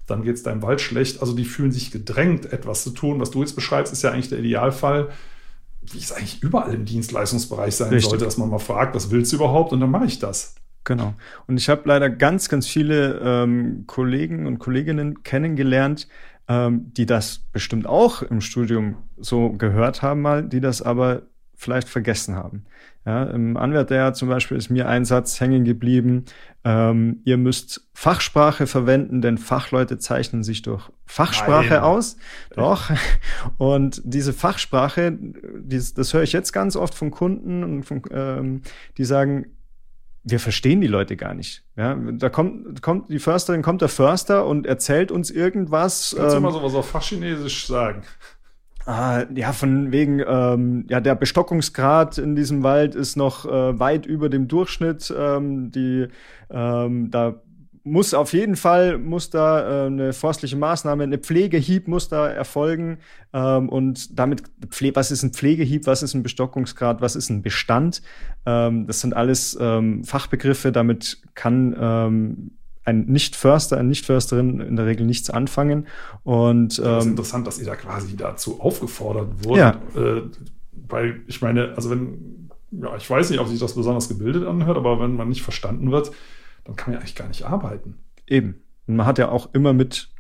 dann 0.07 0.23
geht 0.23 0.37
es 0.37 0.43
deinem 0.43 0.63
Wald 0.63 0.81
schlecht. 0.81 1.21
Also 1.21 1.35
die 1.35 1.45
fühlen 1.45 1.73
sich 1.73 1.91
gedrängt, 1.91 2.53
etwas 2.53 2.83
zu 2.83 2.91
tun. 2.91 3.21
Was 3.21 3.31
du 3.31 3.41
jetzt 3.41 3.55
beschreibst, 3.55 3.93
ist 3.93 4.03
ja 4.03 4.11
eigentlich 4.11 4.29
der 4.29 4.39
Idealfall, 4.39 5.09
wie 5.81 5.99
es 5.99 6.13
eigentlich 6.13 6.43
überall 6.43 6.75
im 6.75 6.85
Dienstleistungsbereich 6.85 7.75
sein 7.77 7.89
Richtig. 7.89 8.11
sollte, 8.11 8.25
dass 8.25 8.37
man 8.37 8.51
mal 8.51 8.59
fragt, 8.59 8.95
was 8.95 9.11
willst 9.11 9.33
du 9.33 9.37
überhaupt? 9.37 9.73
Und 9.73 9.81
dann 9.81 9.91
mache 9.91 10.07
ich 10.07 10.19
das. 10.19 10.55
Genau. 10.85 11.15
Und 11.47 11.57
ich 11.57 11.71
habe 11.71 11.83
leider 11.87 12.11
ganz, 12.11 12.51
ganz 12.51 12.67
viele 12.67 13.19
ähm, 13.23 13.85
Kollegen 13.87 14.47
und 14.47 14.59
Kolleginnen 14.59 15.23
kennengelernt, 15.23 16.09
ähm, 16.47 16.93
die 16.93 17.07
das 17.07 17.41
bestimmt 17.53 17.87
auch 17.87 18.21
im 18.21 18.43
Studium 18.43 18.97
so 19.17 19.51
gehört 19.53 20.03
haben 20.03 20.21
mal, 20.21 20.47
die 20.47 20.61
das 20.61 20.83
aber 20.83 21.23
vielleicht 21.57 21.89
vergessen 21.89 22.37
haben. 22.37 22.65
Ja, 23.07 23.25
Im 23.25 23.59
Anwärter 23.59 24.15
zum 24.15 24.31
Beispiel 24.31 24.57
ist 24.57 24.71
mir 24.71 24.89
ein 24.89 25.05
Satz 25.05 25.39
hängen 25.39 25.65
geblieben. 25.65 26.25
Ähm, 26.65 27.21
ihr 27.25 27.37
müsst 27.37 27.87
Fachsprache 27.93 28.67
verwenden, 28.67 29.21
denn 29.21 29.37
Fachleute 29.37 29.99
zeichnen 29.99 30.43
sich 30.43 30.63
durch 30.63 30.91
Fachsprache 31.05 31.75
Nein. 31.75 31.81
aus. 31.81 32.17
Doch. 32.55 32.91
Und 33.59 34.01
diese 34.05 34.33
Fachsprache, 34.33 35.13
die, 35.13 35.83
das 35.95 36.15
höre 36.15 36.23
ich 36.23 36.33
jetzt 36.33 36.53
ganz 36.53 36.77
oft 36.77 36.95
von 36.95 37.11
Kunden 37.11 37.63
und 37.63 37.83
von, 37.85 38.03
ähm, 38.11 38.63
die 38.97 39.05
sagen, 39.05 39.47
wir 40.23 40.41
verstehen 40.41 40.81
die 40.81 40.87
Leute 40.87 41.17
gar 41.17 41.35
nicht. 41.35 41.63
Ja, 41.77 41.95
da 41.95 42.31
kommt, 42.31 42.81
kommt 42.81 43.11
die 43.11 43.19
Försterin, 43.19 43.61
kommt 43.61 43.83
der 43.83 43.91
Förster 43.91 44.47
und 44.47 44.65
erzählt 44.67 45.13
uns 45.13 45.31
irgendwas. 45.31 46.15
Kannst 46.17 46.37
ähm, 46.37 46.43
du 46.43 46.49
mal 46.49 46.53
sowas 46.53 46.75
auf 46.75 46.89
Fachchinesisch 46.89 47.67
sagen? 47.67 48.03
Ah, 48.87 49.25
ja, 49.35 49.53
von 49.53 49.93
wegen, 49.93 50.23
ähm, 50.27 50.87
ja, 50.91 51.01
der 51.01 51.15
Bestockungsgrad 51.15 52.19
in 52.19 52.37
diesem 52.37 52.63
Wald 52.63 52.95
ist 52.95 53.17
noch 53.17 53.47
äh, 53.47 53.79
weit 53.79 54.05
über 54.05 54.29
dem 54.29 54.47
Durchschnitt. 54.47 55.13
Ähm, 55.17 55.71
die, 55.71 56.09
ähm, 56.51 57.11
da 57.11 57.41
muss 57.83 58.13
auf 58.13 58.33
jeden 58.35 58.57
Fall 58.57 58.99
muss 58.99 59.31
da 59.31 59.85
äh, 59.85 59.87
eine 59.87 60.13
forstliche 60.13 60.57
Maßnahme, 60.57 61.03
eine 61.03 61.19
Pflegehieb 61.19 61.89
muss 61.89 62.09
da 62.09 62.29
erfolgen. 62.29 62.99
Ähm, 63.33 63.71
und 63.71 64.19
damit, 64.19 64.43
Pfle 64.69 64.95
was 64.95 65.11
ist 65.11 65.23
ein 65.23 65.33
Pflegehieb, 65.33 65.87
was 65.87 66.03
ist 66.03 66.13
ein 66.15 66.23
Bestockungsgrad, 66.23 67.01
was 67.01 67.17
ist 67.17 67.31
ein 67.31 67.43
Bestand? 67.43 68.03
Ähm, 68.45 68.87
das 68.87 69.01
sind 69.01 69.15
alles 69.15 69.57
ähm, 69.59 70.05
Fachbegriffe. 70.05 70.73
Damit 70.73 71.23
kann 71.35 71.75
ähm, 71.79 72.51
ein 72.85 73.07
Nicht-Förster, 73.07 73.79
eine 73.79 73.89
Nicht-Försterin 73.89 74.61
in 74.61 74.77
der 74.77 74.87
Regel 74.87 75.07
nichts 75.07 75.31
anfangen. 75.31 75.87
Und, 76.23 76.79
ähm, 76.79 76.85
das 76.85 77.05
ist 77.05 77.11
interessant, 77.11 77.47
dass 77.47 77.59
ihr 77.59 77.67
da 77.67 77.77
quasi 77.77 78.17
dazu 78.17 78.61
aufgefordert 78.61 79.45
wurde. 79.45 79.61
Ja. 79.61 79.81
Äh, 79.97 80.23
weil 80.89 81.23
ich 81.27 81.41
meine, 81.41 81.75
also 81.77 81.91
wenn, 81.91 82.51
ja, 82.71 82.95
ich 82.97 83.09
weiß 83.09 83.31
nicht, 83.31 83.41
ob 83.41 83.49
sich 83.49 83.59
das 83.59 83.75
besonders 83.75 84.09
gebildet 84.09 84.47
anhört, 84.47 84.77
aber 84.77 85.01
wenn 85.01 85.17
man 85.17 85.29
nicht 85.29 85.43
verstanden 85.43 85.91
wird, 85.91 86.11
dann 86.65 86.77
kann 86.77 86.91
man 86.91 86.95
ja 86.95 87.01
eigentlich 87.01 87.15
gar 87.15 87.29
nicht 87.29 87.45
arbeiten. 87.45 87.99
Eben. 88.27 88.63
Und 88.87 88.97
man 88.97 89.07
hat 89.07 89.19
ja 89.19 89.29
auch 89.31 89.55
immer 89.55 89.73
mit 89.73 90.11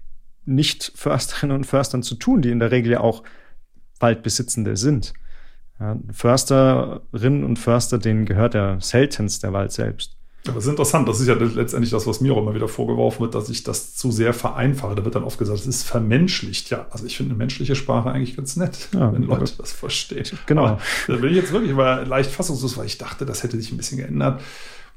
Nicht-Försterinnen 0.46 1.57
und 1.57 1.64
Förstern 1.64 2.03
zu 2.03 2.14
tun, 2.14 2.42
die 2.42 2.50
in 2.50 2.61
der 2.61 2.70
Regel 2.70 2.92
ja 2.92 3.00
auch 3.00 3.24
Waldbesitzende 4.00 4.77
sind. 4.77 5.12
Ja, 5.81 5.96
Försterinnen 6.11 7.44
und 7.44 7.59
Förster, 7.59 7.98
denen 7.98 8.27
gehört 8.27 8.55
ja 8.55 8.81
seltenst 8.81 9.42
der 9.42 9.53
Wald 9.53 9.72
selbst. 9.72 10.16
Aber 10.46 10.59
es 10.59 10.64
ist 10.64 10.70
interessant, 10.70 11.09
das 11.09 11.20
ist 11.20 11.26
ja 11.26 11.35
letztendlich 11.35 11.90
das, 11.90 12.07
was 12.07 12.20
mir 12.20 12.35
auch 12.35 12.38
immer 12.38 12.54
wieder 12.54 12.68
vorgeworfen 12.68 13.20
wird, 13.20 13.35
dass 13.35 13.48
ich 13.48 13.62
das 13.62 13.94
zu 13.94 14.11
sehr 14.11 14.35
vereinfache. 14.35 14.94
Da 14.94 15.04
wird 15.04 15.14
dann 15.14 15.24
oft 15.24 15.38
gesagt, 15.38 15.59
es 15.59 15.66
ist 15.66 15.85
vermenschlicht. 15.85 16.68
Ja, 16.68 16.87
also 16.90 17.07
ich 17.07 17.16
finde 17.16 17.30
eine 17.30 17.38
menschliche 17.38 17.74
Sprache 17.74 18.11
eigentlich 18.11 18.37
ganz 18.37 18.57
nett, 18.57 18.88
ja, 18.92 19.11
wenn 19.12 19.22
Leute 19.22 19.54
das 19.57 19.72
verstehen. 19.72 20.38
Genau. 20.46 20.66
Aber 20.66 20.80
da 21.09 21.16
bin 21.16 21.30
ich 21.30 21.37
jetzt 21.37 21.52
wirklich 21.52 21.72
mal 21.72 22.07
leicht 22.07 22.30
fassungslos, 22.30 22.76
weil 22.76 22.87
ich 22.87 22.98
dachte, 22.98 23.24
das 23.24 23.42
hätte 23.42 23.59
sich 23.59 23.72
ein 23.72 23.78
bisschen 23.78 23.98
geändert. 23.98 24.42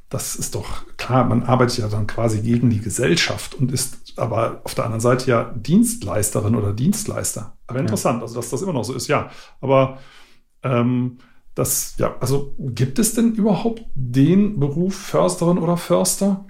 Das 0.09 0.35
ist 0.35 0.55
doch 0.55 0.85
klar, 0.97 1.25
man 1.25 1.43
arbeitet 1.43 1.77
ja 1.77 1.87
dann 1.87 2.07
quasi 2.07 2.41
gegen 2.41 2.69
die 2.69 2.79
Gesellschaft 2.79 3.55
und 3.55 3.71
ist 3.71 4.13
aber 4.17 4.61
auf 4.63 4.75
der 4.75 4.85
anderen 4.85 5.01
Seite 5.01 5.29
ja 5.29 5.53
Dienstleisterin 5.55 6.55
oder 6.55 6.73
Dienstleister. 6.73 7.57
Aber 7.67 7.79
interessant, 7.79 8.17
ja. 8.17 8.23
also 8.23 8.35
dass 8.35 8.49
das 8.49 8.61
immer 8.61 8.73
noch 8.73 8.83
so 8.83 8.93
ist, 8.93 9.07
ja. 9.07 9.29
Aber 9.61 9.97
ähm, 10.63 11.19
das, 11.57 11.95
ja, 11.97 12.15
also 12.19 12.55
gibt 12.59 12.99
es 12.99 13.15
denn 13.15 13.33
überhaupt 13.33 13.83
den 13.95 14.59
Beruf 14.59 14.95
Försterin 14.95 15.57
oder 15.57 15.77
Förster? 15.77 16.45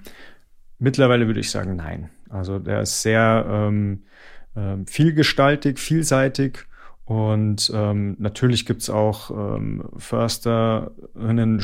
Mittlerweile 0.78 1.26
würde 1.26 1.40
ich 1.40 1.50
sagen, 1.50 1.76
nein. 1.76 2.10
Also 2.28 2.58
der 2.58 2.82
ist 2.82 3.02
sehr 3.02 3.46
ähm, 3.48 4.04
äh, 4.54 4.76
vielgestaltig, 4.86 5.78
vielseitig 5.78 6.66
und 7.04 7.70
ähm, 7.74 8.16
natürlich 8.18 8.66
gibt's 8.66 8.90
auch 8.90 9.30
ähm, 9.30 9.88
Försterinnen, 9.96 11.62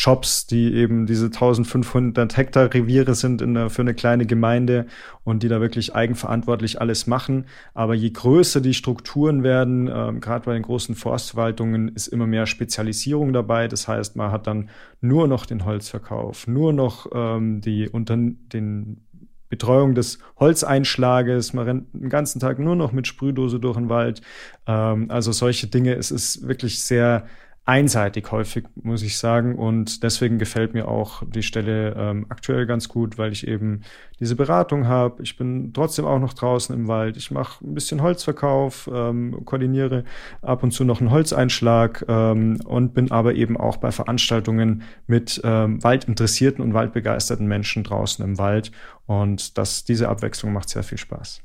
Jobs, 0.00 0.46
die 0.46 0.72
eben 0.74 1.04
diese 1.04 1.26
1500 1.26 2.34
Hektar 2.34 2.72
Reviere 2.72 3.14
sind 3.14 3.42
in 3.42 3.52
der, 3.52 3.68
für 3.68 3.82
eine 3.82 3.92
kleine 3.92 4.24
Gemeinde 4.24 4.86
und 5.24 5.42
die 5.42 5.48
da 5.48 5.60
wirklich 5.60 5.94
eigenverantwortlich 5.94 6.80
alles 6.80 7.06
machen. 7.06 7.44
Aber 7.74 7.94
je 7.94 8.08
größer 8.08 8.62
die 8.62 8.72
Strukturen 8.72 9.42
werden, 9.42 9.90
ähm, 9.92 10.20
gerade 10.20 10.46
bei 10.46 10.54
den 10.54 10.62
großen 10.62 10.94
Forstverwaltungen, 10.94 11.88
ist 11.88 12.06
immer 12.06 12.26
mehr 12.26 12.46
Spezialisierung 12.46 13.34
dabei. 13.34 13.68
Das 13.68 13.88
heißt, 13.88 14.16
man 14.16 14.32
hat 14.32 14.46
dann 14.46 14.70
nur 15.02 15.28
noch 15.28 15.44
den 15.44 15.66
Holzverkauf, 15.66 16.46
nur 16.46 16.72
noch 16.72 17.06
ähm, 17.12 17.60
die 17.60 17.86
unter 17.86 18.16
den 18.16 19.02
Betreuung 19.50 19.94
des 19.94 20.20
Holzeinschlages, 20.38 21.52
man 21.52 21.64
rennt 21.66 21.92
den 21.92 22.08
ganzen 22.08 22.40
Tag 22.40 22.58
nur 22.58 22.76
noch 22.76 22.92
mit 22.92 23.06
Sprühdose 23.06 23.60
durch 23.60 23.76
den 23.76 23.90
Wald. 23.90 24.22
Ähm, 24.66 25.10
also 25.10 25.32
solche 25.32 25.66
Dinge, 25.66 25.94
es 25.94 26.10
ist 26.10 26.48
wirklich 26.48 26.82
sehr 26.82 27.26
einseitig 27.70 28.32
häufig, 28.32 28.64
muss 28.82 29.00
ich 29.02 29.16
sagen. 29.16 29.54
Und 29.54 30.02
deswegen 30.02 30.38
gefällt 30.38 30.74
mir 30.74 30.88
auch 30.88 31.22
die 31.24 31.44
Stelle 31.44 31.94
ähm, 31.96 32.26
aktuell 32.28 32.66
ganz 32.66 32.88
gut, 32.88 33.16
weil 33.16 33.30
ich 33.30 33.46
eben 33.46 33.82
diese 34.18 34.34
Beratung 34.34 34.88
habe. 34.88 35.22
Ich 35.22 35.36
bin 35.36 35.72
trotzdem 35.72 36.04
auch 36.04 36.18
noch 36.18 36.34
draußen 36.34 36.74
im 36.74 36.88
Wald. 36.88 37.16
Ich 37.16 37.30
mache 37.30 37.64
ein 37.64 37.74
bisschen 37.74 38.02
Holzverkauf, 38.02 38.90
ähm, 38.92 39.44
koordiniere 39.44 40.02
ab 40.42 40.64
und 40.64 40.72
zu 40.72 40.82
noch 40.82 41.00
einen 41.00 41.12
Holzeinschlag 41.12 42.04
ähm, 42.08 42.60
und 42.64 42.92
bin 42.92 43.12
aber 43.12 43.36
eben 43.36 43.56
auch 43.56 43.76
bei 43.76 43.92
Veranstaltungen 43.92 44.82
mit 45.06 45.40
ähm, 45.44 45.80
waldinteressierten 45.80 46.64
und 46.64 46.74
waldbegeisterten 46.74 47.46
Menschen 47.46 47.84
draußen 47.84 48.24
im 48.24 48.36
Wald. 48.36 48.72
Und 49.06 49.58
das, 49.58 49.84
diese 49.84 50.08
Abwechslung 50.08 50.52
macht 50.52 50.70
sehr 50.70 50.82
viel 50.82 50.98
Spaß. 50.98 51.40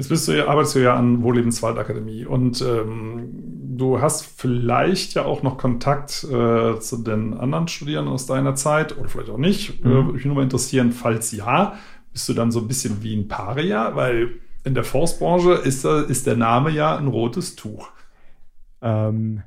Jetzt 0.00 0.08
bist 0.08 0.28
du, 0.28 0.48
arbeitest 0.48 0.76
du 0.76 0.78
ja 0.78 0.96
an 0.96 1.22
Wohllebenswaldakademie 1.22 2.24
und 2.24 2.62
ähm, 2.62 3.69
du 3.80 4.00
hast 4.00 4.24
vielleicht 4.24 5.14
ja 5.14 5.24
auch 5.24 5.42
noch 5.42 5.58
Kontakt 5.58 6.24
äh, 6.24 6.78
zu 6.78 7.02
den 7.02 7.34
anderen 7.34 7.68
Studierenden 7.68 8.12
aus 8.12 8.26
deiner 8.26 8.54
Zeit 8.54 8.96
oder 8.96 9.08
vielleicht 9.08 9.30
auch 9.30 9.38
nicht. 9.38 9.84
Mhm. 9.84 9.90
Äh, 9.90 9.94
würde 9.94 10.12
mich 10.12 10.24
nur 10.24 10.34
mal 10.36 10.42
interessieren, 10.42 10.92
falls 10.92 11.32
ja, 11.32 11.78
bist 12.12 12.28
du 12.28 12.34
dann 12.34 12.52
so 12.52 12.60
ein 12.60 12.68
bisschen 12.68 13.02
wie 13.02 13.16
ein 13.16 13.28
Paria, 13.28 13.96
weil 13.96 14.34
in 14.64 14.74
der 14.74 14.84
Forstbranche 14.84 15.52
ist, 15.52 15.84
ist 15.84 16.26
der 16.26 16.36
Name 16.36 16.70
ja 16.70 16.96
ein 16.96 17.06
rotes 17.06 17.56
Tuch. 17.56 17.88
Ähm, 18.82 19.42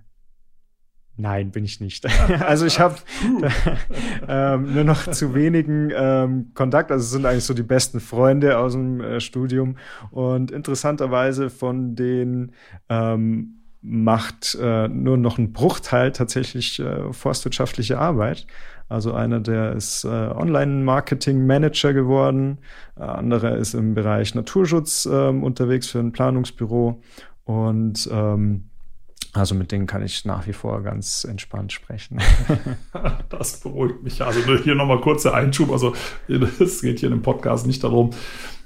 Nein, 1.16 1.52
bin 1.52 1.64
ich 1.64 1.80
nicht. 1.80 2.08
also 2.42 2.66
ich 2.66 2.80
habe 2.80 2.96
ähm, 4.28 4.74
nur 4.74 4.84
noch 4.84 5.06
zu 5.12 5.36
wenigen 5.36 5.92
ähm, 5.96 6.52
Kontakt. 6.56 6.92
Also 6.92 7.04
es 7.04 7.12
sind 7.12 7.26
eigentlich 7.28 7.44
so 7.44 7.54
die 7.54 7.62
besten 7.62 8.00
Freunde 8.00 8.58
aus 8.58 8.74
dem 8.74 9.00
äh, 9.00 9.20
Studium. 9.20 9.78
Und 10.10 10.50
interessanterweise 10.50 11.52
von 11.52 11.96
denen 11.96 12.54
ähm, 12.90 13.63
macht 13.84 14.58
äh, 14.60 14.88
nur 14.88 15.18
noch 15.18 15.38
ein 15.38 15.52
Bruchteil 15.52 16.14
tatsächlich 16.14 16.80
äh, 16.80 17.12
forstwirtschaftliche 17.12 18.00
Arbeit. 18.00 18.48
Also 18.88 19.14
einer, 19.14 19.40
der 19.40 19.74
ist 19.74 20.06
äh, 20.06 20.08
Online-Marketing-Manager 20.08 21.94
geworden, 21.94 22.60
äh, 22.98 23.04
anderer 23.04 23.58
ist 23.58 23.74
im 23.74 23.94
Bereich 23.94 24.36
Naturschutz 24.36 25.06
äh, 25.06 25.28
unterwegs 25.28 25.90
für 25.90 26.00
ein 26.00 26.14
Planungsbüro 26.14 27.02
und 27.44 28.10
ähm, 28.12 28.70
also 29.34 29.56
mit 29.56 29.72
denen 29.72 29.88
kann 29.88 30.04
ich 30.04 30.26
nach 30.26 30.46
wie 30.46 30.54
vor 30.54 30.82
ganz 30.84 31.24
entspannt 31.24 31.72
sprechen. 31.72 32.20
das 33.30 33.60
beruhigt 33.60 34.04
mich. 34.04 34.22
Also 34.22 34.40
hier 34.58 34.76
nochmal 34.76 35.02
kurzer 35.02 35.34
Einschub. 35.34 35.72
Also 35.72 35.96
es 36.28 36.82
geht 36.82 37.00
hier 37.00 37.10
in 37.10 37.16
dem 37.16 37.24
Podcast 37.24 37.66
nicht 37.66 37.84
darum, 37.84 38.12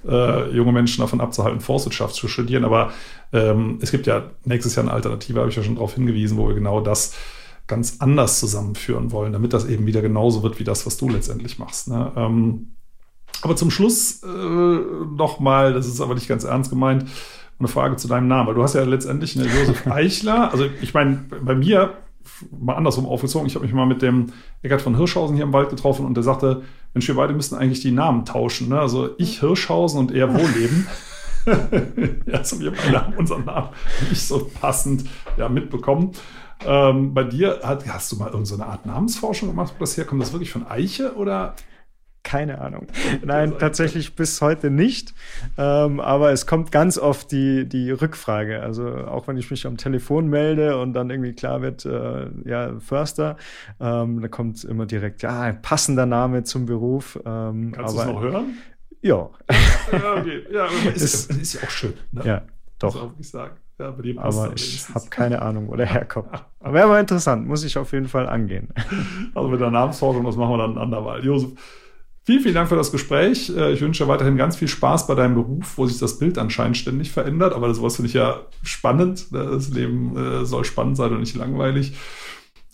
äh, 0.06 0.52
junge 0.52 0.74
Menschen 0.74 1.02
davon 1.02 1.22
abzuhalten, 1.22 1.62
Forstwirtschaft 1.62 2.16
zu 2.16 2.28
studieren. 2.28 2.66
Aber 2.66 2.92
ähm, 3.32 3.80
es 3.82 3.92
gibt 3.92 4.08
ja 4.08 4.32
nächstes 4.44 4.76
Jahr 4.76 4.84
eine 4.84 4.94
Alternative, 4.94 5.40
habe 5.40 5.50
ich 5.50 5.56
ja 5.56 5.64
schon 5.64 5.76
darauf 5.76 5.96
hingewiesen, 5.96 6.38
wo 6.38 6.50
wir 6.50 6.56
genau 6.56 6.82
das 6.82 7.16
ganz 7.68 7.98
anders 8.00 8.40
zusammenführen 8.40 9.14
wollen, 9.14 9.34
damit 9.34 9.54
das 9.54 9.66
eben 9.66 9.86
wieder 9.86 10.02
genauso 10.02 10.44
wird 10.44 10.60
wie 10.60 10.64
das, 10.66 10.86
was 10.86 10.98
du 10.98 11.08
letztendlich 11.08 11.60
machst. 11.60 11.88
Ne? 11.88 12.12
Ähm, 12.18 12.74
aber 13.42 13.56
zum 13.56 13.72
Schluss 13.72 14.22
äh, 14.24 14.28
nochmal, 14.28 15.74
das 15.74 15.88
ist 15.88 16.02
aber 16.02 16.16
nicht 16.16 16.28
ganz 16.28 16.44
ernst 16.44 16.70
gemeint, 16.70 17.06
eine 17.60 17.68
Frage 17.68 17.96
zu 17.96 18.08
deinem 18.08 18.28
Namen, 18.28 18.48
weil 18.48 18.56
du 18.56 18.64
hast 18.64 18.76
ja 18.76 18.84
letztendlich 18.84 19.38
eine 19.38 19.48
Josef 19.48 19.88
Eichler. 19.92 20.52
Also 20.52 20.66
ich 20.82 20.94
meine, 20.94 21.24
bei 21.42 21.56
mir 21.56 21.94
mal 22.52 22.76
andersrum 22.76 23.06
aufgezogen. 23.06 23.48
Ich 23.48 23.56
habe 23.56 23.66
mich 23.66 23.74
mal 23.74 23.86
mit 23.86 24.02
dem 24.02 24.28
Eckart 24.62 24.82
von 24.82 24.96
Hirschhausen 24.96 25.36
hier 25.36 25.46
im 25.46 25.54
Wald 25.54 25.70
getroffen 25.70 26.06
und 26.06 26.16
der 26.16 26.24
sagte, 26.24 26.64
Mensch, 26.94 27.08
wir 27.08 27.16
beide 27.16 27.34
müssten 27.34 27.56
eigentlich 27.56 27.82
die 27.82 27.92
Namen 27.92 28.26
tauschen. 28.26 28.70
Ne? 28.70 28.80
Also 28.80 29.12
ich 29.18 29.40
Hirschhausen 29.40 30.00
und 30.00 30.12
er 30.12 30.34
Wohlleben. 30.34 30.88
ja, 32.26 32.44
so 32.44 32.60
wir 32.60 32.72
beide 32.72 33.06
haben 33.06 33.14
unseren 33.14 33.46
Namen 33.46 33.70
nicht 34.10 34.22
so 34.22 34.50
passend 34.60 35.06
ja, 35.38 35.50
mitbekommen. 35.50 36.12
Ähm, 36.66 37.14
bei 37.14 37.24
dir 37.24 37.60
hat, 37.64 37.88
hast 37.88 38.12
du 38.12 38.18
mal 38.18 38.32
irgendeine 38.32 38.58
so 38.58 38.64
Art 38.64 38.86
Namensforschung 38.86 39.50
gemacht, 39.50 39.74
wo 39.76 39.80
das 39.80 39.96
herkommt? 39.96 40.22
Das 40.22 40.34
wirklich 40.34 40.52
von 40.52 40.68
Eiche 40.68 41.16
oder 41.16 41.56
keine 42.28 42.60
Ahnung. 42.60 42.88
Nein, 43.24 43.54
tatsächlich 43.58 44.14
bis 44.16 44.42
heute 44.42 44.70
nicht. 44.70 45.14
Ähm, 45.58 46.02
aber 46.02 46.32
es 46.32 46.46
kommt 46.46 46.74
ganz 46.74 46.98
oft 46.98 47.32
die, 47.32 47.68
die 47.68 47.90
Rückfrage. 47.90 48.62
Also 48.62 48.86
auch 48.86 49.30
wenn 49.30 49.38
ich 49.38 49.50
mich 49.50 49.66
am 49.66 49.78
Telefon 49.78 50.28
melde 50.28 50.78
und 50.78 50.92
dann 50.92 51.10
irgendwie 51.10 51.32
klar 51.32 51.62
wird, 51.62 51.86
äh, 51.86 52.28
ja, 52.44 52.78
Förster, 52.80 53.38
ähm, 53.80 54.20
da 54.22 54.28
kommt 54.28 54.62
immer 54.66 54.86
direkt, 54.86 55.24
ja, 55.24 55.54
passender 55.54 56.06
Name 56.06 56.44
zum 56.44 56.66
Beruf. 56.66 57.18
Ähm, 57.26 57.72
Kannst 57.74 57.96
du 57.96 58.02
es 58.02 58.08
noch 58.08 58.22
hören? 58.22 58.58
Ja. 59.02 59.30
ja, 59.94 60.14
okay. 60.18 60.44
ja 60.52 60.66
aber 60.66 60.96
ist, 60.96 61.32
ist, 61.32 61.54
ja 61.54 61.62
auch 61.64 61.70
schön. 61.70 61.94
Ne? 62.12 62.24
Ja, 62.26 62.42
doch. 62.78 63.14
Ich 63.20 63.30
sagen. 63.30 63.56
Ja, 63.80 63.94
aber 64.18 64.54
ich 64.56 64.90
habe 64.94 65.06
keine 65.12 65.42
Ahnung, 65.44 65.68
wo 65.68 65.76
der 65.76 65.86
herkommt. 65.86 66.30
Aber 66.60 66.74
wäre 66.74 66.88
mal 66.88 67.00
interessant, 67.00 67.48
muss 67.48 67.64
ich 67.64 67.78
auf 67.78 67.94
jeden 67.94 68.08
Fall 68.08 68.28
angehen. 68.28 68.74
Also 69.36 69.48
mit 69.50 69.62
der 69.62 69.70
Namensforschung, 69.70 70.26
das 70.26 70.36
machen 70.36 70.54
wir 70.54 70.58
dann 70.58 70.80
andermal. 70.80 71.24
Josef, 71.24 71.52
Vielen, 72.28 72.42
vielen 72.42 72.56
Dank 72.56 72.68
für 72.68 72.76
das 72.76 72.92
Gespräch. 72.92 73.50
Äh, 73.56 73.72
ich 73.72 73.80
wünsche 73.80 74.04
dir 74.04 74.10
weiterhin 74.10 74.36
ganz 74.36 74.58
viel 74.58 74.68
Spaß 74.68 75.08
bei 75.08 75.16
deinem 75.16 75.36
Beruf, 75.36 75.78
wo 75.78 75.86
sich 75.86 75.98
das 75.98 76.20
Bild 76.20 76.38
anscheinend 76.38 76.76
ständig 76.76 77.10
verändert. 77.10 77.54
Aber 77.54 77.74
sowas 77.74 77.96
finde 77.96 78.10
ich 78.10 78.16
ja 78.16 78.42
spannend. 78.64 79.28
Das 79.32 79.70
Leben 79.70 80.18
äh, 80.18 80.44
soll 80.44 80.66
spannend 80.66 80.98
sein 80.98 81.14
und 81.14 81.22
nicht 81.22 81.38
langweilig. 81.38 81.94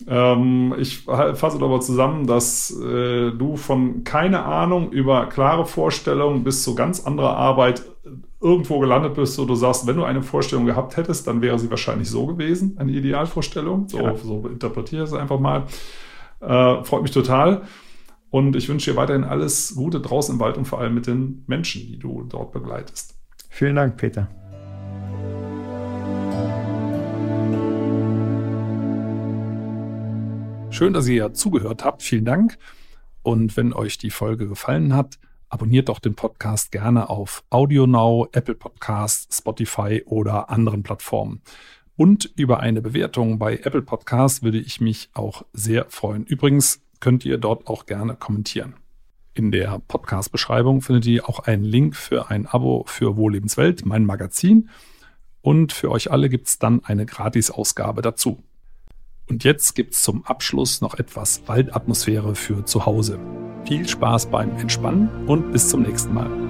Ähm, 0.08 0.74
ich 0.76 1.02
fasse 1.02 1.62
aber 1.62 1.80
zusammen, 1.80 2.26
dass 2.26 2.76
äh, 2.80 3.30
du 3.30 3.54
von 3.56 4.02
keine 4.02 4.42
Ahnung 4.42 4.90
über 4.90 5.26
klare 5.26 5.66
Vorstellungen 5.66 6.42
bis 6.42 6.64
zu 6.64 6.74
ganz 6.74 7.06
anderer 7.06 7.36
Arbeit 7.36 7.84
irgendwo 8.40 8.80
gelandet 8.80 9.14
bist, 9.14 9.38
wo 9.38 9.44
du 9.44 9.54
sagst, 9.54 9.86
wenn 9.86 9.94
du 9.94 10.02
eine 10.02 10.24
Vorstellung 10.24 10.66
gehabt 10.66 10.96
hättest, 10.96 11.28
dann 11.28 11.42
wäre 11.42 11.60
sie 11.60 11.70
wahrscheinlich 11.70 12.10
so 12.10 12.26
gewesen, 12.26 12.76
eine 12.76 12.90
Idealvorstellung. 12.90 13.88
So, 13.88 14.00
ja. 14.00 14.16
so 14.16 14.48
interpretiere 14.48 15.04
ich 15.04 15.10
es 15.10 15.14
einfach 15.16 15.38
mal. 15.38 15.62
freut 16.40 17.02
mich 17.02 17.12
total. 17.12 17.62
Und 18.34 18.56
ich 18.56 18.68
wünsche 18.68 18.90
dir 18.90 18.96
weiterhin 18.96 19.22
alles 19.22 19.76
Gute 19.76 20.00
draußen 20.00 20.34
im 20.34 20.40
Wald 20.40 20.58
und 20.58 20.64
vor 20.64 20.80
allem 20.80 20.92
mit 20.92 21.06
den 21.06 21.44
Menschen, 21.46 21.82
die 21.86 22.00
du 22.00 22.24
dort 22.24 22.50
begleitest. 22.50 23.16
Vielen 23.48 23.76
Dank, 23.76 23.96
Peter. 23.96 24.28
Schön, 30.70 30.92
dass 30.92 31.06
ihr 31.06 31.32
zugehört 31.32 31.84
habt. 31.84 32.02
Vielen 32.02 32.24
Dank. 32.24 32.58
Und 33.22 33.56
wenn 33.56 33.72
euch 33.72 33.98
die 33.98 34.10
Folge 34.10 34.48
gefallen 34.48 34.96
hat, 34.96 35.20
abonniert 35.48 35.88
doch 35.88 36.00
den 36.00 36.16
Podcast 36.16 36.72
gerne 36.72 37.10
auf 37.10 37.44
AudioNow, 37.50 38.30
Apple 38.32 38.56
Podcasts, 38.56 39.38
Spotify 39.38 40.02
oder 40.06 40.50
anderen 40.50 40.82
Plattformen. 40.82 41.40
Und 41.94 42.32
über 42.34 42.58
eine 42.58 42.82
Bewertung 42.82 43.38
bei 43.38 43.58
Apple 43.58 43.82
Podcasts 43.82 44.42
würde 44.42 44.58
ich 44.58 44.80
mich 44.80 45.10
auch 45.14 45.44
sehr 45.52 45.86
freuen. 45.88 46.24
Übrigens, 46.24 46.83
könnt 47.04 47.26
ihr 47.26 47.36
dort 47.36 47.66
auch 47.66 47.84
gerne 47.84 48.16
kommentieren. 48.16 48.76
In 49.34 49.50
der 49.50 49.78
Podcast-Beschreibung 49.88 50.80
findet 50.80 51.04
ihr 51.04 51.28
auch 51.28 51.40
einen 51.40 51.62
Link 51.62 51.96
für 51.96 52.30
ein 52.30 52.46
Abo 52.46 52.84
für 52.86 53.18
Wohllebenswelt, 53.18 53.84
mein 53.84 54.06
Magazin. 54.06 54.70
Und 55.42 55.74
für 55.74 55.90
euch 55.90 56.10
alle 56.10 56.30
gibt 56.30 56.48
es 56.48 56.58
dann 56.58 56.82
eine 56.82 57.04
Gratis-Ausgabe 57.04 58.00
dazu. 58.00 58.42
Und 59.28 59.44
jetzt 59.44 59.74
gibt 59.74 59.92
es 59.92 60.02
zum 60.02 60.24
Abschluss 60.24 60.80
noch 60.80 60.94
etwas 60.94 61.42
Waldatmosphäre 61.46 62.34
für 62.34 62.64
zu 62.64 62.86
Hause. 62.86 63.20
Viel 63.66 63.86
Spaß 63.86 64.30
beim 64.30 64.56
Entspannen 64.56 65.26
und 65.26 65.52
bis 65.52 65.68
zum 65.68 65.82
nächsten 65.82 66.14
Mal. 66.14 66.43